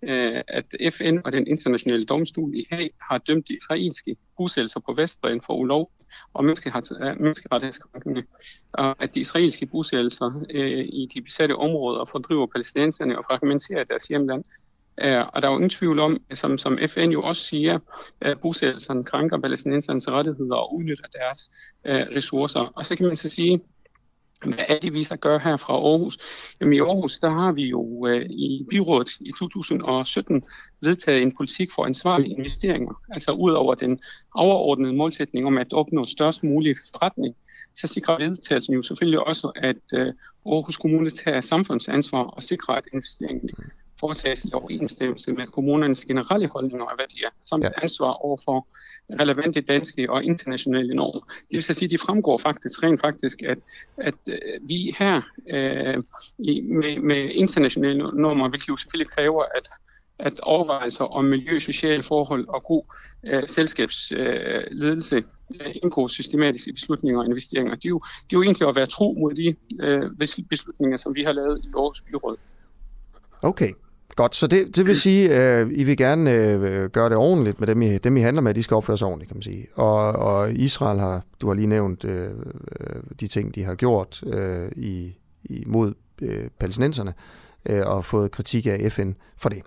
[0.02, 4.92] øh at FN og den internationale domstol i Haag har dømt de israelske bosættelser på
[4.92, 5.92] Vestbredden for ulov
[6.34, 6.46] og øh,
[7.20, 8.22] menneskerettighedskrænkende.
[8.72, 14.04] Og at de israelske bosættelser øh, i de besatte områder fordriver palæstinenserne og fragmenterer deres
[14.04, 14.44] hjemland.
[15.04, 17.78] Uh, og der er jo ingen tvivl om, som, som FN jo også siger,
[18.20, 21.50] at bosættelserne krænker palæstinensernes rettigheder og udnytter deres
[21.84, 22.60] uh, ressourcer.
[22.60, 23.60] Og så kan man så sige,
[24.44, 26.18] hvad er det, vi så gør her fra Aarhus?
[26.60, 30.42] Jamen i Aarhus, der har vi jo uh, i byrådet i 2017
[30.80, 32.94] vedtaget en politik for ansvarlige investeringer.
[33.10, 34.00] Altså ud over den
[34.34, 37.34] overordnede målsætning om at opnå størst mulig forretning,
[37.74, 42.84] så sikrer vedtagelsen jo selvfølgelig også, at uh, Aarhus Kommune tager samfundsansvar og sikrer, at
[42.92, 43.50] investeringen
[44.02, 47.70] foretages i overensstemmelse med kommunernes generelle holdninger og værdier, samt Ja.
[47.82, 48.58] ansvar over for
[49.20, 51.20] relevante danske og internationale normer.
[51.48, 53.58] Det vil så sige, at de fremgår faktisk rent faktisk, at,
[53.96, 55.14] at øh, vi her
[55.54, 55.96] øh,
[56.38, 59.66] i, med, med internationale normer, hvilket jo selvfølgelig kræver, at
[60.18, 62.82] at overvejelser om miljø, sociale forhold og god
[63.24, 67.74] øh, selskabsledelse øh, øh, indgår systematisk i beslutninger og investeringer.
[67.74, 70.96] Det er, jo, det er jo egentlig at være tro mod de øh, bes- beslutninger,
[70.96, 72.36] som vi har lavet i vores byråd.
[73.42, 73.72] Okay,
[74.16, 74.36] godt.
[74.36, 77.68] Så det, det vil sige, at øh, I vil gerne øh, gøre det ordentligt med
[77.68, 78.54] dem I, dem, I handler med.
[78.54, 79.66] De skal opføre sig ordentligt, kan man sige.
[79.74, 82.30] Og, og Israel har, du har lige nævnt øh,
[82.80, 87.12] øh de ting, de har gjort øh, i, imod øh, palæstinenserne,
[87.68, 89.62] øh, og fået kritik af FN for det.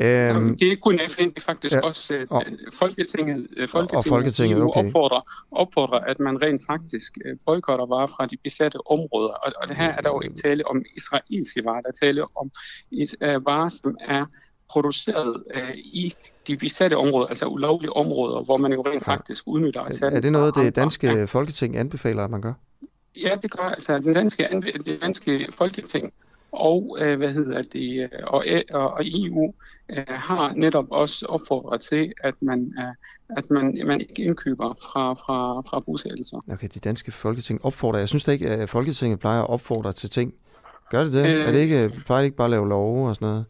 [0.00, 3.68] Øhm, det er ikke kun FN, det er faktisk ja, også øh, og- Folketinget, øh,
[3.68, 4.84] Folketinget, Folketinget, EU okay.
[4.86, 5.20] opfordrer,
[5.50, 9.28] opfordrer, at man rent faktisk øh, boykotter varer fra de besatte områder.
[9.28, 12.24] Og, og det her er der jo ikke tale om israelske varer, der er tale
[12.36, 12.50] om
[12.90, 14.24] is, øh, varer, som er
[14.70, 16.14] produceret øh, i
[16.46, 19.12] de besatte områder, altså ulovlige områder, hvor man jo rent Ja.
[19.12, 20.70] faktisk udnytter tage er det noget, det andre.
[20.70, 22.52] danske folketing anbefaler, at man gør?
[23.16, 24.48] Ja, det gør altså den danske,
[24.86, 26.12] det danske folketing
[26.52, 29.54] og øh, hvad hedder det øh, og, E- og, og EU
[29.88, 32.94] øh, har netop også opfordret til at man øh,
[33.36, 36.44] at man man ikke indkøber fra fra fra bosættelser.
[36.52, 37.98] Okay, de danske folketing opfordrer.
[37.98, 40.34] Jeg synes da ikke, at Folketinget plejer at opfordre til ting.
[40.90, 41.26] Gør det det?
[41.26, 41.46] Øh.
[41.48, 43.44] er det ikke, plejer det ikke bare at lave love og sådan noget?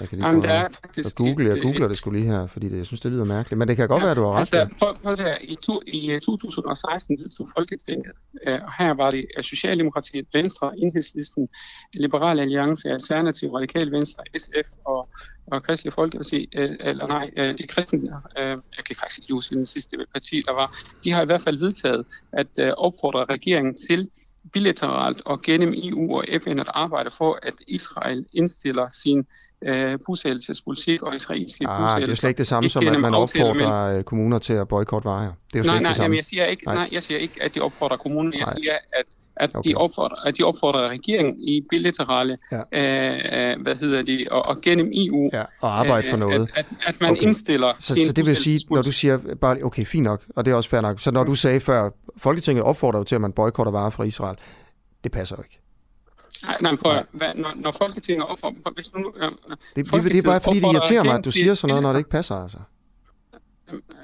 [0.00, 1.44] Jeg kan lige Jamen, der er faktisk google.
[1.44, 3.58] et, Jeg øh, googler det skulle lige her, fordi det, jeg synes, det lyder mærkeligt.
[3.58, 4.38] Men det kan godt være, at du har ret.
[4.38, 4.66] Altså, ja.
[4.78, 5.36] prøv, prøv det her.
[5.40, 8.12] I, to, I øh, 2016 vedtog Folketinget,
[8.46, 11.48] øh, og her var det øh, Socialdemokratiet, Venstre, Enhedslisten,
[11.94, 15.08] Liberal Alliance, Alternativ, Radikal Venstre, SF og,
[15.46, 17.98] og Kristelig Folkeparti, øh, eller nej, øh, de kristne,
[18.38, 21.42] øh, jeg kan faktisk ikke huske den sidste parti, der var, de har i hvert
[21.42, 24.10] fald vedtaget at øh, opfordre regeringen til
[24.52, 29.26] bilateralt og gennem EU og FN at arbejde for, at Israel indstiller sin
[29.62, 33.14] øh, bosættelsespolitik og israelske Ah, det er bosættelser slet ikke det samme som, at man
[33.14, 35.32] opfordrer øh, kommuner til at boykotte varer.
[35.52, 36.74] Det er jo nej, nej, jamen, jeg siger ikke, Nej.
[36.74, 36.88] nej.
[36.92, 38.32] jeg siger ikke, at de opfordrer kommunen.
[38.32, 38.54] Jeg Nej.
[38.56, 39.04] siger, at,
[39.36, 39.70] at, Okay.
[39.70, 42.60] de opfordrer, at de opfordrer regeringen i bilaterale, Ja.
[42.72, 43.50] ja.
[43.52, 46.50] øh, hvad hedder det, og, og gennem EU, Ja, og arbejde for øh, noget.
[46.54, 47.22] At, at, at man Okay.
[47.22, 50.50] indstiller Så, så det vil sige, når du siger bare, okay, fint nok, og det
[50.50, 51.00] er også fair nok.
[51.00, 54.36] Så når du sagde før, Folketinget opfordrer jo til, at man boykotter varer fra Israel,
[55.04, 55.58] det passer jo ikke.
[56.42, 58.70] Nej, nej, prøv, at- hvad, når, når Folketinget opfordrer...
[58.74, 59.30] Hvis nu, øh,
[59.76, 61.90] Det, det, det er bare fordi, det irriterer mig, at du siger sådan noget, når
[61.92, 62.34] det ikke passer.
[62.42, 62.58] Altså.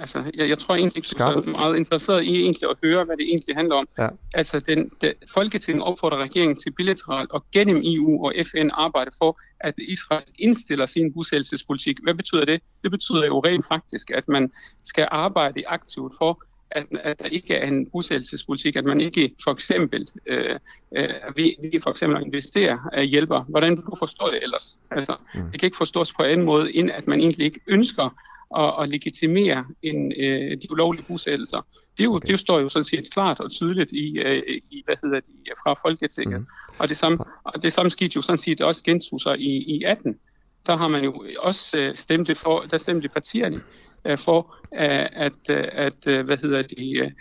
[0.01, 3.17] Altså, jeg, jeg tror egentlig ikke, du er meget interesseret i egentlig at høre, hvad
[3.17, 3.89] det egentlig handler om.
[3.99, 4.09] Ja.
[4.35, 9.41] Altså, den, den, Folketinget opfordrer regeringen til bilateralt og gennem EU og FN arbejde for,
[9.61, 11.97] at Israel indstiller sin bosættelsespolitik.
[12.03, 12.61] Hvad betyder det?
[12.83, 14.53] Det betyder jo rent faktisk, at man
[14.85, 19.53] skal arbejde aktivt for, at, at der ikke er en bosættelsespolitik, at man ikke for
[19.53, 20.59] eksempel øh,
[20.97, 23.43] øh, vi, vi for eksempel investere øh, hjælper.
[23.43, 24.79] Hvordan vil du forstå det ellers?
[24.91, 25.51] Altså, mm.
[25.51, 28.17] Det kan ikke forstås på anden måde, end at man egentlig ikke ønsker
[28.57, 31.67] at, at legitimere en, øh, de ulovlige bosættelser.
[31.99, 32.29] Det, jo, okay.
[32.29, 35.75] det står jo sådan set klart og tydeligt i, øh, i hvad hedder det, fra
[35.83, 36.41] Folketinget.
[36.41, 36.47] Mm.
[36.79, 39.83] Og, det samme, og det samme skete jo sådan set også gentog sig i, i
[39.83, 40.19] 18
[40.67, 43.61] der har man jo også øh, stemt for, der stemte partierne
[44.05, 47.13] øh, for, øh, at, at, hvad hedder de,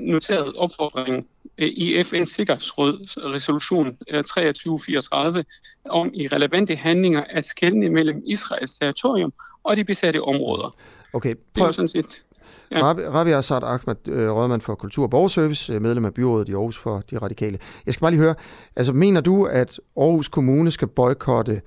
[0.00, 1.26] noteret opfordringen
[1.58, 5.44] i FN's Sikkerhedsråd resolution 2334
[5.88, 9.32] om i relevante handlinger at skelne mellem Israels territorium
[9.64, 10.76] og de besatte områder.
[11.12, 11.42] Okay, prøv...
[11.54, 12.22] Det er sådan set...
[12.70, 12.80] Ja.
[12.82, 17.18] Rabi Assad Ahmed, rådmand for Kultur- og Borgerservice, medlem af byrådet i Aarhus for de
[17.18, 17.58] radikale.
[17.86, 18.34] Jeg skal bare lige høre,
[18.76, 21.60] altså mener du, at Aarhus Kommune skal boykotte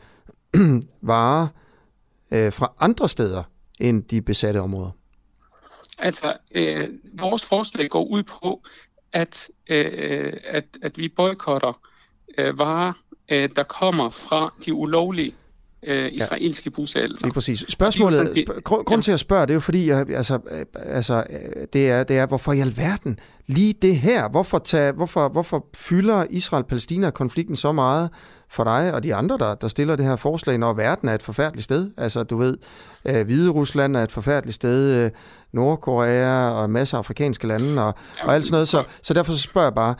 [1.01, 1.47] varer
[2.31, 3.43] øh, fra andre steder
[3.79, 4.91] end de besatte områder?
[5.97, 8.63] Altså, øh, vores forslag går ud på,
[9.13, 11.81] at, øh, at, at vi boykotter
[12.37, 12.93] øh, varer,
[13.29, 15.35] øh, der kommer fra de ulovlige
[15.87, 16.75] øh, israelske ja.
[16.75, 17.25] bosættelser.
[17.25, 17.65] Lige præcis.
[17.69, 21.23] Spørgsmålet, sp- grund, grund til at spørge, det er jo fordi, jeg, altså, øh, altså,
[21.29, 24.29] øh, det, er, det er, hvorfor i alverden lige det her?
[24.29, 28.09] Hvorfor, tage, hvorfor, hvorfor fylder Israel-Palæstina-konflikten så meget
[28.51, 31.21] for dig og de andre, der, der stiller det her forslag, når verden er et
[31.21, 31.91] forfærdeligt sted?
[31.97, 32.57] Altså, du ved,
[33.07, 35.11] øh, Hvide Rusland er et forfærdeligt sted, øh,
[35.53, 37.93] Nordkorea og masser af afrikanske lande og,
[38.23, 38.67] og alt sådan noget.
[38.67, 39.95] Så, så derfor så spørger jeg bare,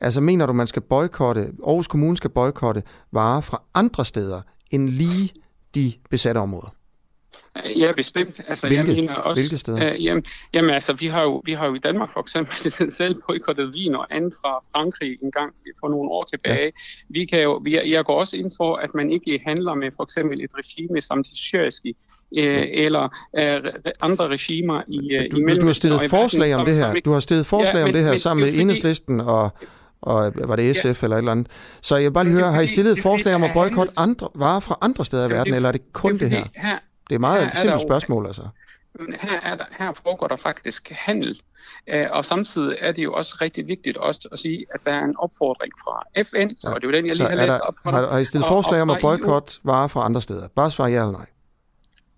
[0.00, 2.82] altså mener du, man skal boykotte, Aarhus Kommune skal boykotte
[3.12, 5.30] varer fra andre steder end lige
[5.74, 6.74] de besatte områder?
[7.76, 8.40] Ja, bestemt.
[8.48, 8.86] Altså, Hvilke?
[8.86, 9.92] Jeg mener også, Hvilke steder?
[9.92, 10.24] Øh, jamen,
[10.54, 13.94] jamen, altså, vi har, jo, vi har jo i Danmark for eksempel selv boykottet vin
[13.94, 16.64] og andet fra Frankrig en gang for nogle år tilbage.
[16.64, 16.70] Ja.
[17.08, 20.02] Vi kan jo, vi, jeg går også ind for, at man ikke handler med for
[20.02, 21.94] eksempel et regime som det syriske,
[22.36, 23.04] øh, eller
[23.38, 26.92] øh, andre regimer i, øh, du, i Du har stillet forslag om det her.
[27.04, 29.50] Du har stillet forslag ja, men, om det her men, sammen med Enhedslisten og
[30.02, 31.06] og var det SF ja.
[31.06, 31.48] eller et eller andet.
[31.80, 34.28] Så jeg vil bare lige høre, har I stillet et forslag om at boykotte andre
[34.34, 36.44] varer fra andre steder i verden, eller er det kun det, det her?
[36.54, 36.78] her?
[37.08, 38.42] Det er meget et simpelt spørgsmål, altså.
[39.20, 41.40] Her, er der, her foregår der faktisk handel,
[41.88, 45.04] øh, og samtidig er det jo også rigtig vigtigt også at sige, at der er
[45.04, 46.44] en opfordring fra FN, ja.
[46.44, 47.74] det er jo den, jeg lige har læst der, op.
[47.84, 50.48] Har, har I stillet forslag om at boykotte varer fra andre steder?
[50.56, 51.26] Bare svar ja eller nej.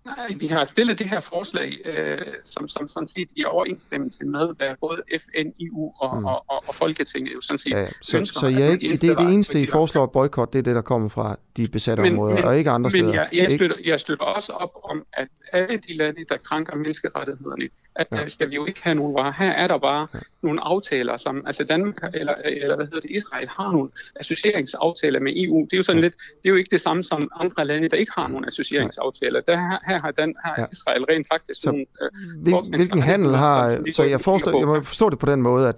[0.05, 4.55] Nej, vi har stillet det her forslag, øh, som, som sådan set i overensstemmelse med,
[4.57, 6.25] hvad både FN, EU og, mm.
[6.25, 8.39] og, og, og Folketinget jo sådan set ja, så, ønsker.
[8.39, 11.09] Så jeg ikke, det, det eneste, I foreslår at boykot, det er det, der kommer
[11.09, 13.05] fra de besatte men, områder, men, og ikke andre men steder?
[13.05, 16.75] Men jeg, jeg, støtter, jeg støtter også op om, at alle de lande, der krænker
[16.75, 18.17] menneskerettighederne, at ja.
[18.17, 19.33] der skal vi jo ikke have nogen varer.
[19.37, 20.19] Her er der bare ja.
[20.41, 25.31] nogle aftaler, som altså Danmark eller, eller hvad hedder det, Israel har nogle associeringsaftaler med
[25.35, 25.61] EU.
[25.61, 26.05] Det er jo sådan ja.
[26.05, 29.41] lidt, det er jo ikke det samme som andre lande, der ikke har nogle associeringsaftaler.
[29.41, 30.65] Der, her har, den, har ja.
[30.71, 31.85] Israel rent faktisk så, nogle...
[32.01, 32.09] Øh,
[32.41, 33.83] hvil, hvilken handel har...
[33.91, 35.75] Så jeg, forstår, jeg må forstå det på den måde, at,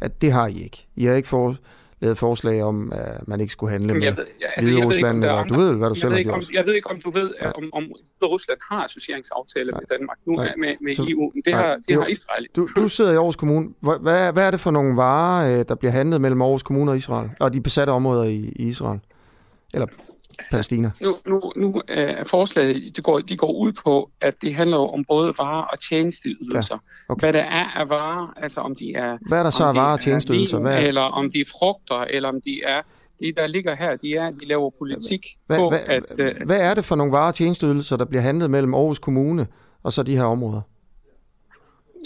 [0.00, 0.86] at det har I ikke.
[0.96, 1.56] I har ikke for,
[2.04, 5.24] lavet forslag om, at man ikke skulle handle med jeg ved, jeg, Hvide jeg Rusland,
[5.24, 6.34] eller du ved hvad du selv har gjort.
[6.34, 7.50] Om, jeg ved ikke, om du ved, ja.
[7.50, 7.84] om, om
[8.22, 10.54] Rusland har associeringsaftale med Danmark nu nej.
[10.58, 11.32] med, med så, EU.
[11.34, 12.48] Det, nej, har, det, det har Israel.
[12.56, 13.68] Du, du sidder i Aarhus Kommune.
[13.80, 16.96] Hvad, hvad er det for nogle varer, øh, der bliver handlet mellem Aarhus Kommune og
[16.96, 19.00] Israel, og de besatte områder i, i Israel?
[19.74, 19.86] Eller
[20.50, 20.90] Palæstina?
[21.00, 25.04] Nu, nu, nu er forslaget, det går, de går ud på, at det handler om
[25.08, 26.78] både varer og tjenesteydelser.
[27.08, 27.20] Ja, okay.
[27.20, 29.18] Hvad der er af varer, altså om de er...
[29.28, 30.58] Hvad er der så af varer og tjenesteydelser?
[30.58, 30.86] Hvad er...
[30.86, 32.82] Eller om de er frugter, eller om de er...
[33.20, 36.02] Det, der ligger her, de er, de laver politik hvad, på, hvad, at...
[36.10, 36.46] Uh...
[36.46, 39.46] Hvad er det for nogle varer og tjenesteydelser, der bliver handlet mellem Aarhus Kommune
[39.82, 40.60] og så de her områder?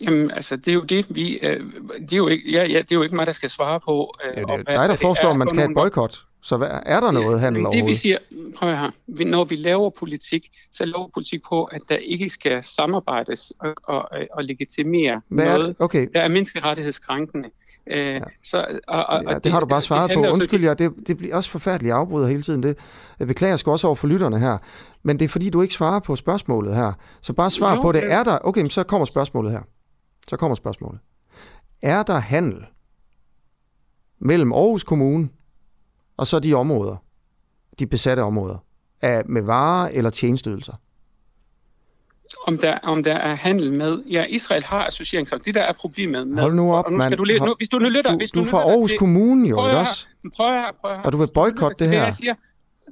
[0.07, 1.39] Jamen, altså, det er jo det, vi...
[1.39, 1.61] Øh,
[2.01, 4.15] det, er jo ikke, ja, ja, det er jo ikke mig, der skal svare på...
[4.25, 6.25] Øh, ja, det er dig, der foreslår, at man skal have et boykot.
[6.43, 7.85] Så hvad, er der noget ja, handel overhovedet?
[7.85, 8.19] Det vi siger,
[8.57, 8.91] prøv her,
[9.25, 14.09] når vi laver politik, så laver politik på, at der ikke skal samarbejdes og, og,
[14.33, 16.09] og legitimere hvad er noget, okay.
[16.15, 17.51] der er menneskerettighedskrænkende.
[17.87, 18.21] Øh, ja.
[18.45, 20.33] så, og, og, ja, det, det har du bare svaret det, det på.
[20.33, 22.63] Undskyld jer, det, det bliver også forfærdeligt afbryder hele tiden.
[22.63, 22.79] Det,
[23.19, 24.59] jeg beklager sgu også over for lytterne her.
[25.03, 26.93] Men det er fordi, du ikke svarer på spørgsmålet her.
[27.21, 28.13] Så bare svar jo, på det.
[28.13, 28.39] Er der...
[28.45, 29.61] Okay, så kommer spørgsmålet her.
[30.29, 31.01] Så kommer spørgsmålet.
[31.83, 32.65] Er der handel
[34.21, 35.29] mellem Aarhus Kommune
[36.19, 36.97] og så de områder,
[37.79, 38.57] de besatte områder,
[39.03, 40.73] af, med varer eller tjenesteydelser?
[42.47, 44.03] Om der, om der er handel med...
[44.11, 45.45] Ja, Israel har associeringsakt.
[45.45, 46.43] Det der er problemet med...
[46.43, 47.15] Hold nu op, mand.
[47.15, 48.11] Du, nu, hvis du nu lytter...
[48.11, 50.07] Du, hvis du, du er fra Aarhus til, Kommune, jo, ikke også?
[50.37, 51.01] Prøv her, prøv her.
[51.03, 52.05] Og du vil boykotte det her?
[52.05, 52.35] Det, siger,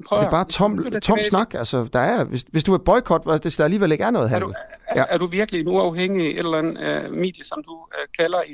[0.07, 1.55] Prøv det er bare tom, tom snak.
[1.55, 4.49] Altså, der er, hvis, hvis du vil boykotte, hvis der alligevel ikke er noget handel.
[4.49, 5.05] Er du, er, ja.
[5.09, 7.89] er du virkelig nu afhængig af et eller andet uh, medie, som du uh,
[8.19, 8.53] kalder i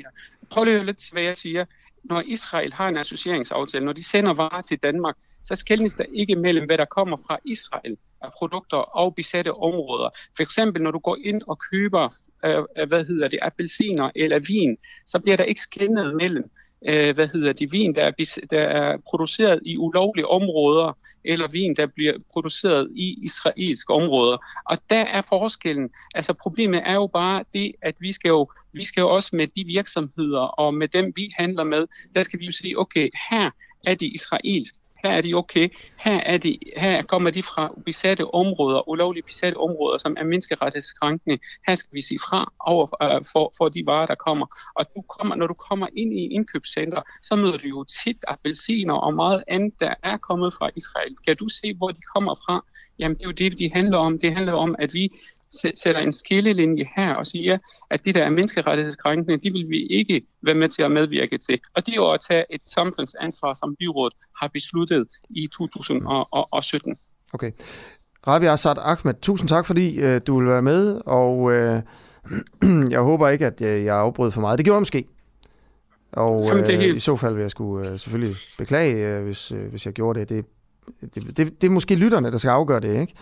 [0.49, 1.65] Prøv lige lidt, hvad jeg siger
[2.03, 6.35] når Israel har en associeringsaftale, når de sender varer til Danmark, så skældnes der ikke
[6.35, 10.09] mellem, hvad der kommer fra Israel af produkter og besatte områder.
[10.35, 12.15] For eksempel, når du går ind og køber,
[12.45, 16.51] øh, øh hvad hedder det, appelsiner eller vin, så bliver der ikke skældnet mellem,
[16.87, 18.11] øh, hvad hedder det, vin, der er,
[18.49, 24.37] der er produceret i ulovlige områder, eller vin, der bliver produceret i israelske områder.
[24.69, 25.89] Og der er forskellen.
[26.15, 29.47] Altså problemet er jo bare det, at vi skal jo, vi skal jo også med
[29.47, 33.49] de virksomheder og med dem, vi handler med, der skal vi jo sige, okay, her
[33.85, 35.69] er det israelsk her er de okay,
[35.99, 41.37] her, er de, her kommer de fra besatte områder, ulovlige besatte områder, som er menneskerettighedskrænkende.
[41.67, 44.45] Her skal vi sige fra over øh, for, for de varer, der kommer.
[44.75, 48.93] Og du kommer, når du kommer ind i indkøbscenter, så møder du jo tit appelsiner
[48.93, 51.15] og meget andet, der er kommet fra Israel.
[51.27, 52.65] Kan du se, hvor de kommer fra?
[52.99, 54.19] Jamen, det er jo det, de handler om.
[54.19, 55.09] Det handler om, at vi
[55.83, 57.57] sætter en skillelinje her og siger,
[57.91, 61.59] at de der er menneskerettighedskrænkende, de vil vi ikke være med til at medvirke til.
[61.75, 66.97] Og det er jo at tage et samfundsansvar, som byrådet har besluttet i 2017.
[67.33, 67.51] Okay.
[68.27, 71.81] Rabi Assad Ahmed, tusind tak, fordi øh, du vil være med, og øh,
[72.95, 74.57] jeg håber ikke, at jeg, jeg afbrød for meget.
[74.57, 75.05] Det gjorde jeg måske.
[76.11, 76.97] Og Jamen, øh, helt...
[76.97, 80.19] i så fald vil jeg skulle øh, selvfølgelig beklage, øh, hvis, øh, hvis jeg gjorde
[80.19, 80.29] det.
[80.29, 80.45] Det,
[81.15, 81.61] det, det.
[81.61, 83.13] Det er måske lytterne, der skal afgøre det, ikke?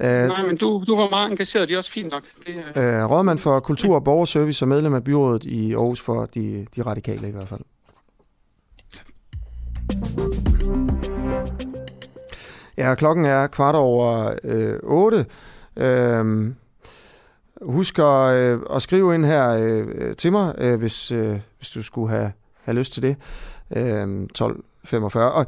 [0.00, 2.22] Uh, Nej, men du, du var meget engageret, det er også fint nok.
[2.46, 6.66] Det, uh, rådmand for Kultur og Borgerservice og medlem af byrådet i Aarhus for de,
[6.76, 7.60] de radikale i hvert fald.
[12.76, 15.26] Ja, klokken er kvart over øh, 8.
[15.76, 16.52] Øh,
[17.62, 21.82] husk at, øh, at skrive ind her øh, til mig, øh, hvis, øh, hvis du
[21.82, 22.32] skulle have,
[22.62, 23.16] have lyst til det.
[23.76, 25.32] Øh, 12 45.
[25.32, 25.46] Og,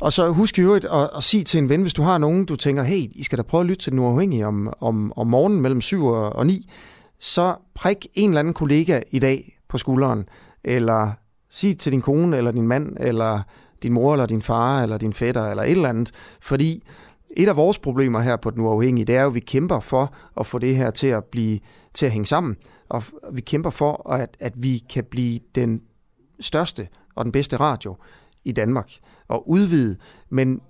[0.00, 2.44] og så husk i øvrigt at, at sige til en ven, hvis du har nogen,
[2.44, 5.26] du tænker, hey, I skal da prøve at lytte til den uafhængige om, om, om
[5.26, 6.70] morgenen mellem 7 og, og 9,
[7.18, 10.24] så prik en eller anden kollega i dag på skulderen,
[10.64, 11.10] eller
[11.50, 13.40] sig til din kone, eller din mand, eller
[13.82, 16.10] din mor, eller din far, eller din fætter, eller et eller andet,
[16.40, 16.82] fordi
[17.36, 20.14] et af vores problemer her på den uafhængige, det er jo, at vi kæmper for
[20.40, 21.58] at få det her til at blive
[21.94, 22.56] til at hænge sammen,
[22.88, 25.82] og vi kæmper for, at, at vi kan blive den
[26.40, 27.96] største og den bedste radio
[28.44, 28.90] i Danmark
[29.28, 29.96] og udvide,
[30.30, 30.60] men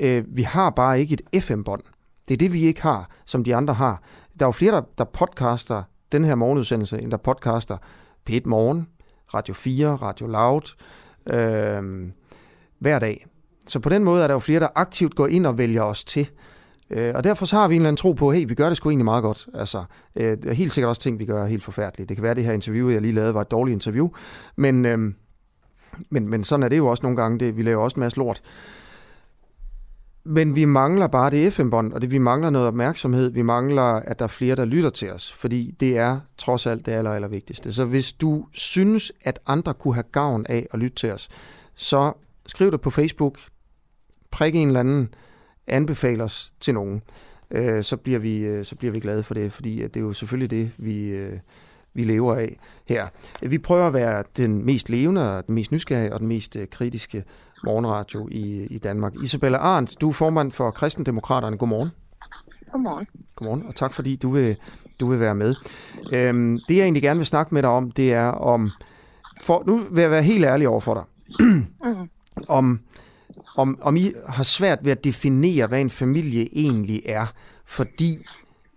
[0.00, 1.82] øh, vi har bare ikke et FM-bånd.
[2.28, 4.02] Det er det, vi ikke har, som de andre har.
[4.38, 5.82] Der er jo flere, der, der podcaster
[6.12, 7.76] den her morgenudsendelse, end der podcaster
[8.30, 8.86] P1 Morgen,
[9.34, 10.74] Radio 4, Radio Loud,
[11.26, 12.10] øh,
[12.78, 13.26] hver dag.
[13.66, 16.04] Så på den måde er der jo flere, der aktivt går ind og vælger os
[16.04, 16.30] til.
[16.90, 18.76] Øh, og derfor så har vi en eller anden tro på, hey, vi gør det
[18.76, 19.48] sgu egentlig meget godt.
[19.54, 19.84] Altså,
[20.16, 22.08] øh, helt sikkert også ting, vi gør helt forfærdeligt.
[22.08, 24.08] Det kan være, at det her interview, jeg lige lavede, var et dårligt interview.
[24.56, 25.12] Men, øh,
[26.10, 27.38] men, men sådan er det jo også nogle gange.
[27.38, 28.42] Det, vi laver også en masse lort.
[30.24, 33.30] Men vi mangler bare det FM-bånd, og det, vi mangler noget opmærksomhed.
[33.30, 36.86] Vi mangler, at der er flere, der lytter til os, fordi det er trods alt
[36.86, 37.72] det aller, aller vigtigste.
[37.72, 41.28] Så hvis du synes, at andre kunne have gavn af at lytte til os,
[41.74, 42.12] så
[42.46, 43.38] skriv det på Facebook,
[44.30, 45.14] prik en eller anden,
[45.66, 47.02] anbefal os til nogen.
[47.50, 50.12] Øh, så, bliver vi, øh, så bliver vi glade for det, fordi det er jo
[50.12, 51.38] selvfølgelig det, vi, øh,
[51.94, 52.56] vi lever af
[52.88, 53.08] her.
[53.42, 56.66] Vi prøver at være den mest levende, og den mest nysgerrige og den mest øh,
[56.70, 57.24] kritiske
[57.64, 59.12] morgenradio i, i Danmark.
[59.22, 61.56] Isabella Arndt, du er formand for Kristendemokraterne.
[61.56, 61.90] Godmorgen.
[62.72, 63.06] Godmorgen.
[63.36, 64.56] Godmorgen, og tak fordi du vil,
[65.00, 65.54] du vil være med.
[66.12, 68.70] Øhm, det jeg egentlig gerne vil snakke med dig om, det er om,
[69.40, 71.04] for, nu vil jeg være helt ærlig over for dig,
[71.46, 71.66] mm.
[72.48, 72.80] om,
[73.56, 77.26] om, om I har svært ved at definere, hvad en familie egentlig er,
[77.66, 78.16] fordi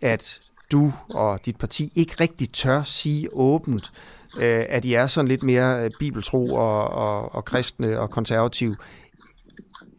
[0.02, 3.92] at du og dit parti ikke rigtig tør sige åbent,
[4.38, 8.76] øh, at I er sådan lidt mere øh, bibeltro og, og, og kristne og konservativ,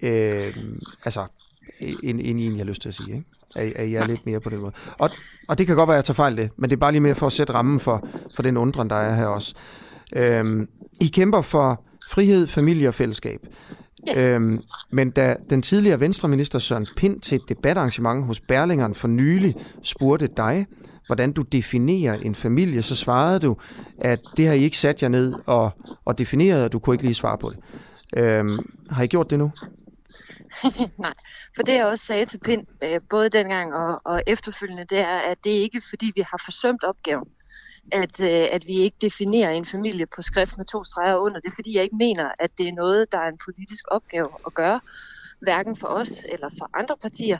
[0.02, 0.56] øh,
[1.04, 1.26] altså,
[1.80, 3.24] end, end I egentlig har lyst til at sige, ikke?
[3.56, 4.72] At, at I er lidt mere på den måde.
[4.98, 5.10] Og,
[5.48, 7.00] og det kan godt være, at jeg tager fejl det, men det er bare lige
[7.00, 9.54] mere for at sætte rammen for, for den undren, der er her også.
[10.16, 10.66] Øh,
[11.00, 13.40] I kæmper for frihed, familie og fællesskab.
[14.16, 19.54] Øhm, men da den tidligere venstreminister Søren Pind til et debatarrangement hos Berlingeren for nylig
[19.82, 20.66] spurgte dig,
[21.06, 23.56] hvordan du definerer en familie, så svarede du,
[23.98, 25.70] at det har I ikke sat jer ned og,
[26.04, 27.58] og defineret, og du kunne ikke lige svare på det.
[28.16, 28.58] Øhm,
[28.90, 29.50] har I gjort det nu?
[30.98, 31.12] Nej,
[31.56, 35.18] for det jeg også sagde til Pind, øh, både dengang og, og efterfølgende, det er,
[35.18, 37.28] at det er ikke fordi, vi har forsømt opgaven
[37.92, 41.40] at, øh, at vi ikke definerer en familie på skrift med to streger under.
[41.40, 44.28] Det er fordi, jeg ikke mener, at det er noget, der er en politisk opgave
[44.46, 44.80] at gøre,
[45.40, 47.38] hverken for os eller for andre partier,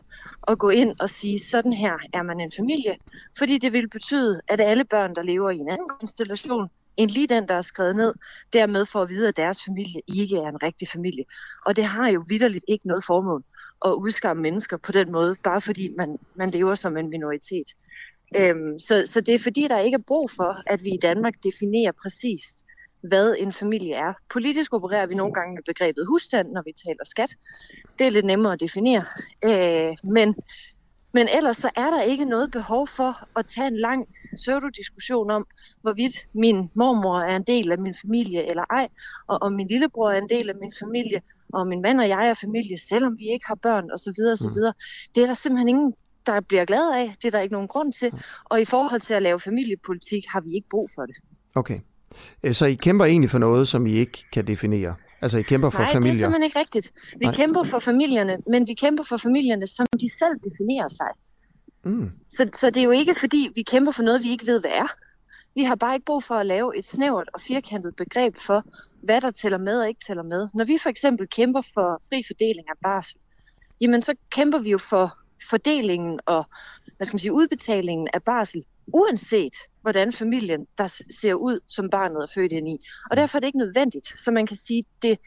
[0.49, 2.97] at gå ind og sige, sådan her er man en familie.
[3.39, 7.27] Fordi det vil betyde, at alle børn, der lever i en anden konstellation, end lige
[7.27, 8.15] den, der er skrevet ned,
[8.53, 11.25] dermed får at vide, at deres familie ikke er en rigtig familie.
[11.67, 13.45] Og det har jo vidderligt ikke noget formål
[13.85, 17.67] at udskamme mennesker på den måde, bare fordi man, man lever som en minoritet.
[18.35, 21.35] Øhm, så, så det er fordi, der ikke er brug for, at vi i Danmark
[21.45, 22.67] definerer præcist,
[23.01, 24.13] hvad en familie er.
[24.33, 27.31] Politisk opererer vi nogle gange med begrebet husstand, når vi taler skat.
[27.99, 29.05] Det er lidt nemmere at definere.
[29.45, 30.35] Øh, men,
[31.13, 35.47] men ellers så er der ikke noget behov for at tage en lang pseudo-diskussion om,
[35.83, 38.89] hvorvidt min mormor er en del af min familie eller ej,
[39.27, 41.21] og om min lillebror er en del af min familie,
[41.53, 44.19] og min mand og jeg er familie, selvom vi ikke har børn osv.
[44.33, 44.47] osv.
[44.47, 44.75] Mm.
[45.15, 45.95] Det er der simpelthen ingen
[46.27, 47.15] der bliver glad af.
[47.23, 48.13] Det er der ikke nogen grund til.
[48.45, 51.17] Og i forhold til at lave familiepolitik, har vi ikke brug for det.
[51.55, 51.81] Okay.
[52.43, 54.95] Øh, så I kæmper egentlig for noget, som I ikke kan definere?
[55.23, 56.01] Altså I kæmper for Nej, familier?
[56.01, 56.93] Nej, det er simpelthen ikke rigtigt.
[57.19, 57.35] Vi Nej.
[57.35, 61.09] kæmper for familierne, men vi kæmper for familierne, som de selv definerer sig.
[61.85, 62.11] Mm.
[62.31, 64.71] Så, så det er jo ikke fordi, vi kæmper for noget, vi ikke ved, hvad
[64.71, 64.89] er.
[65.55, 68.65] Vi har bare ikke brug for at lave et snævert og firkantet begreb for,
[69.03, 70.49] hvad der tæller med og ikke tæller med.
[70.55, 73.21] Når vi for eksempel kæmper for fri fordeling af barsel,
[73.81, 75.19] jamen så kæmper vi jo for
[75.51, 76.45] fordelingen og
[76.97, 82.23] hvad skal man sige, udbetalingen af barsel, uanset hvordan familien der ser ud, som barnet
[82.23, 82.79] er født ind i.
[83.11, 84.07] Og derfor er det ikke nødvendigt.
[84.19, 85.19] Så man kan sige, det,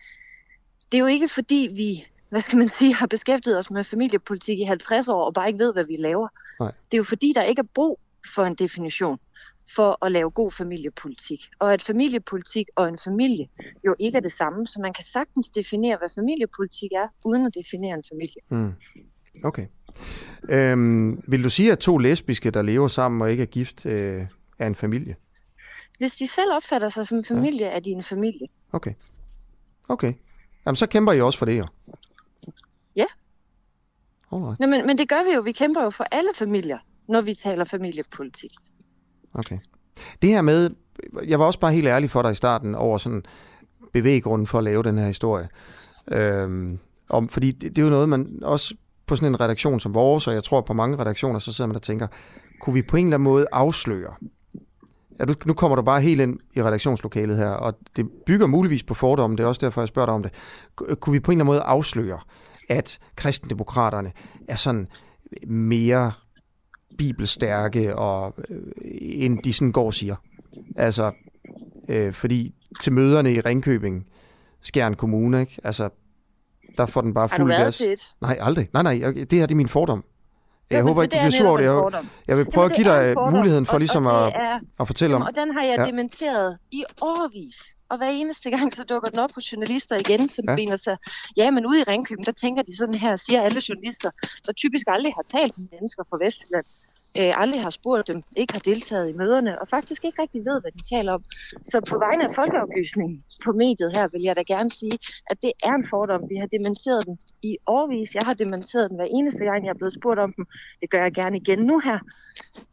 [0.92, 4.60] det er jo ikke fordi vi hvad skal man sige, har beskæftiget os med familiepolitik
[4.60, 6.28] i 50 år og bare ikke ved, hvad vi laver.
[6.60, 6.72] Nej.
[6.92, 8.00] Det er jo fordi, der ikke er brug
[8.36, 9.20] for en definition
[9.76, 11.40] for at lave god familiepolitik.
[11.60, 13.48] Og at familiepolitik og en familie
[13.86, 17.56] jo ikke er det samme, så man kan sagtens definere, hvad familiepolitik er, uden at
[17.56, 18.42] definere en familie.
[18.50, 18.74] Mm.
[19.44, 19.68] Okay.
[20.50, 24.26] Øhm, vil du sige, at to lesbiske, der lever sammen og ikke er gift, øh,
[24.60, 25.16] er en familie?
[25.98, 27.76] Hvis de selv opfatter sig som en familie, ja.
[27.76, 28.48] er de en familie.
[28.72, 28.94] Okay.
[29.90, 30.14] Okay.
[30.66, 31.66] Jamen, så kæmper I også for det, jo.
[32.96, 33.06] Ja.
[34.32, 34.60] Alright.
[34.60, 35.42] Nå, men, men det gør vi jo.
[35.42, 38.52] Vi kæmper jo for alle familier, når vi taler familiepolitik.
[39.34, 39.58] Okay.
[40.22, 40.70] Det her med,
[41.28, 43.24] jeg var også bare helt ærlig for dig i starten over sådan
[43.94, 45.50] bevæggrunden for at lave den her historie.
[46.12, 46.80] Øhm,
[47.10, 48.76] om, fordi det, det er jo noget, man også
[49.10, 51.76] på sådan en redaktion som vores, og jeg tror på mange redaktioner, så sidder man
[51.76, 52.08] og tænker,
[52.62, 54.14] kunne vi på en eller anden måde afsløre?
[55.20, 58.84] Ja, du, nu kommer du bare helt ind i redaktionslokalet her, og det bygger muligvis
[58.84, 60.34] på fordomme, det er også derfor, jeg spørger dig om det.
[61.00, 62.20] Kunne vi på en eller anden måde afsløre,
[62.70, 64.12] at kristendemokraterne
[64.48, 64.88] er sådan
[65.48, 66.12] mere
[66.98, 68.62] bibelstærke, og, øh,
[69.02, 70.16] end de sådan går og siger?
[70.76, 71.12] Altså,
[71.90, 74.06] øh, fordi til møderne i Ringkøbing,
[74.62, 75.58] Skjern Kommune, ikke?
[75.64, 75.90] Altså,
[76.80, 77.78] der får den bare fuld gas.
[77.78, 78.12] Til et?
[78.22, 78.70] Nej, aldrig.
[78.74, 80.04] Nej, nej, det her det er min fordom.
[80.70, 81.66] Jeg ja, håber ikke, du bliver sur over det.
[81.66, 84.60] Jeg, jeg vil prøve Jamen, at give dig muligheden for ligesom og, og at, er,
[84.80, 85.22] at fortælle om.
[85.22, 85.86] Og den har jeg ja.
[85.86, 87.58] dementeret i årvis.
[87.90, 90.56] Og hver eneste gang, så dukker den op på journalister igen, som ja.
[90.56, 90.98] finder sig,
[91.38, 94.10] ja, men ude i Ringkøben, der tænker de sådan her, siger alle journalister,
[94.46, 96.66] der typisk aldrig har talt med mennesker fra Vestjylland
[97.18, 100.62] øh, aldrig har spurgt dem, ikke har deltaget i møderne, og faktisk ikke rigtig ved,
[100.62, 101.24] hvad de taler om.
[101.64, 104.98] Så på vegne af folkeoplysning på mediet her, vil jeg da gerne sige,
[105.30, 106.30] at det er en fordom.
[106.30, 108.16] Vi har dementeret den i årvis.
[108.16, 110.46] Jeg har dementeret den hver eneste gang, jeg er blevet spurgt om den.
[110.82, 112.00] Det gør jeg gerne igen nu her.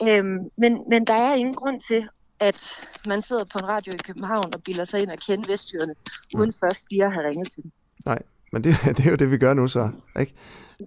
[0.02, 2.08] Øhm, men, men der er ingen grund til,
[2.40, 2.72] at
[3.06, 5.94] man sidder på en radio i København og bilder sig ind og kende vestjyderne,
[6.36, 7.70] uden først lige at have ringet til dem.
[8.06, 8.18] Nej,
[8.52, 9.90] men det, det er jo det, vi gør nu så,
[10.20, 10.34] ikke?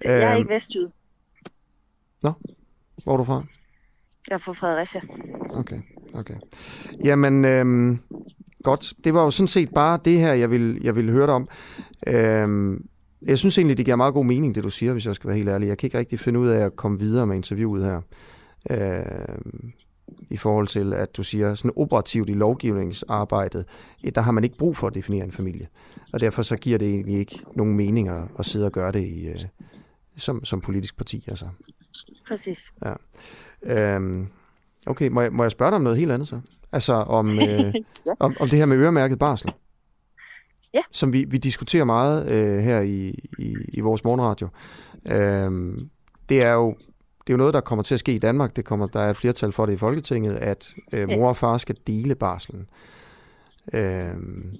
[0.03, 0.87] Jeg er øhm, ikke vestjyd.
[2.23, 2.33] Nå,
[3.03, 3.43] hvor er du fra?
[4.29, 5.01] Jeg er fra Fredericia.
[5.49, 5.81] Okay,
[6.13, 6.35] okay.
[7.03, 7.99] Jamen, øhm,
[8.63, 8.93] godt.
[9.03, 11.49] Det var jo sådan set bare det her, jeg ville, jeg ville høre dig om.
[12.07, 12.85] Øhm,
[13.21, 15.37] jeg synes egentlig, det giver meget god mening, det du siger, hvis jeg skal være
[15.37, 15.67] helt ærlig.
[15.67, 18.01] Jeg kan ikke rigtig finde ud af at komme videre med interviewet her.
[18.71, 19.71] Øhm,
[20.29, 23.65] I forhold til, at du siger, sådan operativt i lovgivningsarbejdet,
[24.15, 25.67] der har man ikke brug for at definere en familie.
[26.13, 29.03] Og derfor så giver det egentlig ikke nogen mening at, at sidde og gøre det
[29.03, 29.35] i, øh,
[30.15, 31.25] som, som politisk parti.
[31.27, 31.45] Altså.
[32.27, 32.73] Præcis.
[32.85, 32.93] Ja.
[33.95, 34.27] Øhm,
[34.87, 36.39] okay, må jeg, må jeg spørge dig om noget helt andet så?
[36.71, 37.73] Altså om, øh,
[38.05, 38.13] ja.
[38.19, 39.51] om, om det her med øremærket barsel.
[40.73, 40.81] Ja.
[40.91, 43.09] Som vi, vi diskuterer meget øh, her i,
[43.39, 44.47] i, i vores morgenradio.
[45.05, 45.89] Øhm,
[46.29, 46.75] det er jo
[47.29, 48.55] det er jo noget, der kommer til at ske i Danmark.
[48.55, 51.57] Det kommer, der er et flertal for det i Folketinget, at øh, mor og far
[51.57, 52.69] skal dele barslen.
[53.73, 54.55] Øhm,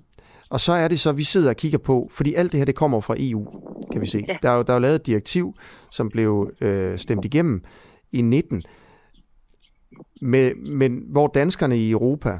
[0.50, 2.76] og så er det så, vi sidder og kigger på, fordi alt det her, det
[2.76, 3.46] kommer fra EU,
[3.92, 4.24] kan vi se.
[4.28, 4.38] Ja.
[4.44, 5.54] Der, er jo, der er jo lavet et direktiv,
[5.92, 7.64] som blev øh, stemt igennem
[8.12, 8.62] i 19,
[10.22, 12.40] med, men hvor danskerne i Europa,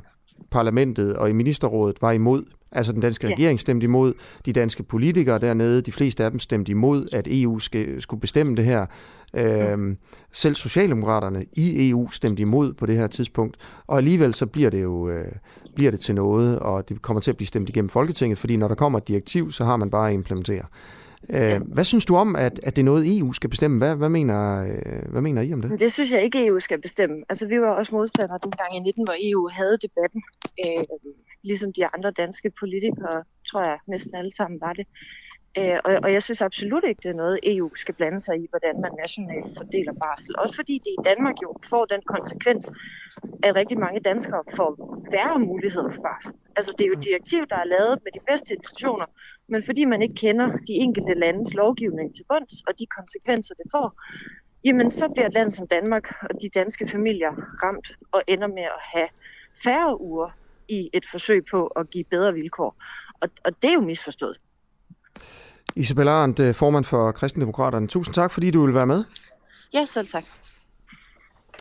[0.52, 2.44] parlamentet og i ministerrådet var imod.
[2.72, 3.34] Altså den danske ja.
[3.34, 4.14] regering stemte imod,
[4.46, 8.56] de danske politikere dernede, de fleste af dem stemte imod, at EU skal, skulle bestemme
[8.56, 8.86] det her.
[9.34, 9.98] Øhm,
[10.32, 14.84] selv Socialdemokraterne i EU stemte imod på det her tidspunkt, og alligevel så bliver det
[14.84, 15.32] jo øh,
[15.76, 18.68] bliver det til noget, og det kommer til at blive stemt igennem Folketinget, fordi når
[18.68, 20.64] der kommer et direktiv, så har man bare at implementere.
[21.30, 23.78] Øh, hvad synes du om, at, at det er noget, EU skal bestemme?
[23.78, 25.80] Hvad, hvad, mener, øh, hvad mener I om det?
[25.80, 27.16] Det synes jeg ikke, EU skal bestemme.
[27.30, 30.22] Altså, vi var også modstandere dengang i 19, hvor EU havde debatten.
[30.66, 30.84] Øh,
[31.44, 34.86] ligesom de andre danske politikere, tror jeg næsten alle sammen var det.
[35.58, 38.48] Øh, og, og jeg synes absolut ikke, det er noget, EU skal blande sig i,
[38.50, 40.36] hvordan man nationalt fordeler barsel.
[40.38, 42.72] Også fordi det i Danmark jo får den konsekvens,
[43.44, 44.72] at rigtig mange danskere får
[45.12, 46.34] værre muligheder for barsel.
[46.56, 49.06] Altså det er jo et direktiv, der er lavet med de bedste intentioner,
[49.48, 53.66] men fordi man ikke kender de enkelte landes lovgivning til bunds og de konsekvenser, det
[53.72, 53.88] får,
[54.64, 57.32] jamen så bliver et land som Danmark og de danske familier
[57.64, 59.10] ramt og ender med at have
[59.64, 60.30] færre uger
[60.68, 62.76] i et forsøg på at give bedre vilkår.
[63.22, 64.38] Og, og det er jo misforstået.
[65.76, 67.88] Isabel Arendt, øh, formand for Kristendemokraterne.
[67.88, 69.04] Tusind tak, fordi du vil være med.
[69.74, 70.24] Ja, selv tak.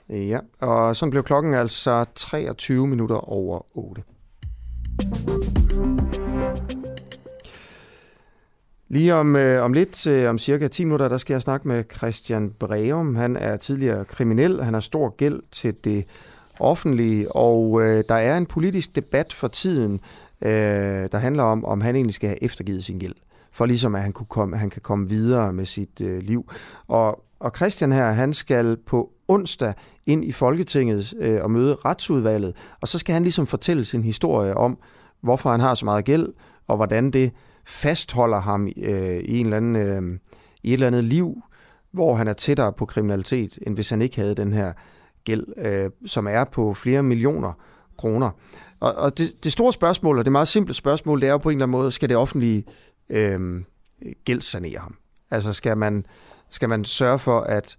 [0.08, 4.02] Ja, og sådan blev klokken altså 23 minutter over 8.
[8.90, 11.84] Lige om, øh, om lidt, øh, om cirka 10 minutter, der skal jeg snakke med
[11.96, 13.14] Christian Breum.
[13.14, 16.04] Han er tidligere kriminel, han har stor gæld til det
[16.60, 20.00] offentlige, og øh, der er en politisk debat for tiden,
[20.42, 20.50] øh,
[21.12, 23.14] der handler om, om han egentlig skal have eftergivet sin gæld
[23.58, 26.50] for ligesom at han, kunne komme, han kan komme videre med sit øh, liv.
[26.88, 29.74] Og, og Christian her, han skal på onsdag
[30.06, 34.54] ind i Folketinget øh, og møde retsudvalget, og så skal han ligesom fortælle sin historie
[34.54, 34.78] om,
[35.20, 36.28] hvorfor han har så meget gæld,
[36.68, 37.32] og hvordan det
[37.66, 40.18] fastholder ham øh, i, en eller anden, øh,
[40.62, 41.42] i et eller andet liv,
[41.92, 44.72] hvor han er tættere på kriminalitet, end hvis han ikke havde den her
[45.24, 47.52] gæld, øh, som er på flere millioner
[47.98, 48.30] kroner.
[48.80, 51.48] Og, og det, det store spørgsmål, og det meget simple spørgsmål, det er jo på
[51.48, 52.64] en eller anden måde, skal det offentlige
[53.10, 53.62] øh,
[54.24, 54.96] gældssanere ham?
[55.30, 56.06] Altså skal man,
[56.50, 57.76] skal man sørge for, at,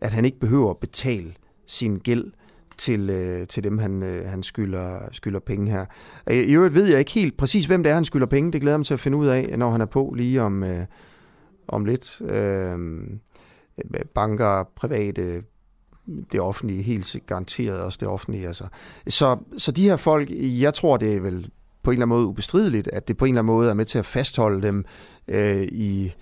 [0.00, 1.34] at han ikke behøver at betale
[1.66, 2.32] sin gæld
[2.78, 5.84] til, øh, til dem, han, øh, han skylder, skylder penge her.
[6.30, 8.52] Øh, I øvrigt ved jeg ikke helt præcis, hvem det er, han skylder penge.
[8.52, 10.86] Det glæder mig til at finde ud af, når han er på lige om, øh,
[11.68, 12.20] om lidt.
[12.20, 12.78] Øh,
[14.14, 15.42] banker, private,
[16.32, 18.46] det offentlige, helt garanteret også det offentlige.
[18.46, 18.64] Altså.
[19.06, 21.50] Så, så de her folk, jeg tror, det er vel
[21.82, 23.84] på en eller anden måde ubestrideligt, at det på en eller anden måde er med
[23.84, 24.84] til at fastholde dem
[25.28, 26.14] øh, i,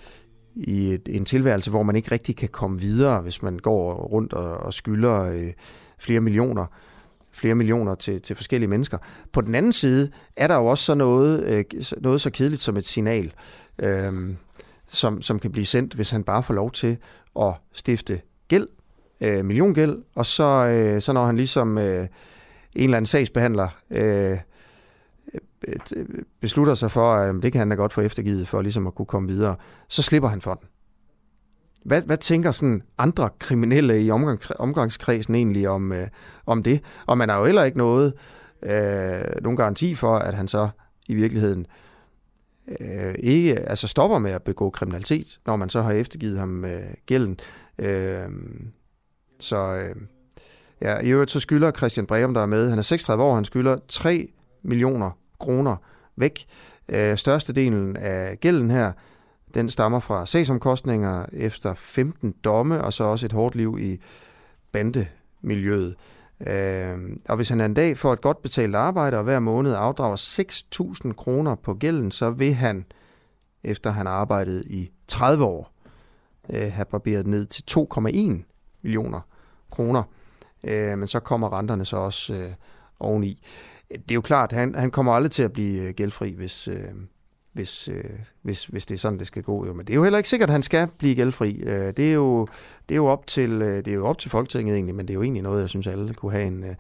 [0.55, 4.33] i et, en tilværelse, hvor man ikke rigtig kan komme videre, hvis man går rundt
[4.33, 5.53] og, og skylder øh,
[5.99, 6.67] flere millioner
[7.33, 8.99] flere millioner til, til forskellige mennesker.
[9.33, 11.65] På den anden side er der jo også så noget, øh,
[12.01, 13.33] noget så kedeligt som et signal,
[13.79, 14.35] øh,
[14.89, 16.97] som, som kan blive sendt, hvis han bare får lov til
[17.41, 18.69] at stifte gæld,
[19.21, 22.07] øh, milliongæld, og så, øh, så når han ligesom øh,
[22.77, 24.39] en eller anden sagsbehandler øh,
[26.41, 29.07] beslutter sig for, at det kan han da godt få eftergivet for ligesom at kunne
[29.07, 29.57] komme videre,
[29.89, 30.69] så slipper han for den.
[31.85, 36.07] Hvad, hvad tænker sådan andre kriminelle i omgang, omgangskredsen egentlig om, øh,
[36.47, 36.83] om det?
[37.07, 38.13] Og man har jo heller ikke noget,
[38.63, 40.69] øh, nogen garanti for, at han så
[41.09, 41.67] i virkeligheden
[42.81, 46.83] øh, ikke altså stopper med at begå kriminalitet, når man så har eftergivet ham øh,
[47.07, 47.41] gælden.
[47.79, 48.29] Øh,
[49.41, 49.97] så øh,
[50.83, 53.45] ja, i øvrigt så skylder Christian Breum, der er med, han er 36 år, han
[53.45, 54.29] skylder 3
[54.63, 55.11] millioner
[55.41, 55.77] kroner
[56.17, 56.47] væk.
[56.89, 58.93] Øh, størstedelen af gælden her,
[59.55, 64.01] den stammer fra sagsomkostninger efter 15 domme, og så også et hårdt liv i
[64.73, 65.97] bandemiljøet.
[66.47, 66.99] Øh,
[67.29, 70.17] og hvis han en dag får et godt betalt arbejde og hver måned afdrager
[71.07, 72.85] 6.000 kroner på gælden, så vil han,
[73.65, 75.73] efter han har arbejdet i 30 år,
[76.51, 78.45] øh, have barberet ned til 2,1
[78.83, 79.21] millioner
[79.71, 80.03] kroner.
[80.65, 82.51] Øh, men så kommer renterne så også øh,
[83.01, 83.43] oveni
[83.91, 86.85] det er jo klart, han, han kommer aldrig til at blive øh, gældfri, hvis, øh,
[87.53, 88.05] hvis, øh,
[88.43, 89.67] hvis, hvis det er sådan, det skal gå.
[89.67, 89.73] Jo.
[89.73, 91.61] Men det er jo heller ikke sikkert, at han skal blive gældfri.
[91.63, 92.47] Øh, det, er jo,
[92.89, 95.13] det, er jo op til, øh, det er jo op til Folketinget egentlig, men det
[95.13, 96.75] er jo egentlig noget, jeg synes, alle kunne have en, øh,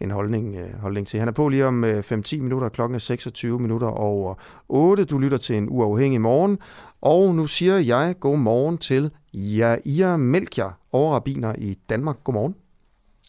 [0.00, 1.18] en holdning, øh, holdning til.
[1.18, 4.34] Han er på lige om øh, 5-10 minutter, klokken er 26 minutter over
[4.68, 5.04] 8.
[5.04, 6.58] Du lytter til en uafhængig morgen,
[7.00, 12.16] og nu siger jeg god morgen til Jair Melchior, overrabiner i Danmark.
[12.24, 12.54] Godmorgen.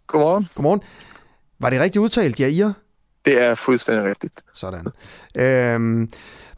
[0.07, 0.47] Godmorgen.
[0.55, 0.81] Godmorgen.
[1.59, 2.82] Var det rigtigt udtalt, Jair?
[3.25, 4.33] Det er fuldstændig rigtigt.
[4.53, 4.85] Sådan.
[5.35, 6.09] Øhm,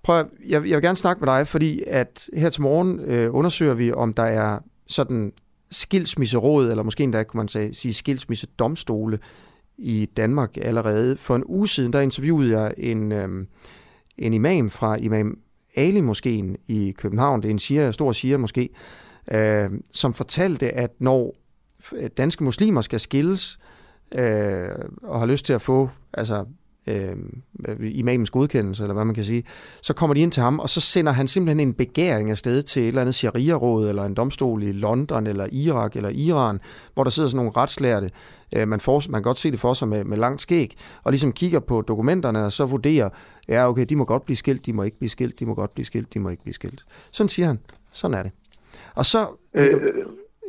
[0.03, 3.73] prøv, jeg, jeg vil gerne snakke med dig, fordi at her til morgen øh, undersøger
[3.73, 5.33] vi, om der er sådan
[5.71, 9.19] skilsmisseråd, eller måske endda kunne man sige, sige skilsmissedomstole
[9.77, 11.17] i Danmark allerede.
[11.17, 13.47] For en uge siden, der interviewede jeg en, øhm,
[14.17, 15.37] en imam fra Imam
[15.75, 18.69] Ali Moskeen i København, det er en siger, stor siger måske,
[19.31, 21.35] øh, som fortalte, at når
[22.17, 23.59] danske muslimer skal skilles,
[24.15, 24.69] øh,
[25.03, 26.45] og har lyst til at få altså,
[26.87, 27.15] øh,
[27.79, 29.43] imamens godkendelse, eller hvad man kan sige,
[29.81, 32.83] så kommer de ind til ham, og så sender han simpelthen en begæring afsted til
[32.83, 36.59] et eller andet sharia-råd, eller en domstol i London, eller Irak, eller Iran,
[36.93, 38.11] hvor der sidder sådan nogle retslærte,
[38.55, 41.11] øh, man, får, man kan godt se det for sig med, med langt skæg, og
[41.11, 43.09] ligesom kigger på dokumenterne, og så vurderer,
[43.47, 45.73] ja okay, de må godt blive skilt, de må ikke blive skilt, de må godt
[45.73, 46.85] blive skilt, de må ikke blive skilt.
[47.11, 47.59] Sådan siger han.
[47.91, 48.31] Sådan er det.
[48.95, 49.27] Og så...
[49.53, 49.73] Øh,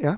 [0.02, 0.14] ja.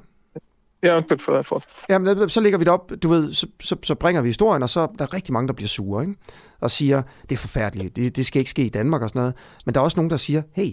[0.82, 1.62] Ja, undskyld for, for.
[1.88, 4.70] Jamen, så ligger vi det op, du ved, så, så, så bringer vi historien, og
[4.70, 6.14] så der er rigtig mange, der bliver sure, ikke?
[6.60, 9.34] og siger, det er forfærdeligt, det, det skal ikke ske i Danmark og sådan noget.
[9.66, 10.72] Men der er også nogen, der siger, hey,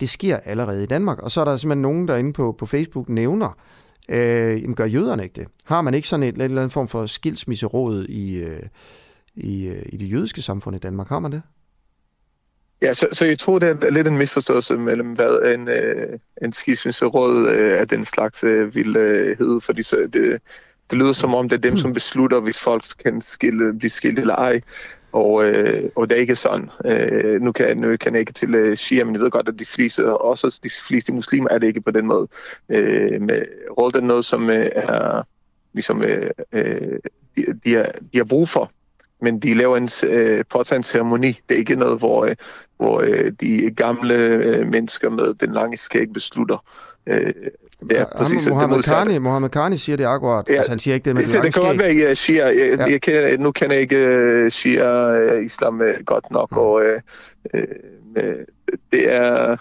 [0.00, 1.18] det sker allerede i Danmark.
[1.18, 3.56] Og så er der simpelthen nogen, der inde på, på Facebook nævner,
[4.08, 5.48] øh, jamen gør jøderne ikke det?
[5.64, 8.62] Har man ikke sådan et, en eller anden form for skilsmisseråd i, øh,
[9.34, 11.08] i, øh, i det jødiske samfund i Danmark?
[11.08, 11.42] Har man det?
[12.82, 16.52] Ja, så, så jeg tror, det er lidt en misforståelse mellem, hvad en, øh, en
[16.52, 20.40] skilsmisseråd øh, af den slags øh, ville øh, hedde, fordi så det,
[20.90, 24.18] det lyder som om, det er dem, som beslutter, hvis folk kan skille, blive skilt
[24.18, 24.60] eller ej.
[25.12, 26.70] Og, øh, og det er ikke sådan.
[26.84, 29.58] Øh, nu, kan, nu kan jeg ikke til øh, Shia, men jeg ved godt, at
[29.58, 32.28] de fleste, også de fleste muslimer, er det ikke på den måde.
[32.68, 33.42] Øh, med
[33.78, 35.22] råd er noget, som øh, er
[35.72, 36.98] ligesom, øh, øh,
[37.36, 38.70] de, de, har, de har brug for
[39.22, 41.40] men de laver en øh, påtaget en ceremoni.
[41.48, 42.34] Det er ikke noget, hvor, øh,
[42.76, 46.64] hvor øh, de gamle øh, mennesker med den lange skæg beslutter.
[47.06, 47.32] Øh,
[47.88, 50.48] det er præcis det Mohammed Karni, Mohammed Karni siger det akkurat.
[50.48, 52.16] Ja, altså, han siger ikke det med det, det, det kan godt være, at jeg
[52.16, 52.84] siger, jeg, ja.
[52.84, 56.58] jeg kender, nu kender jeg ikke uh, shia uh, islam uh, godt nok, mm.
[56.58, 56.72] og
[57.54, 57.60] uh,
[58.16, 58.22] uh,
[58.92, 59.56] det er...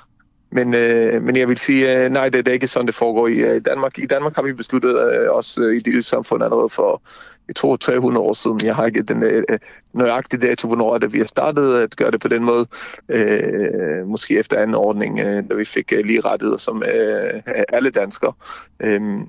[0.51, 3.27] Men, uh, men jeg vil sige, uh, nej, det, det er ikke sådan, det foregår
[3.27, 3.99] i uh, Danmark.
[3.99, 7.01] I Danmark har vi besluttet uh, også uh, i det samfund allerede for
[7.47, 8.65] jeg tror 300 år siden.
[8.65, 9.59] Jeg har ikke den øh, øh
[9.93, 12.67] nøjagtige dato, hvornår det, vi har startet at gøre det på den måde.
[13.09, 17.89] Øh, måske efter anden ordning, øh, da vi fik øh, lige rettigheder som øh, alle
[17.89, 18.33] danskere.
[18.79, 19.21] Øhm,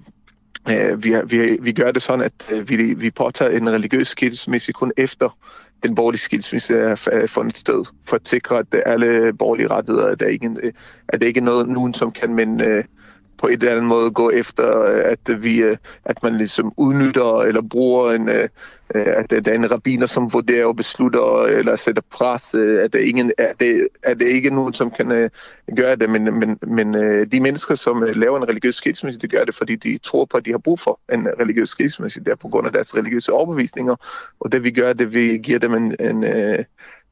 [0.71, 4.73] øh, vi, vi, vi gør det sådan, at øh, vi, vi påtager en religiøs skilsmisse
[4.73, 5.37] kun efter
[5.83, 10.27] den borgerlige skilsmisse er fundet sted, for at sikre, at alle borgerlige rettigheder, at der
[10.27, 10.73] ikke, øh,
[11.09, 12.85] er det ikke er noget, nogen, som kan men, øh,
[13.39, 17.41] på et eller andet måde gå efter, øh, at vi, øh, at man ligesom udnytter
[17.41, 18.49] eller bruger en, øh,
[18.95, 23.33] at der er en rabiner, som vurderer og beslutter eller sætter pres, at det, ingen,
[23.39, 25.31] at det, at det ikke er nogen, som kan
[25.77, 26.95] gøre det, men, men, men
[27.31, 30.45] de mennesker, som laver en religiøs skilsmisse, de gør det, fordi de tror på, at
[30.45, 33.97] de har brug for en religiøs skilsmisse, der på grund af deres religiøse overbevisninger,
[34.41, 36.25] og det vi gør, det vi giver dem en, en,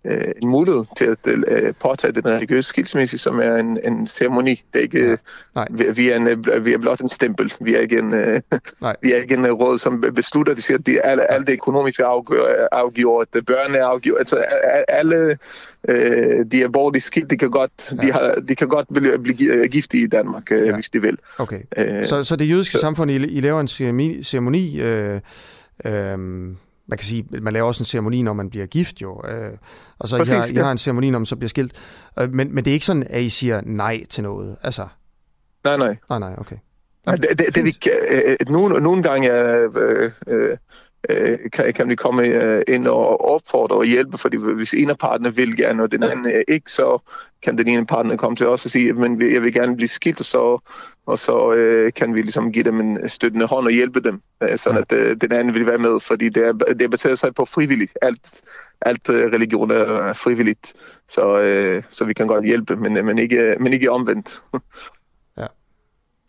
[0.05, 4.63] øh, en mulighed til at øh, påtage den religiøse skilsmisse, som er en, en ceremoni.
[4.73, 5.17] Det er ikke, ja.
[5.55, 5.67] Nej.
[5.71, 7.53] Vi, vi, er en, øh, vi er blot en stempel.
[7.61, 8.41] Vi er ikke en, øh,
[9.03, 11.47] vi er ikke en øh, råd, som beslutter, de siger, at det er alle, alle
[11.47, 14.19] det økonomiske afgør, afgjort, det børn er afgjort.
[14.19, 14.45] Altså,
[14.89, 15.39] alle
[15.89, 18.07] øh, de er borgerlige skilt, de kan godt, ja.
[18.07, 20.75] de har, de kan godt blive, blive gift i Danmark, øh, ja.
[20.75, 21.19] hvis de vil.
[21.39, 21.61] Okay.
[21.79, 23.69] Øh, så, så det jødiske så, samfund, I, I laver en
[24.25, 25.21] ceremoni, øh,
[25.85, 26.19] øh,
[26.93, 29.51] man kan sige, man laver også en ceremoni, når man bliver gift jo, øh,
[29.99, 30.53] og så Præcis, I, har, ja.
[30.53, 31.73] I har en ceremoni, når man så bliver skilt.
[32.19, 34.87] Øh, men, men det er ikke sådan, at I siger nej til noget, altså?
[35.65, 35.97] Nej, nej.
[36.09, 36.57] Nej, nej, okay.
[37.07, 37.77] Ja, det, det, det, vi,
[38.11, 39.71] øh, nogle, nogle gange øh,
[40.27, 40.57] øh,
[41.09, 44.99] øh, kan, kan vi komme øh, ind og opfordre og hjælpe, fordi hvis en af
[44.99, 46.99] parterne vil gerne, og den anden øh, ikke, så
[47.43, 50.27] kan den ene partner komme til os og sige, men jeg vil gerne blive skilt,
[50.27, 50.59] så,
[51.07, 54.59] og så øh, kan vi ligesom give dem en støttende hånd og hjælpe dem, øh,
[54.59, 57.35] sådan at øh, den anden vil være med, fordi det er, det er baseret sig
[57.35, 57.99] på frivilligt.
[58.03, 58.43] Alt,
[58.81, 60.75] alt øh, religion er frivilligt,
[61.09, 64.43] så, øh, så vi kan godt hjælpe, men, men, ikke, men ikke omvendt.
[65.39, 65.47] ja.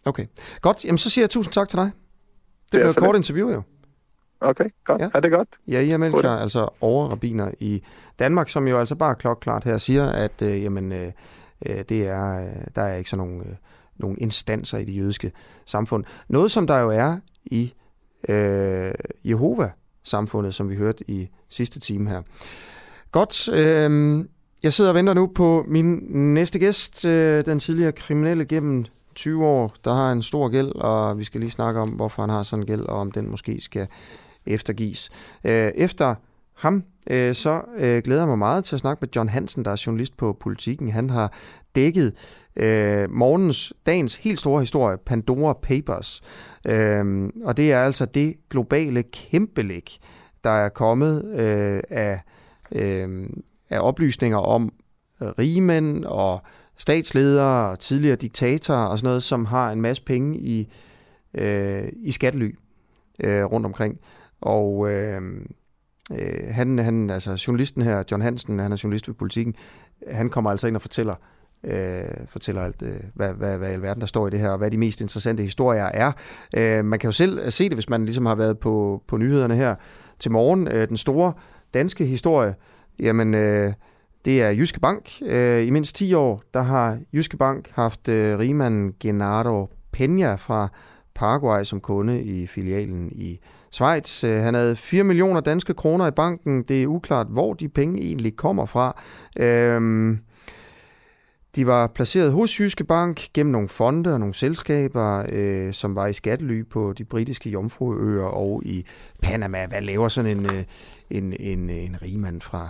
[0.05, 0.25] Okay.
[0.61, 1.91] Godt, jamen så siger jeg tusind tak til dig.
[2.71, 3.61] Det blev et kort interview jo.
[4.41, 5.01] Okay, godt.
[5.01, 5.09] Ja.
[5.13, 5.49] Er det godt?
[5.67, 7.83] Ja, I jer altså overrabiner i
[8.19, 11.11] Danmark, som jo altså bare klokklart her siger, at øh, jamen, øh,
[11.65, 13.55] øh det er, øh, der er ikke sådan nogle, øh,
[13.97, 15.31] nogle instanser i det jødiske
[15.65, 16.03] samfund.
[16.29, 17.73] Noget, som der jo er i
[18.29, 18.91] øh,
[19.25, 22.21] Jehova-samfundet, som vi hørte i sidste time her.
[23.11, 24.25] Godt, øh,
[24.63, 25.95] jeg sidder og venter nu på min
[26.33, 31.19] næste gæst, øh, den tidligere kriminelle gennem 20 år, der har en stor gæld, og
[31.19, 33.61] vi skal lige snakke om, hvorfor han har sådan en gæld, og om den måske
[33.61, 33.87] skal
[34.45, 35.09] eftergives.
[35.43, 36.15] Øh, efter
[36.63, 39.71] ham, øh, så øh, glæder jeg mig meget til at snakke med John Hansen, der
[39.71, 40.89] er journalist på Politiken.
[40.89, 41.33] Han har
[41.75, 42.13] dækket
[42.55, 46.21] øh, morgens, dagens helt store historie, Pandora Papers.
[46.67, 49.99] Øh, og det er altså det globale kæmpelæg,
[50.43, 52.21] der er kommet øh, af,
[52.71, 53.29] øh,
[53.69, 54.73] af oplysninger om
[55.21, 56.41] øh, rigmænd og
[56.77, 60.73] statsledere og tidligere diktatorer og sådan noget, som har en masse penge i,
[61.33, 62.55] øh, i skattely
[63.23, 63.99] øh, rundt omkring.
[64.41, 65.21] Og øh,
[66.11, 69.55] øh, han, han, altså journalisten her, John Hansen, han er journalist ved politikken,
[70.11, 71.15] han kommer altså ind og fortæller,
[71.63, 74.57] øh, fortæller alt, øh, hvad, hvad, hvad i alverden der står i det her, og
[74.57, 76.11] hvad de mest interessante historier er.
[76.57, 79.17] Øh, man kan jo selv øh, se det, hvis man ligesom har været på, på
[79.17, 79.75] nyhederne her
[80.19, 80.67] til morgen.
[80.67, 81.33] Øh, den store
[81.73, 82.55] danske historie,
[82.99, 83.33] jamen...
[83.33, 83.73] Øh,
[84.25, 85.11] det er Jyske Bank.
[85.25, 90.67] Øh, I mindst 10 år, der har Jyske Bank haft øh, rigmanden Genaro Peña fra
[91.15, 93.39] Paraguay som kunde i filialen i
[93.73, 94.23] Schweiz.
[94.23, 96.63] Øh, han havde 4 millioner danske kroner i banken.
[96.63, 99.01] Det er uklart, hvor de penge egentlig kommer fra.
[99.39, 100.19] Øhm,
[101.55, 106.07] de var placeret hos Jyske Bank gennem nogle fonde og nogle selskaber, øh, som var
[106.07, 108.85] i skattely på de britiske Jomfruøer og i
[109.21, 109.65] Panama.
[109.67, 110.63] Hvad laver sådan en, øh,
[111.09, 112.69] en, en, en rigmand fra,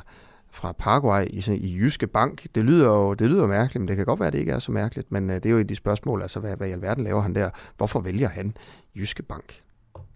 [0.52, 2.48] fra Paraguay i, i Jyske Bank.
[2.56, 4.60] Det lyder jo det lyder mærkeligt, men det kan godt være, at det ikke er
[4.60, 5.12] så mærkeligt.
[5.12, 7.22] Men øh, det er jo et af de spørgsmål, altså hvad, hvad i alverden laver
[7.22, 7.50] han der?
[7.78, 8.54] Hvorfor vælger han
[8.96, 9.63] Jyske Bank?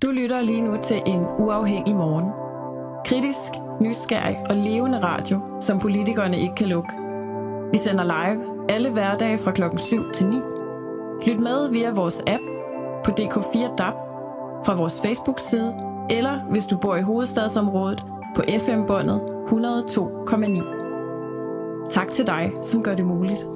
[0.04, 2.32] Du lytter lige nu til en uafhængig morgen.
[3.06, 3.52] Kritisk,
[3.82, 6.90] nysgerrig og levende radio, som politikerne ikke kan lukke.
[7.72, 10.36] Vi sender live alle hverdage fra klokken 7 til 9.
[11.26, 12.44] Lyt med via vores app
[13.04, 13.94] på DK4 DAB,
[14.66, 15.76] fra vores Facebook-side,
[16.10, 18.06] eller hvis du bor i hovedstadsområdet
[18.36, 21.90] på FM-båndet 102,9.
[21.90, 23.48] Tak til dig, som gør det muligt.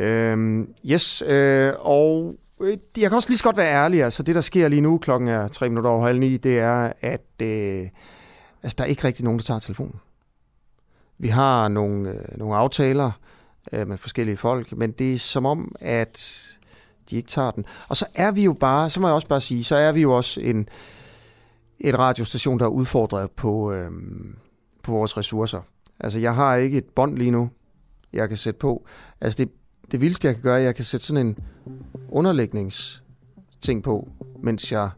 [0.00, 4.34] Øhm, yes, øh, og øh, jeg kan også lige så godt være ærlig, altså det
[4.34, 7.86] der sker lige nu, klokken er tre minutter over halv ni, det er, at øh,
[8.62, 9.94] altså, der er ikke rigtig nogen, der tager telefonen.
[11.18, 13.10] Vi har nogle, øh, nogle aftaler
[13.72, 16.44] øh, med forskellige folk, men det er som om, at
[17.10, 17.64] de ikke tager den.
[17.88, 20.02] Og så er vi jo bare, så må jeg også bare sige, så er vi
[20.02, 20.68] jo også en,
[21.80, 23.90] et radiostation, der er udfordret på, øh,
[24.82, 25.60] på vores ressourcer.
[26.00, 27.50] Altså, jeg har ikke et bånd lige nu,
[28.12, 28.86] jeg kan sætte på.
[29.20, 29.52] Altså, det,
[29.90, 31.38] det vildeste, jeg kan gøre, jeg kan sætte sådan en
[32.08, 34.08] underlægningsting på,
[34.42, 34.90] mens jeg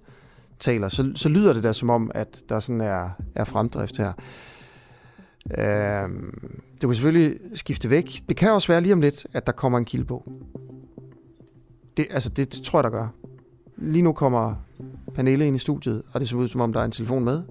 [0.59, 0.89] taler.
[0.89, 4.13] Så, så lyder det der som om, at der sådan er, er fremdrift her.
[5.59, 8.23] Øhm, det kan selvfølgelig skifte væk.
[8.29, 10.33] Det kan også være lige om lidt, at der kommer en kilde på.
[11.97, 13.09] Det, altså, det, det tror jeg, der gør.
[13.77, 14.55] Lige nu kommer
[15.15, 17.43] Pernille ind i studiet, og det ser ud som om, der er en telefon med.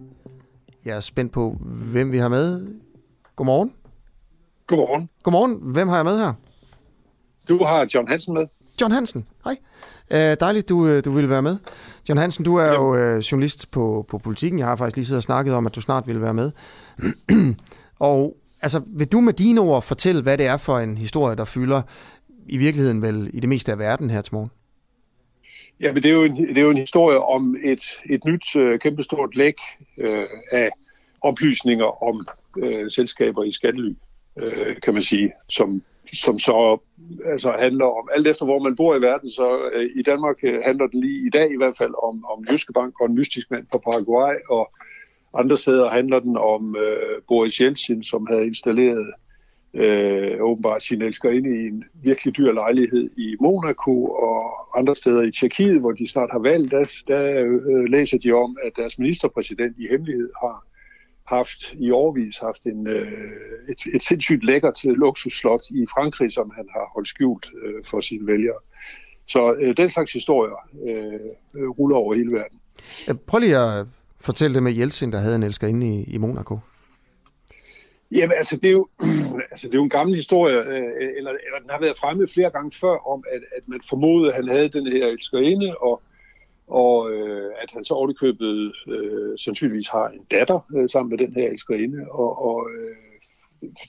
[0.86, 2.68] Jeg er spændt på, hvem vi har med.
[3.36, 3.74] Godmorgen.
[4.68, 5.10] Godmorgen.
[5.24, 5.60] Godmorgen.
[5.62, 6.34] Hvem har jeg med her?
[7.50, 8.48] Du har John Hansen med.
[8.82, 9.56] John Hansen, hej.
[10.12, 11.58] Uh, dejligt, du, øh, du ville være med.
[12.10, 14.60] John Hansen, du er jo uh, journalist på, på Politiken.
[14.60, 16.52] Jeg har faktisk lige siddet og snakket om, at du snart ville være med.
[18.00, 21.46] og altså, vil du med dine ord fortælle, hvad det er for en historie, der
[21.46, 21.82] fylder
[22.48, 24.52] i virkeligheden vel i det meste af verden her til morgen?
[25.80, 28.56] Ja, men det er jo en, det er jo en historie om et, et nyt
[28.56, 29.56] uh, kæmpestort læk
[29.98, 30.70] uh, af
[31.22, 32.28] oplysninger om
[32.58, 33.94] uh, selskaber i skattely,
[34.42, 35.82] øh, kan man sige, som,
[36.14, 36.78] som så
[37.26, 40.62] altså, handler om, alt efter hvor man bor i verden, så øh, i Danmark øh,
[40.66, 43.52] handler det lige i dag i hvert fald om, om Jyske Bank og en mystisk
[43.52, 44.72] mand fra Paraguay, og
[45.34, 49.14] andre steder handler den om øh, Boris Jeltsin, som havde installeret
[49.74, 54.44] øh, åbenbart sin elskerinde i en virkelig dyr lejlighed i Monaco og
[54.80, 58.58] andre steder i Tjekkiet, hvor de snart har valgt, der, der øh, læser de om,
[58.64, 60.66] at deres ministerpræsident i hemmelighed har
[61.30, 63.12] haft i årvis haft en, øh,
[63.70, 68.28] et, et sindssygt lækkert luksusslot i Frankrig, som han har holdt skjult øh, for sine
[68.28, 68.60] vælgere.
[69.28, 72.60] Så øh, den slags historier øh, ruller over hele verden.
[73.28, 73.86] Prøv lige at
[74.22, 76.60] fortælle det med Jeltsin, der havde en elskerinde i, i Monaco.
[78.12, 78.88] Jamen, altså det, er jo,
[79.52, 82.50] altså, det er jo en gammel historie, øh, eller, eller den har været fremme flere
[82.50, 86.02] gange før, om at, at man formodede, at han havde den her elskerinde, og,
[86.70, 91.34] og øh, at han så ovenikøbet øh, sandsynligvis har en datter øh, sammen med den
[91.34, 92.96] her elskerinde, og, og øh,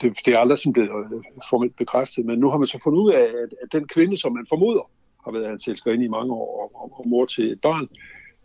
[0.02, 3.00] det, det er aldrig sådan blevet øh, formelt bekræftet, men nu har man så fundet
[3.00, 4.90] ud af, at, at den kvinde, som man formoder,
[5.24, 7.88] har været hans elskerinde i mange år, og, og, og mor til et barn,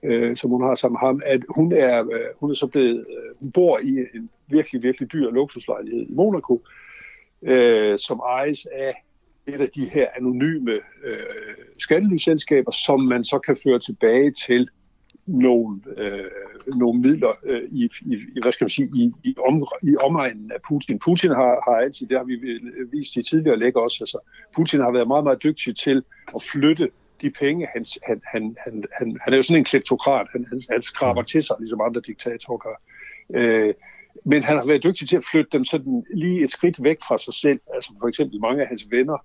[0.03, 2.97] øh, som hun har sammen med ham, at hun er, øh, hun er så blevet,
[2.97, 6.63] øh, hun bor i en virkelig, virkelig dyr luksuslejlighed i Monaco,
[7.41, 9.04] øh, som ejes af
[9.47, 10.71] et af de her anonyme
[11.03, 14.69] øh, skattelyselskaber, som man så kan føre tilbage til
[15.25, 16.29] nogle, øh,
[16.67, 20.61] nogle midler øh, i, i, hvad skal man sige, i, i, om, i omegnen af
[20.67, 20.99] Putin.
[20.99, 22.35] Putin har, har altid, det har vi
[22.91, 24.19] vist i tidligere lægger også, altså
[24.55, 26.03] Putin har været meget, meget dygtig til
[26.35, 26.89] at flytte
[27.21, 30.61] de penge, han, han, han, han, han, han er jo sådan en kleptokrat, han, han,
[30.69, 32.77] han skraber til sig, ligesom andre diktatorer gør.
[33.33, 33.73] Øh,
[34.25, 37.17] men han har været dygtig til at flytte dem sådan lige et skridt væk fra
[37.17, 37.59] sig selv.
[37.73, 39.17] Altså for eksempel mange af hans venner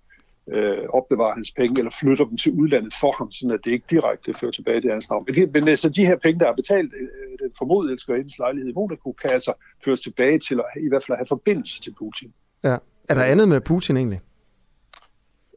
[0.49, 3.87] øh, opbevarer hans penge, eller flytter dem til udlandet for ham, sådan at det ikke
[3.91, 5.25] direkte fører tilbage til hans navn.
[5.27, 8.71] Men, de, men altså, de her penge, der er betalt øh, den formodede elskerindens lejlighed
[8.71, 9.53] i Monaco, kan altså
[9.85, 12.33] føres tilbage til at i hvert fald have forbindelse til Putin.
[12.65, 12.77] Ja.
[13.09, 14.21] Er der andet med Putin egentlig?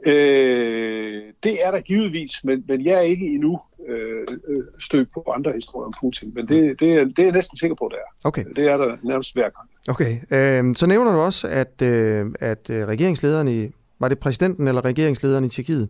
[0.05, 5.31] Øh, det er der givetvis, men, men jeg er ikke endnu øh, øh stødt på
[5.35, 7.97] andre historier om Putin, men det, det, er, det er jeg næsten sikker på, det
[7.97, 8.27] er.
[8.27, 8.43] Okay.
[8.55, 9.69] Det er der nærmest hver gang.
[9.89, 13.67] Okay, øh, så nævner du også, at, øh, at øh, regeringslederen i,
[13.99, 15.89] var det præsidenten eller regeringslederen i Tjekkiet?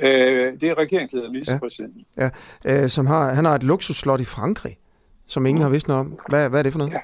[0.00, 2.04] Øh, det er regeringslederen, ministerpræsidenten.
[2.16, 2.30] Ja,
[2.64, 4.76] ja øh, som har, han har et luksusslot i Frankrig,
[5.26, 6.18] som ingen har vidst noget om.
[6.28, 6.92] Hvad, hvad er det for noget?
[6.92, 7.00] Ja.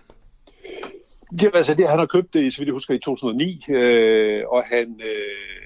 [1.41, 4.65] Det, altså, det, han har købt det, så vidt jeg husker, i 2009, øh, og
[4.65, 5.01] han...
[5.01, 5.61] Øh,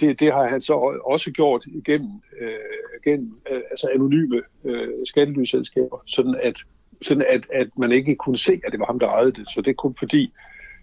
[0.00, 6.02] det, det har han så også gjort igennem, øh, gennem øh, altså anonyme øh, skattelyselskaber,
[6.06, 6.56] sådan at,
[7.02, 9.48] sådan at, at man ikke kunne se, at det var ham, der ejede det.
[9.48, 10.32] Så det er kun fordi,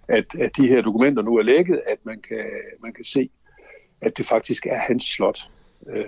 [0.07, 2.45] at, at de her dokumenter nu er lækket, at man kan,
[2.83, 3.29] man kan se,
[4.01, 5.39] at det faktisk er hans slot.
[5.87, 6.05] Øh,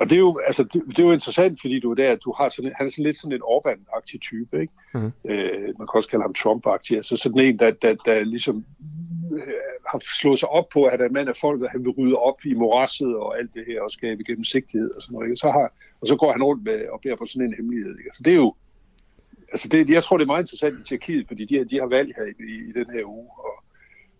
[0.00, 2.34] og det er jo, altså, det, det er jo interessant, fordi du er der, du
[2.38, 4.72] har sådan, han er sådan lidt sådan en Orbán-agtig type, ikke?
[4.94, 5.12] Mm.
[5.30, 8.64] Øh, man kan også kalde ham Trump-agtig, altså sådan en, der, der, der ligesom
[9.32, 11.84] øh, har slået sig op på, at han er en mand af folk, og han
[11.84, 15.26] vil rydde op i morasset og alt det her, og skabe gennemsigtighed og sådan noget,
[15.26, 15.36] ikke?
[15.36, 18.08] Så har, og så går han rundt med og bærer på sådan en hemmelighed, ikke?
[18.08, 18.54] Altså det er jo,
[19.52, 22.14] altså det, jeg tror, det er meget interessant i Tjekkiet, fordi de, de har valg
[22.16, 23.54] her i, i, i den her uge, og,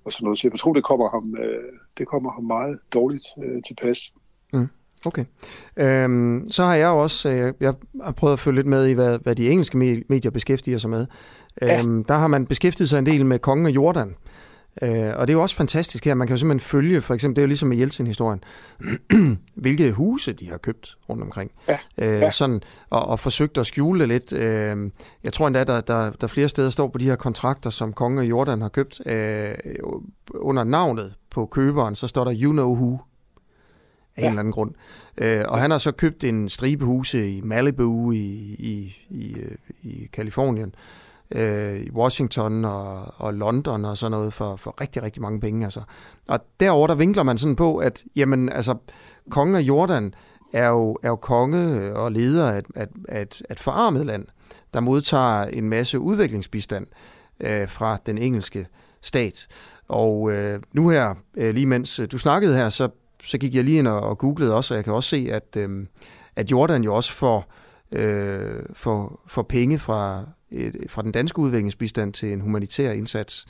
[0.05, 3.27] og sådan noget, så jeg tror, det kommer ham, øh, det kommer ham meget dårligt
[3.45, 4.13] øh, tilpas.
[4.53, 4.69] Mm.
[5.07, 5.25] Okay.
[5.77, 9.19] Øhm, så har jeg også, øh, jeg har prøvet at følge lidt med i, hvad,
[9.23, 9.77] hvad de engelske
[10.09, 11.07] medier beskæftiger sig med.
[11.63, 11.79] Ja.
[11.79, 14.15] Øhm, der har man beskæftiget sig en del med kongen af Jordan.
[14.83, 16.15] Øh, og det er jo også fantastisk her.
[16.15, 18.45] Man kan jo simpelthen følge, for eksempel, det er jo ligesom med Jeltsin-historien,
[19.55, 21.51] hvilke huse de har købt rundt omkring.
[21.69, 21.79] Ja.
[21.99, 22.31] Øh, ja.
[22.31, 22.61] Sådan,
[22.91, 24.33] og, og forsøgt at skjule lidt.
[24.33, 24.91] Øh,
[25.25, 28.19] jeg tror endda, der, der, der flere steder står på de her kontrakter, som kongen
[28.19, 29.55] af Jordan har købt, øh,
[30.35, 32.99] under navnet på køberen, så står der You Know Who
[34.21, 34.27] af ja.
[34.27, 34.73] en eller anden grund.
[35.19, 38.17] Øh, og han har så købt en stribe huse i Malibu i,
[38.59, 40.75] i, i, øh, i Kalifornien,
[41.31, 45.65] øh, i Washington og, og London og sådan noget for, for rigtig, rigtig mange penge.
[45.65, 45.81] Altså.
[46.29, 48.75] Og derover der vinkler man sådan på, at jamen, altså,
[49.31, 50.15] kongen af Jordan
[50.53, 54.27] er jo, er jo konge og leder af, af, af, et, af et forarmet land,
[54.75, 56.87] der modtager en masse udviklingsbistand
[57.41, 58.67] øh, fra den engelske
[59.03, 59.47] stat.
[59.89, 62.89] Og øh, nu her, øh, lige mens øh, du snakkede her, så
[63.25, 65.57] så gik jeg lige ind og, og googlede også, og jeg kan også se, at,
[65.57, 65.87] øh,
[66.37, 67.53] at Jordan jo også får,
[67.93, 73.47] øh, får, får penge fra, øh, fra den danske udviklingsbistand til en humanitær indsats,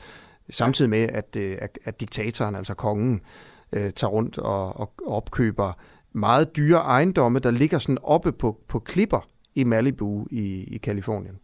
[0.51, 3.21] samtidig med, at, øh, at, at diktatoren, altså kongen,
[3.73, 5.73] øh, tager rundt og, og opkøber
[6.13, 11.39] meget dyre ejendomme, der ligger sådan oppe på, på klipper i Malibu i, i Kalifornien.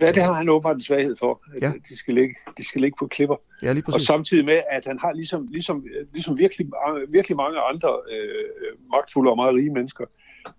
[0.00, 1.42] Ja, det har han åbenbart en svaghed for.
[1.56, 1.72] At ja.
[1.88, 3.36] de, skal ligge, de skal ligge på klipper.
[3.62, 6.66] Ja, lige og samtidig med, at han har ligesom, ligesom, ligesom virkelig,
[7.08, 10.04] virkelig mange andre øh, magtfulde og meget rige mennesker,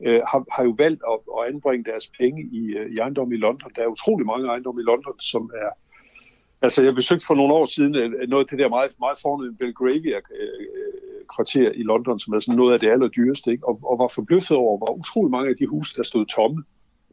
[0.05, 3.38] øh, har, har jo valgt at, at anbringe deres penge i, øh, i ejendom i
[3.38, 3.72] London.
[3.76, 5.69] Der er utrolig mange ejendomme i London, som er...
[6.61, 9.57] Altså, jeg besøgte for nogle år siden øh, noget af det der meget, meget fornemme
[9.57, 10.68] Belgravia øh,
[11.35, 13.68] kvarter i London, som er sådan noget af det allerdyreste, ikke?
[13.68, 16.64] Og, og var forbløffet over, hvor utrolig mange af de huse, der stod tomme.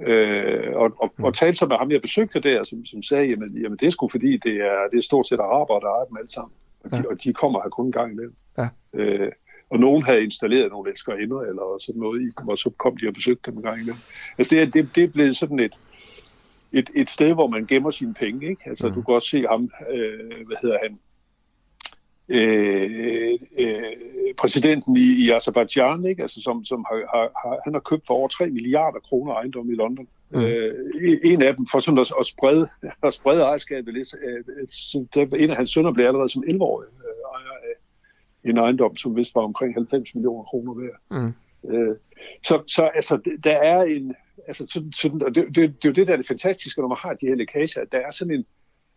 [0.06, 3.62] Øh, og, og, og talte så med ham, jeg besøgte der, som, som sagde, jamen,
[3.62, 6.16] jamen det er sgu fordi, det er, det er stort set araber, der ejer dem
[6.16, 6.52] alle sammen.
[6.84, 7.02] Og de, ja.
[7.10, 8.34] og de kommer her kun en gang imellem.
[8.58, 8.68] Ja.
[8.94, 9.32] Øh,
[9.70, 13.14] og nogen havde installeret nogle elskerinder, eller sådan noget i og så kom de og
[13.14, 14.02] besøgte dem en gang imellem.
[14.38, 15.80] Altså det, det, det er blevet sådan et,
[16.72, 18.62] et, et sted, hvor man gemmer sine penge, ikke?
[18.66, 18.94] Altså mm.
[18.94, 20.98] du kan også se ham, øh, hvad hedder han,
[22.30, 23.82] øh, øh,
[24.38, 26.22] præsidenten i, i Azerbaijan, ikke?
[26.22, 26.96] Altså, som, som har,
[27.42, 30.08] har, han har købt for over 3 milliarder kroner ejendom i London.
[30.30, 30.40] Mm.
[30.40, 30.74] Øh,
[31.24, 32.68] en af dem for sådan at, at sprede,
[33.06, 34.08] at sprede ejerskabet lidt.
[34.24, 37.74] Øh, en af hans sønner blev allerede som 11-årig øh, ejer af
[38.50, 40.98] en ejendom, som vist var omkring 90 millioner kroner værd.
[41.10, 41.34] Mm.
[41.70, 41.96] Øh,
[42.42, 44.14] så, så altså, der er en...
[44.48, 46.88] Altså, sådan, sådan, og det, det, det er jo det, der er det fantastiske, når
[46.88, 47.84] man har de her lækager.
[47.92, 48.44] Der er sådan en...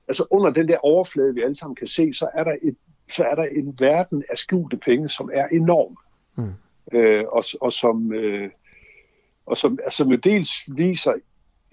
[0.07, 2.75] Altså under den der overflade, vi alle sammen kan se, så er der et
[3.09, 5.97] så er der en verden af skjulte penge, som er enorm.
[6.37, 6.53] Mm.
[6.97, 8.49] Øh, og, og som, øh,
[9.45, 11.13] og som altså med dels viser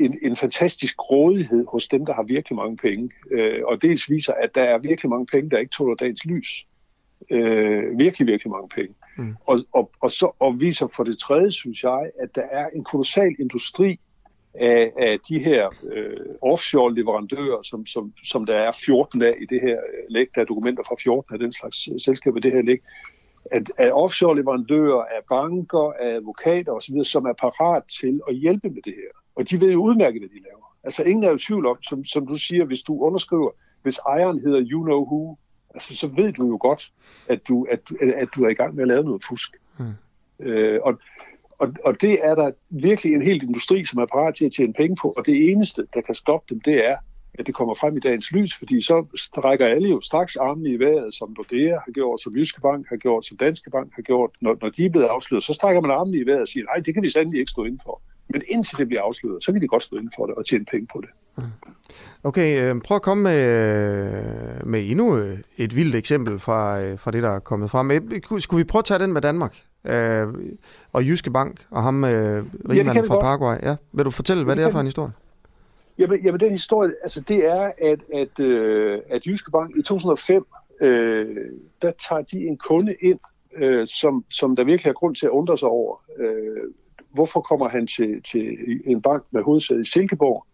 [0.01, 4.32] en, en fantastisk grådighed hos dem, der har virkelig mange penge, øh, og dels viser,
[4.32, 6.66] at der er virkelig mange penge, der ikke tåler dagens lys.
[7.31, 8.94] Øh, virkelig, virkelig mange penge.
[9.19, 9.36] Mm.
[9.47, 12.85] Og, og, og, så, og viser for det tredje, synes jeg, at der er en
[12.85, 14.01] kolossal industri
[14.55, 19.60] af, af de her øh, offshore-leverandører, som, som, som der er 14 af i det
[19.60, 22.62] her øh, læg, der er dokumenter fra 14 af den slags øh, selskaber det her
[22.62, 22.81] læg,
[23.44, 28.82] at, at offshore-leverandører, af banker, af advokater osv., som er parat til at hjælpe med
[28.82, 29.10] det her.
[29.35, 30.77] Og de ved jo udmærket, hvad de laver.
[30.85, 33.51] Altså ingen er jo tvivl om, som, som du siger, hvis du underskriver,
[33.82, 35.36] hvis ejeren hedder You Know Who,
[35.74, 36.93] altså, så ved du jo godt,
[37.28, 39.56] at du, at, at du er i gang med at lave noget fusk.
[39.78, 39.85] Mm.
[40.47, 40.98] Øh, og,
[41.61, 44.73] og, og det er der virkelig en hel industri, som er parat til at tjene
[44.73, 46.97] penge på, og det eneste, der kan stoppe dem, det er,
[47.35, 50.78] at det kommer frem i dagens lys, fordi så strækker alle jo straks armene i
[50.78, 54.31] vejret, som Nordea har gjort, som Jyske Bank har gjort, som Danske Bank har gjort.
[54.41, 56.82] Når, når de er blevet afsløret, så strækker man armene i vejret og siger, nej,
[56.87, 58.01] det kan vi sandelig ikke stå inden for.
[58.28, 60.65] Men indtil det bliver afsløret, så kan de godt stå inden for det og tjene
[60.65, 61.11] penge på det.
[61.37, 61.45] Mm.
[62.24, 63.43] Okay, øh, prøv at komme med,
[64.65, 67.91] med endnu øh, et vildt eksempel fra, øh, fra det, der er kommet frem.
[67.91, 68.01] Øh,
[68.39, 69.57] skulle vi prøve at tage den med Danmark?
[69.85, 70.27] Øh,
[70.93, 73.57] og Jyske Bank, og ham øh, rigmanden ja, fra Paraguay.
[73.62, 73.77] Ja.
[73.93, 75.12] Vil du fortælle, hvad det, det er for en historie?
[75.98, 80.47] Jamen, jamen den historie, altså det er, at, at, øh, at Jyske Bank i 2005,
[80.81, 81.36] øh,
[81.82, 83.19] der tager de en kunde ind,
[83.57, 86.02] øh, som, som der virkelig er grund til at undre sig over.
[86.19, 86.62] Øh,
[87.11, 90.47] hvorfor kommer han til, til en bank med hovedsæde i Silkeborg?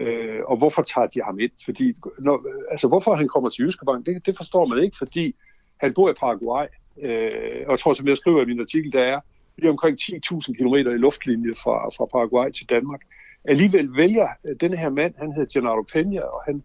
[0.00, 1.50] Øh, og hvorfor tager de ham ind?
[1.64, 5.34] Fordi, når, altså, hvorfor han kommer til Jyske Bank, det, det forstår man ikke, fordi
[5.80, 6.66] han bor i Paraguay,
[7.02, 9.20] Øh, og jeg tror, som jeg skriver i min artikel, der er,
[9.58, 13.00] lige omkring 10.000 km i luftlinje fra, fra Paraguay til Danmark.
[13.44, 16.62] Alligevel vælger øh, denne her mand, han hedder Gennaro Peña, og han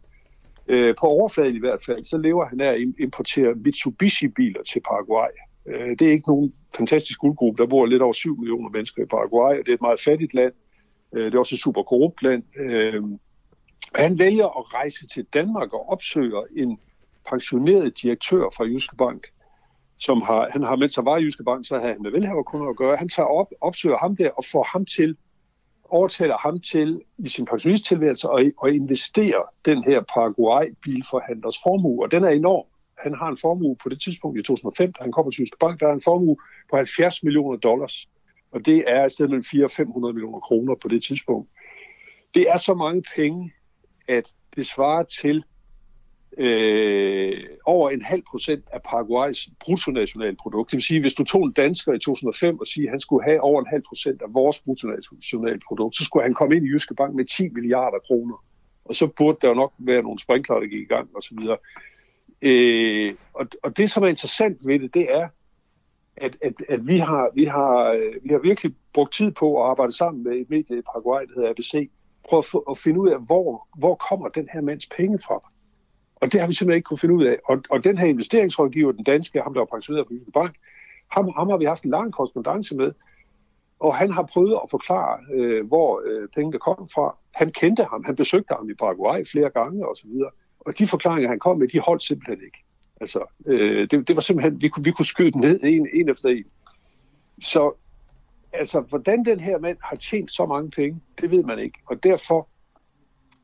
[0.67, 5.29] øh, på overfladen i hvert fald, så lever han af at importere Mitsubishi-biler til Paraguay.
[5.67, 7.63] Øh, det er ikke nogen fantastisk guldgruppe.
[7.63, 10.33] Der bor lidt over 7 millioner mennesker i Paraguay, og det er et meget fattigt
[10.33, 10.53] land.
[11.13, 12.43] Øh, det er også et super korrupt land.
[12.59, 13.03] Øh,
[13.95, 16.79] han vælger at rejse til Danmark og opsøger en
[17.29, 19.27] pensioneret direktør fra Jyske Bank,
[19.99, 22.69] som har, han har, meldt sig var i Jyske Bank, så havde han med velhaverkunder
[22.69, 22.97] at gøre.
[22.97, 25.17] Han tager op, opsøger ham der og får ham til,
[25.89, 32.23] overtaler ham til i sin pensionisttilværelse og, og investerer den her Paraguay-bilforhandlers formue, og den
[32.23, 32.65] er enorm.
[32.97, 35.79] Han har en formue på det tidspunkt i 2005, da han kommer til Jyske Bank,
[35.79, 36.37] der er en formue
[36.69, 38.09] på 70 millioner dollars.
[38.51, 41.49] Og det er i stedet mellem 400 og 500 millioner kroner på det tidspunkt.
[42.33, 43.53] Det er så mange penge,
[44.07, 45.43] at det svarer til
[46.38, 50.72] øh, over en halv procent af Paraguays bruttonationalprodukt.
[50.72, 53.23] Det vil sige, hvis du tog en dansker i 2005 og sige, at han skulle
[53.23, 56.95] have over en halv procent af vores bruttonationalprodukt, så skulle han komme ind i Jyske
[56.95, 58.43] Bank med 10 milliarder kroner.
[58.85, 61.38] Og så burde der jo nok være nogle sprinkler, der gik i gang osv.
[62.41, 65.27] Øh, og, og det, som er interessant ved det, det er,
[66.18, 69.69] at, at, at vi, har, vi, har, øh, vi har virkelig brugt tid på at
[69.69, 71.89] arbejde sammen med et medie i Paraguay, der hedder ABC,
[72.30, 75.51] prøve at, at finde ud af, hvor, hvor kommer den her mands penge fra.
[76.22, 77.38] Og det har vi simpelthen ikke kunne finde ud af.
[77.45, 80.56] Og, og den her investeringsrådgiver, den danske, ham der var pensioneret på Jyske Bank,
[81.11, 82.91] ham, ham har vi haft en lang korrespondence med,
[83.80, 87.15] og han har prøvet at forklare, øh, hvor øh, pengene kom fra.
[87.35, 91.30] Han kendte ham, han besøgte ham i Paraguay flere gange osv., og, og de forklaringer,
[91.30, 92.57] han kom med, de holdt simpelthen ikke.
[93.02, 96.10] Altså, øh, det, det var simpelthen, vi kunne, vi kunne skyde den ned en, en
[96.10, 96.45] efter en.
[97.41, 97.73] Så
[98.53, 101.80] altså, hvordan den her mand har tjent så mange penge, det ved man ikke.
[101.85, 102.48] Og derfor,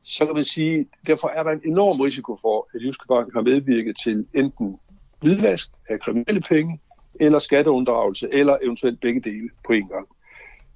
[0.04, 3.42] så kan man sige, derfor er der en enorm risiko for, at Jyske Bank har
[3.42, 4.78] medvirket til enten
[5.20, 6.80] hvidvask af kriminelle penge,
[7.20, 10.08] eller skatteunddragelse, eller eventuelt begge dele på en gang.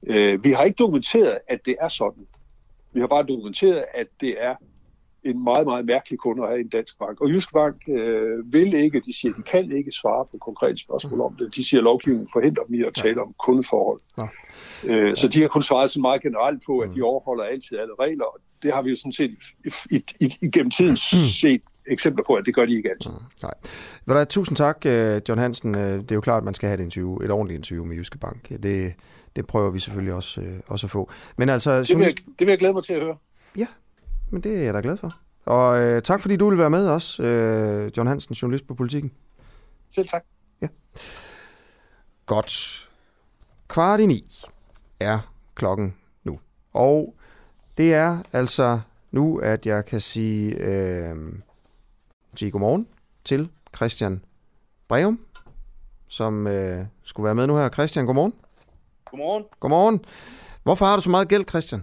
[0.06, 2.26] Øh, vi har ikke dokumenteret, at det er sådan.
[2.92, 4.55] Vi har bare dokumenteret, at det er
[5.24, 7.20] en meget, meget mærkelig kunde at have i en dansk bank.
[7.20, 11.20] Og Jyske Bank øh, vil ikke, de siger, de kan ikke svare på konkrete spørgsmål
[11.20, 11.56] om det.
[11.56, 14.00] De siger, at lovgivningen forhindrer dem i at tale om kundeforhold.
[14.18, 14.28] Ja.
[14.92, 17.94] Øh, så de har kun svaret så meget generelt på, at de overholder altid alle
[18.00, 19.30] regler, og det har vi jo sådan set
[19.90, 20.97] i, i, igennem tiden
[21.43, 23.10] set eksempler på, at det gør de ikke altid.
[23.43, 23.55] Nej.
[24.06, 25.74] Vil der, tusind tak, øh, John Hansen.
[25.74, 27.97] Øh, det er jo klart, at man skal have et interview, et ordentligt interview med
[27.97, 28.48] Jyske Bank.
[28.48, 28.94] Det,
[29.36, 31.10] det prøver vi selvfølgelig også, øh, også at få.
[31.36, 33.16] Men altså, det, vil jeg, det vil jeg glæde mig til at høre.
[33.56, 33.66] Ja,
[34.30, 35.12] men det er jeg da glad for.
[35.44, 39.12] Og øh, tak fordi du vil være med også, øh, John Hansen, journalist på Politiken.
[39.90, 40.24] Selv tak.
[40.62, 40.68] Ja.
[42.26, 42.89] Godt.
[43.68, 44.24] Kvart i ni
[45.01, 45.18] er
[45.55, 45.94] klokken
[46.24, 46.39] nu.
[46.72, 47.14] Og
[47.78, 48.80] det er altså
[49.10, 51.16] nu, at jeg kan sige, øh,
[52.34, 52.88] sige godmorgen
[53.24, 54.24] til Christian
[54.88, 55.20] Breum,
[56.09, 57.68] som øh, skulle være med nu her.
[57.68, 58.34] Christian, godmorgen.
[59.05, 59.44] Godmorgen.
[59.60, 60.05] Godmorgen.
[60.62, 61.82] Hvorfor har du så meget gæld, Christian?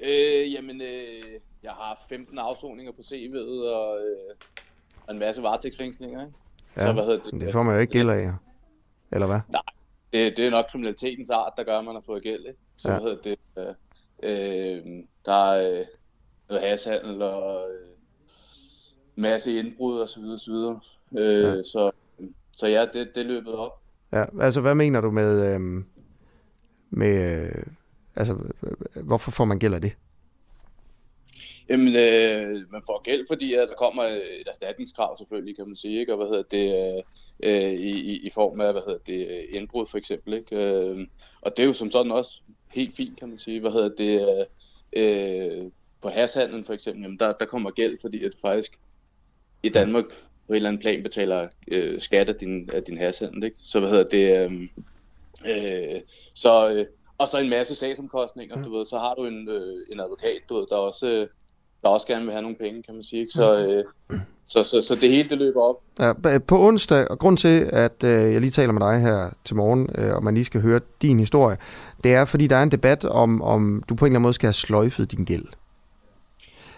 [0.00, 4.34] Øh, jamen, øh, jeg har 15 afsoninger på CV'et og, øh,
[5.06, 6.20] og en masse varetægtsfængslinger.
[6.26, 6.36] Ikke?
[6.76, 7.40] Ja, så, hvad hedder det?
[7.40, 8.32] det får man jo ikke gæld af,
[9.12, 9.40] eller hvad?
[9.48, 9.62] Nej,
[10.12, 12.46] det, det er nok kriminalitetens art, der gør, at man har fået gæld.
[12.46, 12.58] Ikke?
[12.76, 12.98] Så ja.
[12.98, 13.38] hvad hedder det?
[13.58, 13.74] Øh,
[14.22, 14.84] øh,
[15.24, 15.86] der er øh,
[16.48, 17.88] noget hashandel og øh,
[19.16, 20.80] masse indbrud og så videre, så videre.
[21.18, 21.62] Øh, ja.
[21.62, 21.90] Så,
[22.56, 23.82] så ja, det, det løbet op.
[24.12, 25.60] Ja, altså hvad mener du med, øh,
[26.90, 27.62] med øh,
[28.16, 28.36] altså
[29.02, 29.96] hvorfor får man gæld af det?
[31.70, 36.00] Jamen, øh, man får gæld, fordi at der kommer et erstatningskrav selvfølgelig, kan man sige,
[36.00, 36.12] ikke?
[36.12, 37.04] Og hvad hedder det,
[37.42, 40.56] øh, i, i form af, hvad hedder det, indbrud for eksempel, ikke?
[40.56, 41.06] Øh,
[41.40, 43.60] og det er jo som sådan også helt fint, kan man sige.
[43.60, 44.46] Hvad hedder det,
[44.92, 45.70] øh,
[46.02, 48.72] på hashandlen for eksempel, jamen der, der kommer gæld, fordi at faktisk
[49.62, 50.04] i Danmark
[50.46, 53.56] på et eller andet plan betaler øh, skat af din, af din hashandel, ikke?
[53.60, 54.62] Så hvad hedder det, øh,
[55.46, 56.00] øh,
[56.34, 56.86] så, øh,
[57.18, 60.54] og så en masse sagsomkostninger, du ved, så har du en, øh, en advokat, du
[60.54, 61.28] ved, der også øh,
[61.82, 63.20] der også gerne vil have nogle penge, kan man sige.
[63.20, 63.32] Ikke?
[63.32, 63.84] Så, øh,
[64.48, 65.76] så, så, så det hele det løber op.
[66.00, 69.56] Ja, på onsdag, og grund til, at øh, jeg lige taler med dig her til
[69.56, 71.56] morgen, øh, og man lige skal høre din historie,
[72.04, 74.32] det er, fordi der er en debat om, om du på en eller anden måde
[74.32, 75.44] skal have sløjfet din gæld.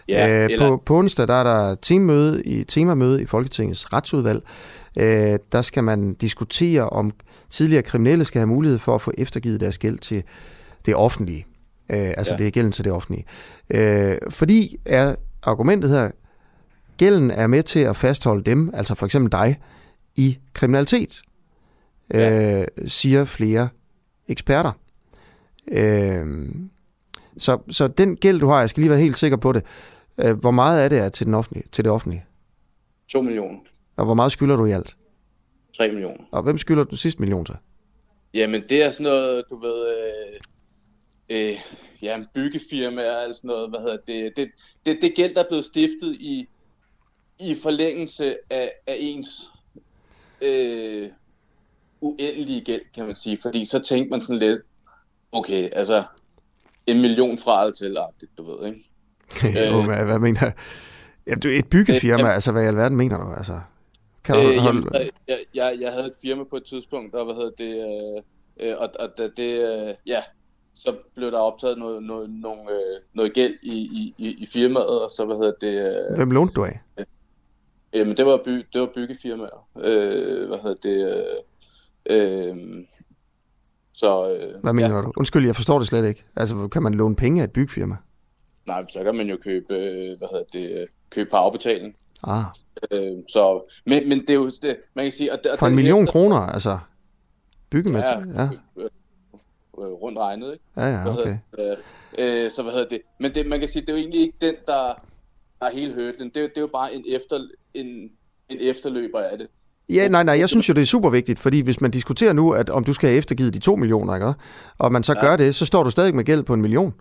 [0.09, 0.69] Ja, øh, eller...
[0.69, 4.43] på, på onsdag der er der temamøde i, temamøde i Folketingets retsudvalg.
[4.99, 7.13] Øh, der skal man diskutere, om
[7.51, 10.23] tidligere kriminelle skal have mulighed for at få eftergivet deres gæld til
[10.87, 11.47] det offentlige.
[11.91, 12.39] Øh, altså ja.
[12.39, 13.25] det er gælden til det offentlige.
[13.75, 16.11] Øh, fordi er argumentet her,
[16.97, 19.61] gælden er med til at fastholde dem, altså for eksempel dig,
[20.17, 21.23] i kriminalitet,
[22.15, 22.61] ja.
[22.61, 23.69] øh, siger flere
[24.29, 24.73] eksperter.
[25.73, 26.49] Øh,
[27.39, 29.65] så, så den gæld, du har, jeg skal lige være helt sikker på det,
[30.19, 32.25] øh, hvor meget er det er til, den offentlige, til det offentlige?
[33.09, 33.59] 2 millioner.
[33.97, 34.97] Og hvor meget skylder du i alt?
[35.77, 36.25] 3 millioner.
[36.31, 37.55] Og hvem skylder du sidste million til?
[38.35, 40.41] Jamen, det er sådan noget, du ved, øh,
[41.31, 41.59] øh,
[42.03, 44.51] ja, en byggefirma og sådan noget, hvad hedder det, det,
[44.87, 46.49] det, det gæld, der er blevet stiftet i,
[47.39, 49.29] i forlængelse af, af ens
[50.41, 51.09] øh,
[52.01, 54.61] uendelige gæld, kan man sige, fordi så tænkte man sådan lidt,
[55.33, 56.05] okay, altså,
[56.87, 57.97] en million fra alt til,
[58.39, 58.85] du ved, ikke?
[59.71, 60.53] jo, hvad, hvad mener jeg?
[61.27, 63.33] Ja, du, et byggefirma, øh, altså hvad i alverden mener du?
[63.33, 63.61] Altså,
[64.25, 64.89] kan du øh, holde...
[64.95, 68.23] jamen, jeg, jeg, jeg havde et firma på et tidspunkt, og hvad hedder det,
[68.61, 70.23] øh, og, og det, det øh, ja,
[70.81, 73.75] så blev der optaget noget, noget, noget, øh, noget gæld i,
[74.19, 76.11] i, i, firmaet, og så hvad hedder det...
[76.11, 76.81] Øh, Hvem lånte du af?
[76.99, 77.07] Øh,
[77.95, 79.69] jamen, det var, by, det var byggefirmaer.
[79.77, 81.27] Øh, hvad hedder det...
[82.07, 82.57] Øh, øh,
[83.93, 85.03] så, øh, Hvad mener ja.
[85.03, 85.13] du?
[85.17, 86.25] Undskyld, jeg forstår det slet ikke.
[86.37, 87.97] Altså, kan man låne penge af et byggefirma?
[88.67, 91.97] Nej, så kan man jo købe, øh, hvad hedder det, købe på afbetaling.
[92.23, 92.45] Ah.
[92.91, 95.33] Øh, så, men, men det er jo, det, man kan sige...
[95.33, 96.79] At, For en million efter, kroner, altså?
[97.71, 98.33] Byggemateriale?
[98.37, 98.43] Ja.
[98.43, 98.89] ja.
[99.81, 100.65] Øh, rundt regnet, ikke?
[100.77, 101.37] Ja, ja, okay.
[101.59, 101.77] Øh,
[102.19, 103.01] øh, så hvad hedder det?
[103.19, 104.95] Men det, man kan sige, det er jo egentlig ikke den, der
[105.61, 106.29] er hele hørtlen.
[106.29, 107.39] Det, det er jo bare en, efter,
[107.75, 107.87] en,
[108.49, 109.49] en efterløber af det.
[109.89, 112.51] Ja, nej, nej, jeg synes jo, det er super vigtigt, fordi hvis man diskuterer nu,
[112.51, 114.33] at om du skal have eftergivet de to millioner, ikke?
[114.79, 115.21] og man så ja.
[115.21, 116.95] gør det, så står du stadig med gæld på en million.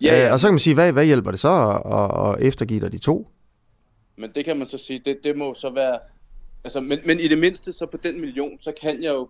[0.00, 0.26] Ja, ja.
[0.26, 2.92] Øh, og så kan man sige, hvad, hvad hjælper det så at, at eftergive dig
[2.92, 3.28] de to?
[4.16, 5.98] Men det kan man så sige, det, det må så være...
[6.64, 9.28] Altså, men, men i det mindste, så på den million, så kan jeg jo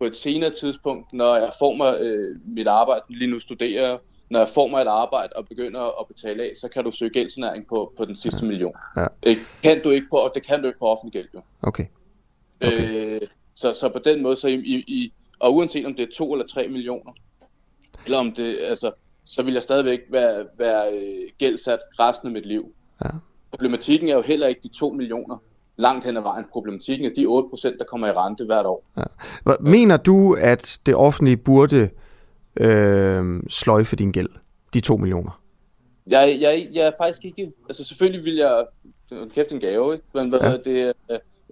[0.00, 3.98] på et senere tidspunkt, når jeg får mig øh, mit arbejde, lige nu studerer
[4.30, 7.10] når jeg får mig et arbejde og begynder at betale af, så kan du søge
[7.10, 8.74] gældsnæring på, på den sidste million.
[8.96, 9.06] Ja.
[9.26, 11.40] Øh, kan du ikke på, og det kan du ikke på offentlig gæld, jo.
[11.62, 11.84] Okay.
[12.60, 13.20] okay.
[13.20, 13.20] Øh,
[13.54, 16.32] så, så på den måde, så i, i, i, og uanset om det er to
[16.32, 17.12] eller tre millioner,
[18.04, 18.92] eller om det, altså,
[19.24, 22.74] så vil jeg stadigvæk være, være øh, gældsat resten af mit liv.
[23.04, 23.10] Ja.
[23.50, 25.42] Problematikken er jo heller ikke de 2 millioner
[25.80, 26.44] langt hen ad vejen.
[26.52, 28.84] Problematikken er de 8 procent, der kommer i rente hvert år.
[28.96, 29.52] Ja.
[29.60, 31.90] Mener du, at det offentlige burde
[32.60, 34.28] øh, sløjfe din gæld?
[34.74, 35.40] De 2 millioner?
[36.06, 37.52] Jeg, jeg, jeg er faktisk ikke...
[37.68, 38.66] Altså selvfølgelig vil jeg...
[39.34, 40.04] Kæft en gave, ikke?
[40.14, 40.70] Men hvad ja.
[40.70, 40.92] det,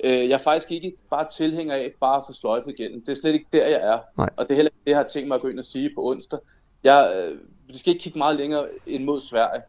[0.05, 3.01] øh, jeg er faktisk ikke bare tilhænger af bare at få sløjfet gælden.
[3.01, 3.99] Det er slet ikke der, jeg er.
[4.17, 4.31] Nej.
[4.37, 5.91] Og det er heller ikke det, jeg har tænkt mig at gå ind og sige
[5.95, 6.39] på onsdag.
[6.85, 7.39] Jeg, øh,
[7.69, 9.63] vi skal ikke kigge meget længere ind mod Sverige.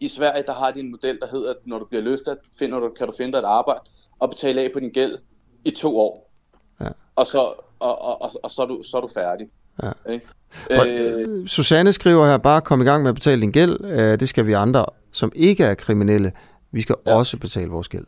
[0.00, 2.80] I Sverige, der har de en model, der hedder, at når du bliver løsladt, finder
[2.80, 3.80] du, kan du finde dig et arbejde
[4.18, 5.18] og betale af på din gæld
[5.64, 6.30] i to år.
[6.80, 6.88] Ja.
[7.16, 7.38] Og, så,
[7.78, 9.48] og, og, og, og så, er du, så er du færdig.
[9.82, 9.90] Ja.
[10.04, 10.20] Okay?
[10.70, 13.84] Øh, Susanne skriver her, bare kom i gang med at betale din gæld.
[13.84, 16.32] Øh, det skal vi andre, som ikke er kriminelle.
[16.70, 17.14] Vi skal ja.
[17.14, 18.04] også betale vores gæld.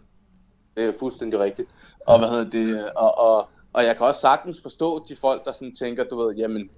[0.77, 1.69] Det er fuldstændig rigtigt.
[2.07, 5.53] Og, hvad hedder det, og, og, og jeg kan også sagtens forstå de folk, der
[5.53, 6.71] sådan tænker, du ved, jamen,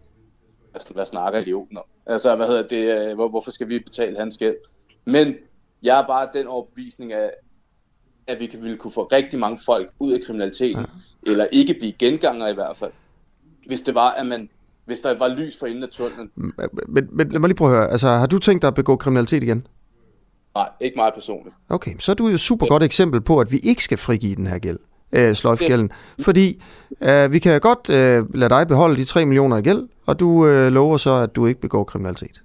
[0.71, 1.85] hvad, hvad snakker idioten om?
[2.07, 4.57] Altså, hvad hedder det, øh, hvor, hvorfor skal vi betale hans gæld?
[5.05, 5.35] Men
[5.83, 7.31] jeg er bare den overbevisning af,
[8.27, 10.87] at vi kan, ville kunne få rigtig mange folk ud af kriminaliteten,
[11.27, 11.31] ja.
[11.31, 12.93] eller ikke blive genganger i hvert fald,
[13.67, 14.49] hvis det var, at man
[14.85, 16.31] hvis der var lys for enden af tunnelen.
[16.89, 18.97] Men, men lad mig lige prøve at høre, altså har du tænkt dig at begå
[18.97, 19.67] kriminalitet igen?
[20.55, 21.57] Nej, ikke meget personligt.
[21.69, 24.35] Okay, så er du jo et super godt eksempel på, at vi ikke skal frigive
[24.35, 24.79] den her gæld,
[25.13, 25.91] øh, sløjfgælden.
[26.21, 26.63] Fordi
[27.03, 30.47] øh, vi kan godt øh, lade dig beholde de 3 millioner i gæld, og du
[30.47, 32.43] øh, lover så, at du ikke begår kriminalitet.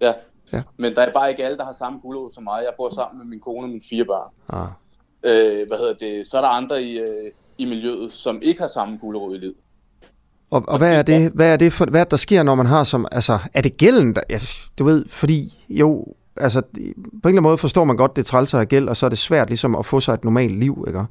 [0.00, 0.12] Ja,
[0.52, 0.62] ja.
[0.76, 2.62] men der er bare ikke alle, der har samme gulerod som mig.
[2.64, 4.30] Jeg bor sammen med min kone og mine fire børn.
[4.48, 4.68] Ah.
[5.22, 6.26] Øh, hvad hedder det?
[6.26, 9.54] Så er der andre i, øh, i miljøet, som ikke har samme gulerod i livet.
[10.50, 12.84] Og, og hvad er det, hvad er det for, hvad der sker, når man har
[12.84, 14.40] som, altså, er det gælden, der, ja,
[14.78, 16.06] du ved, fordi jo,
[16.36, 19.06] altså, på en eller anden måde forstår man godt, det trælser af gæld, og så
[19.06, 21.04] er det svært ligesom at få sig et normalt liv, ikke?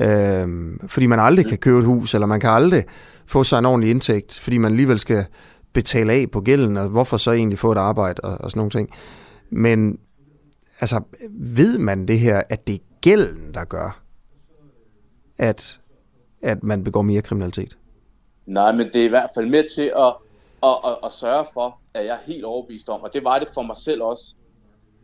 [0.00, 2.84] Øhm, fordi man aldrig kan købe et hus, eller man kan aldrig
[3.26, 5.24] få sig en ordentlig indtægt, fordi man alligevel skal
[5.72, 8.70] betale af på gælden, og hvorfor så egentlig få et arbejde, og, og sådan nogle
[8.70, 8.90] ting.
[9.50, 9.98] Men,
[10.80, 14.02] altså, ved man det her, at det er gælden, der gør,
[15.38, 15.80] at,
[16.42, 17.76] at man begår mere kriminalitet?
[18.46, 20.14] Nej, men det er i hvert fald med til at,
[20.62, 23.48] at, at, at sørge for, at jeg er helt overbevist om, og det var det
[23.54, 24.24] for mig selv også,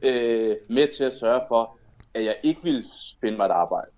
[0.03, 1.79] øh, med til at sørge for,
[2.15, 2.85] at jeg ikke ville
[3.21, 3.91] finde mig et arbejde.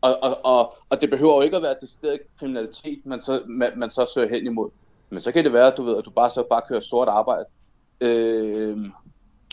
[0.00, 3.42] Og, og, og, og det behøver jo ikke at være det sted kriminalitet, man så,
[3.46, 4.70] man, man så søger hen imod.
[5.10, 7.08] Men så kan det være, at du ved, at du bare så bare kører sort
[7.08, 7.44] arbejde.
[8.00, 8.76] Øh,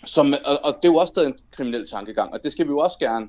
[0.05, 2.69] som, og, og det er jo også stadig en kriminel tankegang, og det skal vi
[2.69, 3.27] jo også gerne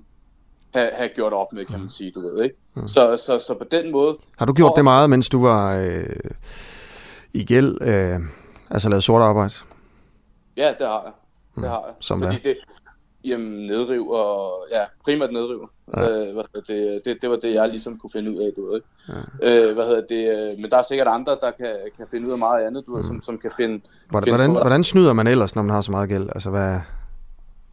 [0.74, 2.56] have, have gjort op med, kan man sige, du ved, ikke?
[2.76, 2.88] Mm.
[2.88, 4.16] Så, så, så på den måde...
[4.38, 6.30] Har du gjort for, det meget, mens du var øh,
[7.32, 8.20] i gæld, øh,
[8.70, 9.54] altså lavet sort arbejde?
[10.56, 11.12] Ja, det har jeg.
[11.54, 11.68] Det mm.
[11.68, 11.94] har jeg.
[12.00, 12.56] Som Fordi det,
[13.26, 15.70] jamen, nedriv og, ja, primært nedriv.
[15.96, 16.10] Ja.
[16.10, 18.74] Øh, hvad det, det, det var det, jeg ligesom kunne finde ud af, du ved,
[18.76, 18.88] ikke?
[19.42, 19.68] Ja.
[19.68, 22.32] Øh, hvad hedder det, øh, men der er sikkert andre, der kan, kan finde ud
[22.32, 23.06] af meget andet, du ved, mm.
[23.06, 23.80] som, som kan finde...
[24.10, 26.28] Hvordan, finde hvordan, hvordan snyder man ellers, når man har så meget gæld?
[26.34, 26.80] Altså, hvad...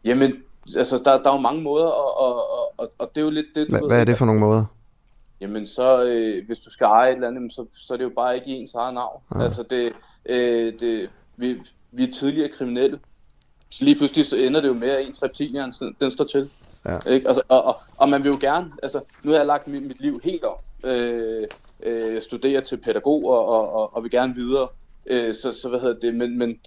[0.04, 0.32] Jamen,
[0.76, 2.44] altså, der, der er jo mange måder, og, og,
[2.76, 4.40] og, og det er jo lidt det, du Hva, ved, Hvad er det for nogle
[4.40, 4.64] måder?
[5.40, 8.12] jamen så, øh, hvis du skal eje et eller andet, så, så er det jo
[8.16, 9.22] bare ikke i ens eget navn.
[9.34, 9.42] Ja.
[9.42, 9.92] Altså det,
[10.26, 11.60] øh, det, vi,
[11.92, 12.98] vi er tidligere kriminelle,
[13.74, 16.50] så lige pludselig så ender det jo med, at ens reptilhjern, den står til.
[16.86, 17.10] Ja.
[17.10, 17.28] Ikke?
[17.28, 20.00] Altså, og, og, og man vil jo gerne, altså nu har jeg lagt mit, mit
[20.00, 20.56] liv helt om.
[20.84, 21.46] Øh,
[21.82, 24.68] øh, studerer til pædagog og, og, og, og vil gerne videre.
[25.06, 26.58] Øh, så, så hvad hedder det, men, men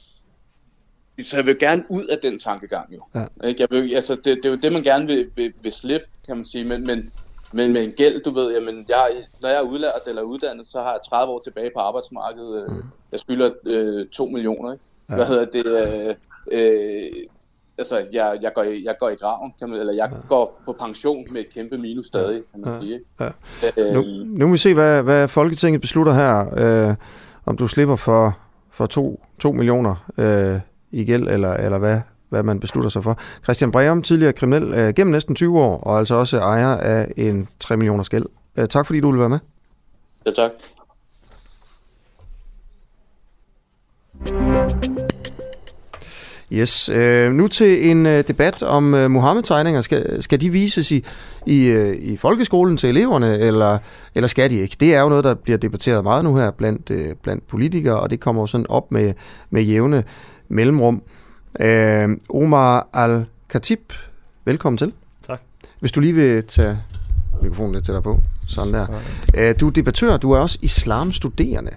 [1.24, 3.04] så jeg vil gerne ud af den tankegang jo.
[3.16, 3.48] Ja.
[3.48, 3.62] Ikke?
[3.62, 6.36] Jeg vil, altså, det, det er jo det, man gerne vil, vil, vil slippe, kan
[6.36, 7.12] man sige, men, men,
[7.52, 9.12] men med en gæld, du ved, jamen, jeg,
[9.42, 12.72] når jeg er udlært eller uddannet, så har jeg 30 år tilbage på arbejdsmarkedet.
[12.72, 12.84] Mm.
[13.12, 14.84] Jeg skylder øh, 2 millioner, ikke?
[15.10, 15.16] Ja.
[15.16, 15.66] Hvad hedder det?
[15.66, 16.16] Øh,
[16.52, 17.12] øh,
[17.78, 20.18] altså, jeg, jeg, går i, jeg går i graven, kan man, eller jeg ja.
[20.28, 22.80] går på pension med et kæmpe minus stadig, kan man ja.
[22.80, 23.00] sige.
[23.20, 23.30] Ja.
[23.78, 26.90] Øh, nu, nu må vi se, hvad, hvad Folketinget beslutter her.
[26.90, 26.96] Øh,
[27.48, 28.38] om du slipper for,
[28.72, 30.60] for 2 millioner øh,
[30.92, 33.20] i gæld, eller, eller hvad, hvad man beslutter sig for.
[33.44, 37.48] Christian Breum, tidligere kriminel øh, gennem næsten 20 år, og altså også ejer af en
[37.60, 38.26] 3 millioner gæld.
[38.60, 39.40] Øh, tak fordi du vil være med.
[40.26, 40.52] Ja, tak.
[46.58, 46.90] Yes.
[46.90, 49.82] Øh, nu til en øh, debat om øh, Mohammed-tegninger.
[49.82, 51.06] Skal, skal de vises i,
[51.46, 53.78] i, øh, i folkeskolen til eleverne, eller,
[54.16, 54.78] eller skal de ikke?
[54.80, 58.10] Det er jo noget, der bliver debatteret meget nu her blandt, øh, blandt politikere, og
[58.10, 59.14] det kommer jo sådan op med,
[59.50, 60.04] med jævne
[60.50, 61.02] mellemrum.
[61.60, 63.94] Øh, Omar Al-Khatib,
[64.46, 64.94] velkommen til.
[65.28, 65.42] Tak.
[65.80, 66.78] Hvis du lige vil tage
[67.44, 68.22] mikrofonen lidt tættere på.
[68.48, 68.88] Sådan der.
[69.38, 71.72] Øh, du er debattør, du er også islamstuderende.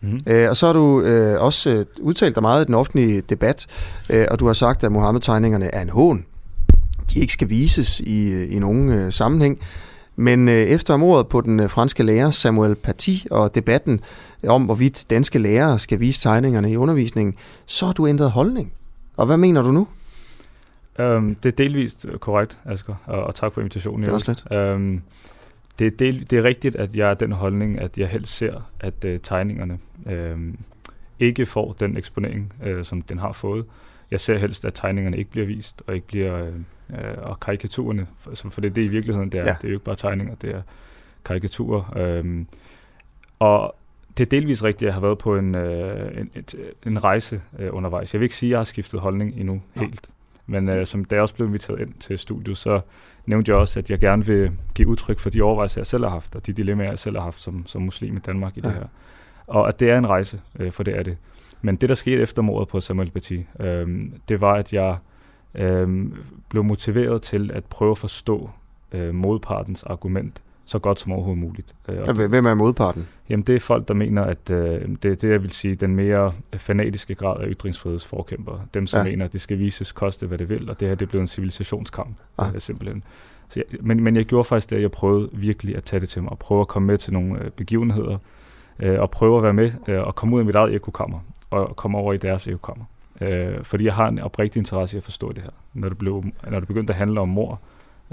[0.00, 0.20] Mm.
[0.26, 3.66] Øh, og så har du øh, også øh, udtalt dig meget i den offentlige debat,
[4.10, 6.24] øh, og du har sagt, at Mohammed-tegningerne er en hån.
[7.14, 9.58] De ikke skal vises i, øh, i nogen øh, sammenhæng.
[10.16, 14.00] Men øh, efter mordet på den øh, franske lærer Samuel Paty og debatten
[14.48, 17.34] om, hvorvidt danske lærere skal vise tegningerne i undervisningen,
[17.66, 18.72] så har du ændret holdning.
[19.16, 19.86] Og hvad mener du nu?
[20.98, 24.02] Um, det er delvist korrekt, Asger, og, og tak for invitationen.
[24.02, 24.74] Det er også lidt.
[24.74, 25.02] Um,
[25.78, 28.70] det, er del, det er rigtigt, at jeg er den holdning, at jeg helst ser,
[28.80, 30.54] at uh, tegningerne uh,
[31.18, 33.64] ikke får den eksponering, uh, som den har fået.
[34.10, 36.48] Jeg ser helst, at tegningerne ikke bliver vist, og ikke bliver
[36.88, 39.44] uh, og karikaturerne, for, for det er det i virkeligheden, det er.
[39.44, 39.52] Ja.
[39.52, 40.62] Det er jo ikke bare tegninger, det er
[41.24, 42.18] karikaturer.
[42.20, 42.46] Um,
[43.38, 43.74] og
[44.18, 45.60] det er delvis rigtigt, at jeg har været på en, uh,
[46.18, 46.54] en, et,
[46.86, 48.14] en rejse uh, undervejs.
[48.14, 49.80] Jeg vil ikke sige, at jeg har skiftet holdning endnu ja.
[49.80, 50.08] helt.
[50.46, 52.80] Men uh, som da jeg også blev inviteret ind til studiet, så
[53.28, 56.10] nævnte jeg også, at jeg gerne vil give udtryk for de overvejelser, jeg selv har
[56.10, 58.68] haft, og de dilemmaer, jeg selv har haft som, som muslim i Danmark i ja.
[58.68, 58.86] det her.
[59.46, 61.16] Og at det er en rejse, øh, for det er det.
[61.62, 64.96] Men det, der skete efter mordet på Samuel Paty, øh, det var, at jeg
[65.54, 66.06] øh,
[66.48, 68.50] blev motiveret til at prøve at forstå
[68.92, 71.74] øh, modpartens argument så godt som overhovedet muligt.
[71.88, 73.08] Øh, Hvem er modparten?
[73.28, 76.32] Jamen, det er folk, der mener, at øh, det det, jeg vil sige, den mere
[76.56, 78.60] fanatiske grad af ytringsfrihedsforkæmper.
[78.74, 79.10] Dem, som ja.
[79.10, 81.22] mener, at det skal vises koste, hvad det vil, og det her det er blevet
[81.22, 82.54] en civilisationskamp, ah.
[82.54, 83.04] øh, simpelthen.
[83.48, 86.08] Så jeg, men, men jeg gjorde faktisk det, at jeg prøvede virkelig at tage det
[86.08, 88.18] til mig, og prøve at komme med til nogle øh, begivenheder,
[88.78, 91.18] øh, og prøve at være med øh, og komme ud af mit eget ekokammer,
[91.50, 92.84] og komme over i deres ekokammer.
[93.20, 95.50] Øh, fordi jeg har en oprigtig interesse i at forstå det her.
[95.74, 97.60] Når det, blev, når det begyndte at handle om mor,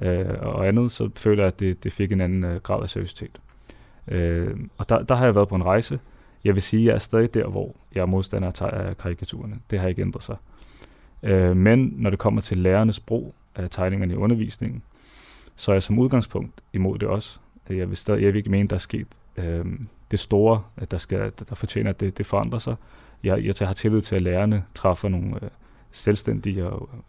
[0.01, 2.89] øh, og andet, så føler jeg, at det, det fik en anden øh, grad af
[2.89, 3.41] seriøsitet.
[4.07, 5.99] Øh, og der, der har jeg været på en rejse.
[6.43, 9.59] Jeg vil sige, at jeg er stadig der, hvor jeg er modstander af karikaturerne.
[9.72, 10.38] Det har ikke ændret sig.
[11.23, 14.84] Øh, men når det kommer til lærernes brug af tegningerne i undervisningen,
[15.55, 17.39] så er jeg som udgangspunkt imod det også.
[17.69, 19.07] Jeg vil stadig jeg vil ikke mene, der er sket
[19.38, 19.65] øh,
[20.11, 22.76] det store, at der, skal, der fortjener, at det, det forandrer sig.
[23.23, 25.49] Jeg, jeg har tillid til, at lærerne træffer nogle øh,
[25.95, 26.63] selvstændige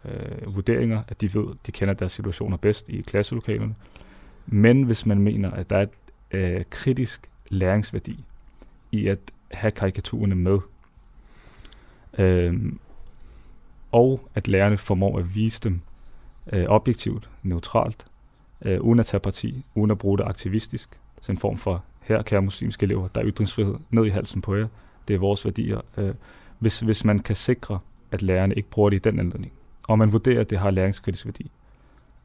[0.05, 3.75] øh, vurderinger, at de ved, de kender deres situationer bedst i klasselokalerne.
[4.47, 5.91] Men hvis man mener, at der er et
[6.31, 8.25] øh, kritisk læringsværdi
[8.93, 9.19] i at
[9.51, 10.59] have karikaturerne med,
[12.19, 12.73] øh,
[13.93, 15.81] og at lærerne formår at vise dem
[16.53, 18.07] øh, objektivt, neutralt,
[18.63, 20.89] øh, uden at tage parti, uden at bruge det aktivistisk,
[21.23, 24.55] så en form for, her kære muslimske elever, der er ytringsfrihed ned i halsen på
[24.57, 24.69] jer,
[25.09, 25.81] det er vores værdier.
[25.97, 26.15] Øh,
[26.59, 27.79] hvis, hvis man kan sikre,
[28.17, 29.53] at lærerne ikke bruger det i den anledning,
[29.89, 31.51] og man vurderer, at det har læringskritisk værdi,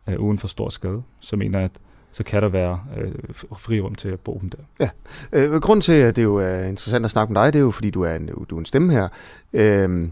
[0.08, 1.72] øh, uden for stor skade, så mener jeg, at
[2.14, 3.14] så kan der være øh,
[3.58, 4.58] frirum til at bruge dem der.
[4.80, 4.90] Ja.
[5.34, 7.72] Øh, grunden til, at det jo er interessant at snakke med dig, det er jo,
[7.72, 9.08] fordi du er en, du er en stemme her,
[9.54, 10.10] øh,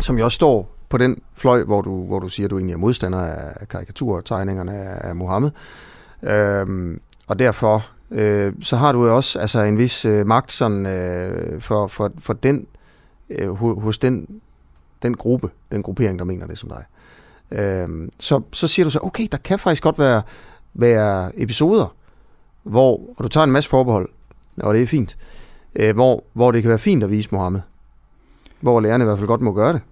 [0.00, 2.74] som jo også står på den fløj, hvor du, hvor du siger, at du egentlig
[2.74, 4.72] er modstander af karikaturtegningerne
[5.04, 5.50] af Mohammed.
[6.22, 10.86] Øh, og derfor øh, så har du jo også altså, en vis øh, magt sådan,
[10.86, 12.66] øh, for, for, for den,
[13.30, 14.40] øh, hos den,
[15.04, 16.84] den gruppe, den gruppering, der mener det som dig.
[17.58, 20.22] Øh, så, så siger du så, okay, der kan faktisk godt være,
[20.74, 21.94] være episoder,
[22.62, 24.08] hvor, og du tager en masse forbehold,
[24.60, 25.16] og det er fint,
[25.76, 27.60] øh, hvor, hvor det kan være fint at vise Mohammed.
[28.60, 29.82] Hvor lærerne i hvert fald godt må gøre det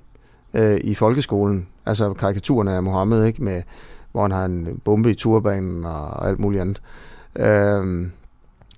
[0.55, 1.67] øh, i folkeskolen.
[1.87, 3.45] Altså karikaturerne af Mohammed, ikke?
[3.45, 3.63] Med,
[4.13, 6.83] hvor han har en bombe i turbanen og alt muligt andet.
[7.37, 8.11] Øh,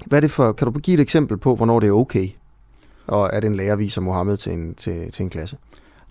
[0.06, 2.28] Hvad er det for, kan du give et eksempel på, hvornår det er okay,
[3.06, 5.56] og at en lærer viser Mohammed til en, til, til en klasse?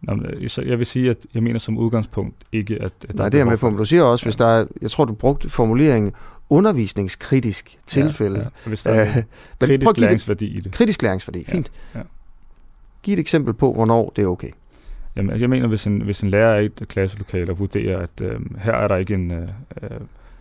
[0.03, 0.17] Nå,
[0.47, 2.91] så jeg vil sige, at jeg mener som udgangspunkt ikke, at...
[3.09, 4.27] at Nej, det er med på, du siger også, ja.
[4.27, 6.11] hvis der er, jeg tror, du brugte formuleringen
[6.49, 8.37] undervisningskritisk tilfælde.
[8.37, 8.49] Ja, ja.
[8.65, 9.23] Hvis der er øh,
[9.59, 10.71] kritisk læringsværdi i det.
[10.71, 11.71] Kritisk læringsværdi, fint.
[11.93, 12.05] Ja, ja.
[13.03, 14.49] Giv et eksempel på, hvornår det er okay.
[15.15, 17.99] Jamen, altså, jeg mener, hvis en, hvis en lærer er i et klasselokale og vurderer,
[17.99, 19.31] at øh, her er der ikke en...
[19.31, 19.47] Øh,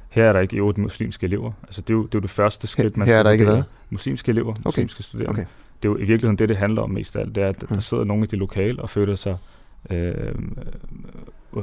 [0.09, 1.52] her er der ikke otte muslimske elever.
[1.62, 3.44] Altså, det er jo det, er jo det første skridt, man her er der ikke
[3.44, 3.62] hvad?
[3.90, 4.62] Muslimske elever, okay.
[4.64, 5.30] muslimske studerende.
[5.30, 5.44] Okay.
[5.82, 7.34] Det er jo i virkeligheden det, det handler om mest af alt.
[7.34, 9.36] Det er, at der sidder nogle i det lokale og føler sig
[9.90, 10.34] øh,
[11.56, 11.62] øh,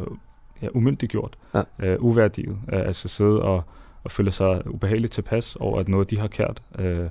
[0.61, 1.61] ja, umyndiggjort, ja.
[1.79, 2.57] øh, uværdiget.
[2.73, 3.63] Øh, altså sidde og,
[4.03, 7.07] og føle sig ubehageligt tilpas over, at noget, de har kært, øh,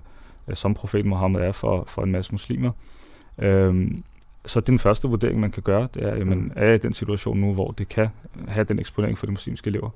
[0.54, 2.70] som profet Mohammed er for, for en masse muslimer.
[3.38, 3.90] Øh,
[4.46, 7.38] så den første vurdering, man kan gøre, det er, jamen, er jeg i den situation
[7.38, 8.08] nu, hvor det kan
[8.48, 9.90] have den eksponering for de muslimske elever?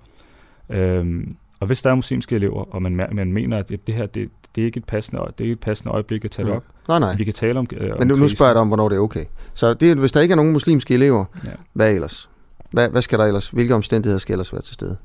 [0.71, 4.31] Øhm, og hvis der er muslimske elever, og man, man mener, at det her det,
[4.55, 6.65] det er ikke et passende, det er ikke et passende øjeblik at tage det op.
[6.89, 7.17] Nej, nej.
[7.17, 9.01] Vi kan tale om øh, Men nu, nu spørger jeg dig om, hvornår det er
[9.01, 9.25] okay.
[9.55, 11.51] Så det, hvis der ikke er nogen muslimske elever, ja.
[11.73, 12.31] hvad ellers?
[12.71, 13.49] Hvad, hvad skal der ellers?
[13.49, 14.97] Hvilke omstændigheder skal ellers være til stede?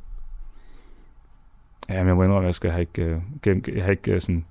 [1.89, 4.45] Ja, men jeg må indrømme, at jeg, har ikke, uh, jeg har ikke uh, sådan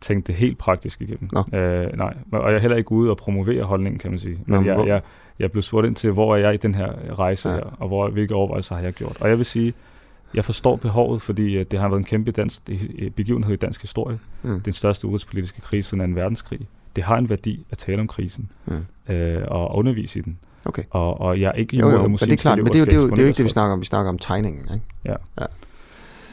[0.00, 1.28] tænkt det helt praktisk igennem.
[1.32, 1.40] Nå.
[1.40, 4.40] Uh, nej, og jeg er heller ikke ude og promovere holdningen, kan man sige.
[4.46, 5.02] Men Nå, jeg, jeg,
[5.38, 7.54] jeg blev spurgt ind til, hvor er jeg i den her rejse ja.
[7.54, 9.16] her, og hvor, hvilke overvejelser har jeg gjort.
[9.20, 9.74] Og jeg vil sige,
[10.34, 12.62] jeg forstår behovet, fordi øh, det har været en kæmpe dansk,
[13.16, 14.18] begivenhed i dansk historie.
[14.42, 14.60] Mm.
[14.60, 16.20] Den største udenrigspolitiske krise siden 2.
[16.20, 16.60] verdenskrig.
[16.96, 19.14] Det har en værdi at tale om krisen mm.
[19.14, 20.38] øh, og undervise i den.
[20.64, 20.82] Okay.
[20.90, 22.74] Og, og jeg er ikke imod, jo, jo, at men det er klart, men det
[22.74, 23.80] er, jo, det, er jo, det er jo ikke det, vi snakker om.
[23.80, 24.86] Vi snakker om tegningen, ikke?
[25.04, 25.14] Ja.
[25.40, 25.46] ja.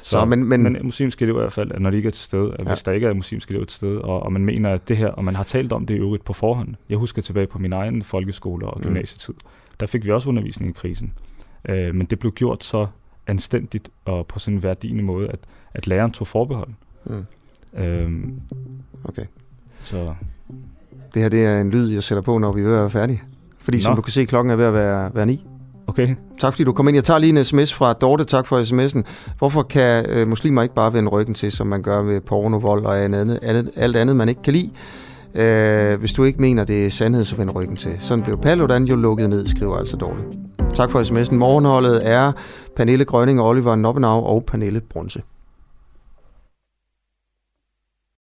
[0.01, 2.23] Så, så, men, men, men muslimske elever i hvert fald, når de ikke er til
[2.23, 2.65] stede, ja.
[2.65, 5.07] hvis der ikke er muslimske elever til stede, og, og man mener, at det her,
[5.07, 6.75] og man har talt om det i øvrigt på forhånd.
[6.89, 8.83] Jeg husker tilbage på min egen folkeskole og mm.
[8.83, 9.33] gymnasietid.
[9.33, 9.49] Mm.
[9.79, 11.13] Der fik vi også undervisning i krisen.
[11.69, 12.87] Øh, men det blev gjort så
[13.27, 15.39] anstændigt og på sådan en værdigende måde, at,
[15.73, 16.69] at læreren tog forbehold.
[17.05, 17.25] Mm.
[17.79, 18.39] Øhm,
[19.03, 19.25] okay.
[19.83, 20.13] Så.
[21.13, 22.89] Det her det er en lyd, jeg sætter på, når vi er ved at være
[22.89, 23.23] færdige.
[23.57, 23.81] Fordi Nå.
[23.81, 25.45] som du kan se, klokken er ved at være, være ni.
[25.87, 26.15] Okay.
[26.39, 26.95] Tak fordi du kom ind.
[26.95, 28.23] Jeg tager lige en sms fra Dorte.
[28.23, 29.03] Tak for sms'en.
[29.37, 32.85] Hvorfor kan øh, muslimer ikke bare vende ryggen til, som man gør med porno, vold
[32.85, 34.71] og andet, andet, alt andet, man ikke kan lide?
[35.35, 37.97] Øh, hvis du ikke mener, det er sandhed, så vend ryggen til.
[37.99, 40.21] Sådan blev Paludan jo lukket ned, skriver altså Dorte.
[40.75, 41.35] Tak for sms'en.
[41.35, 42.31] Morgenholdet er
[42.75, 45.21] Pernille Grønning, Oliver Noppenau og Pernille Brunse.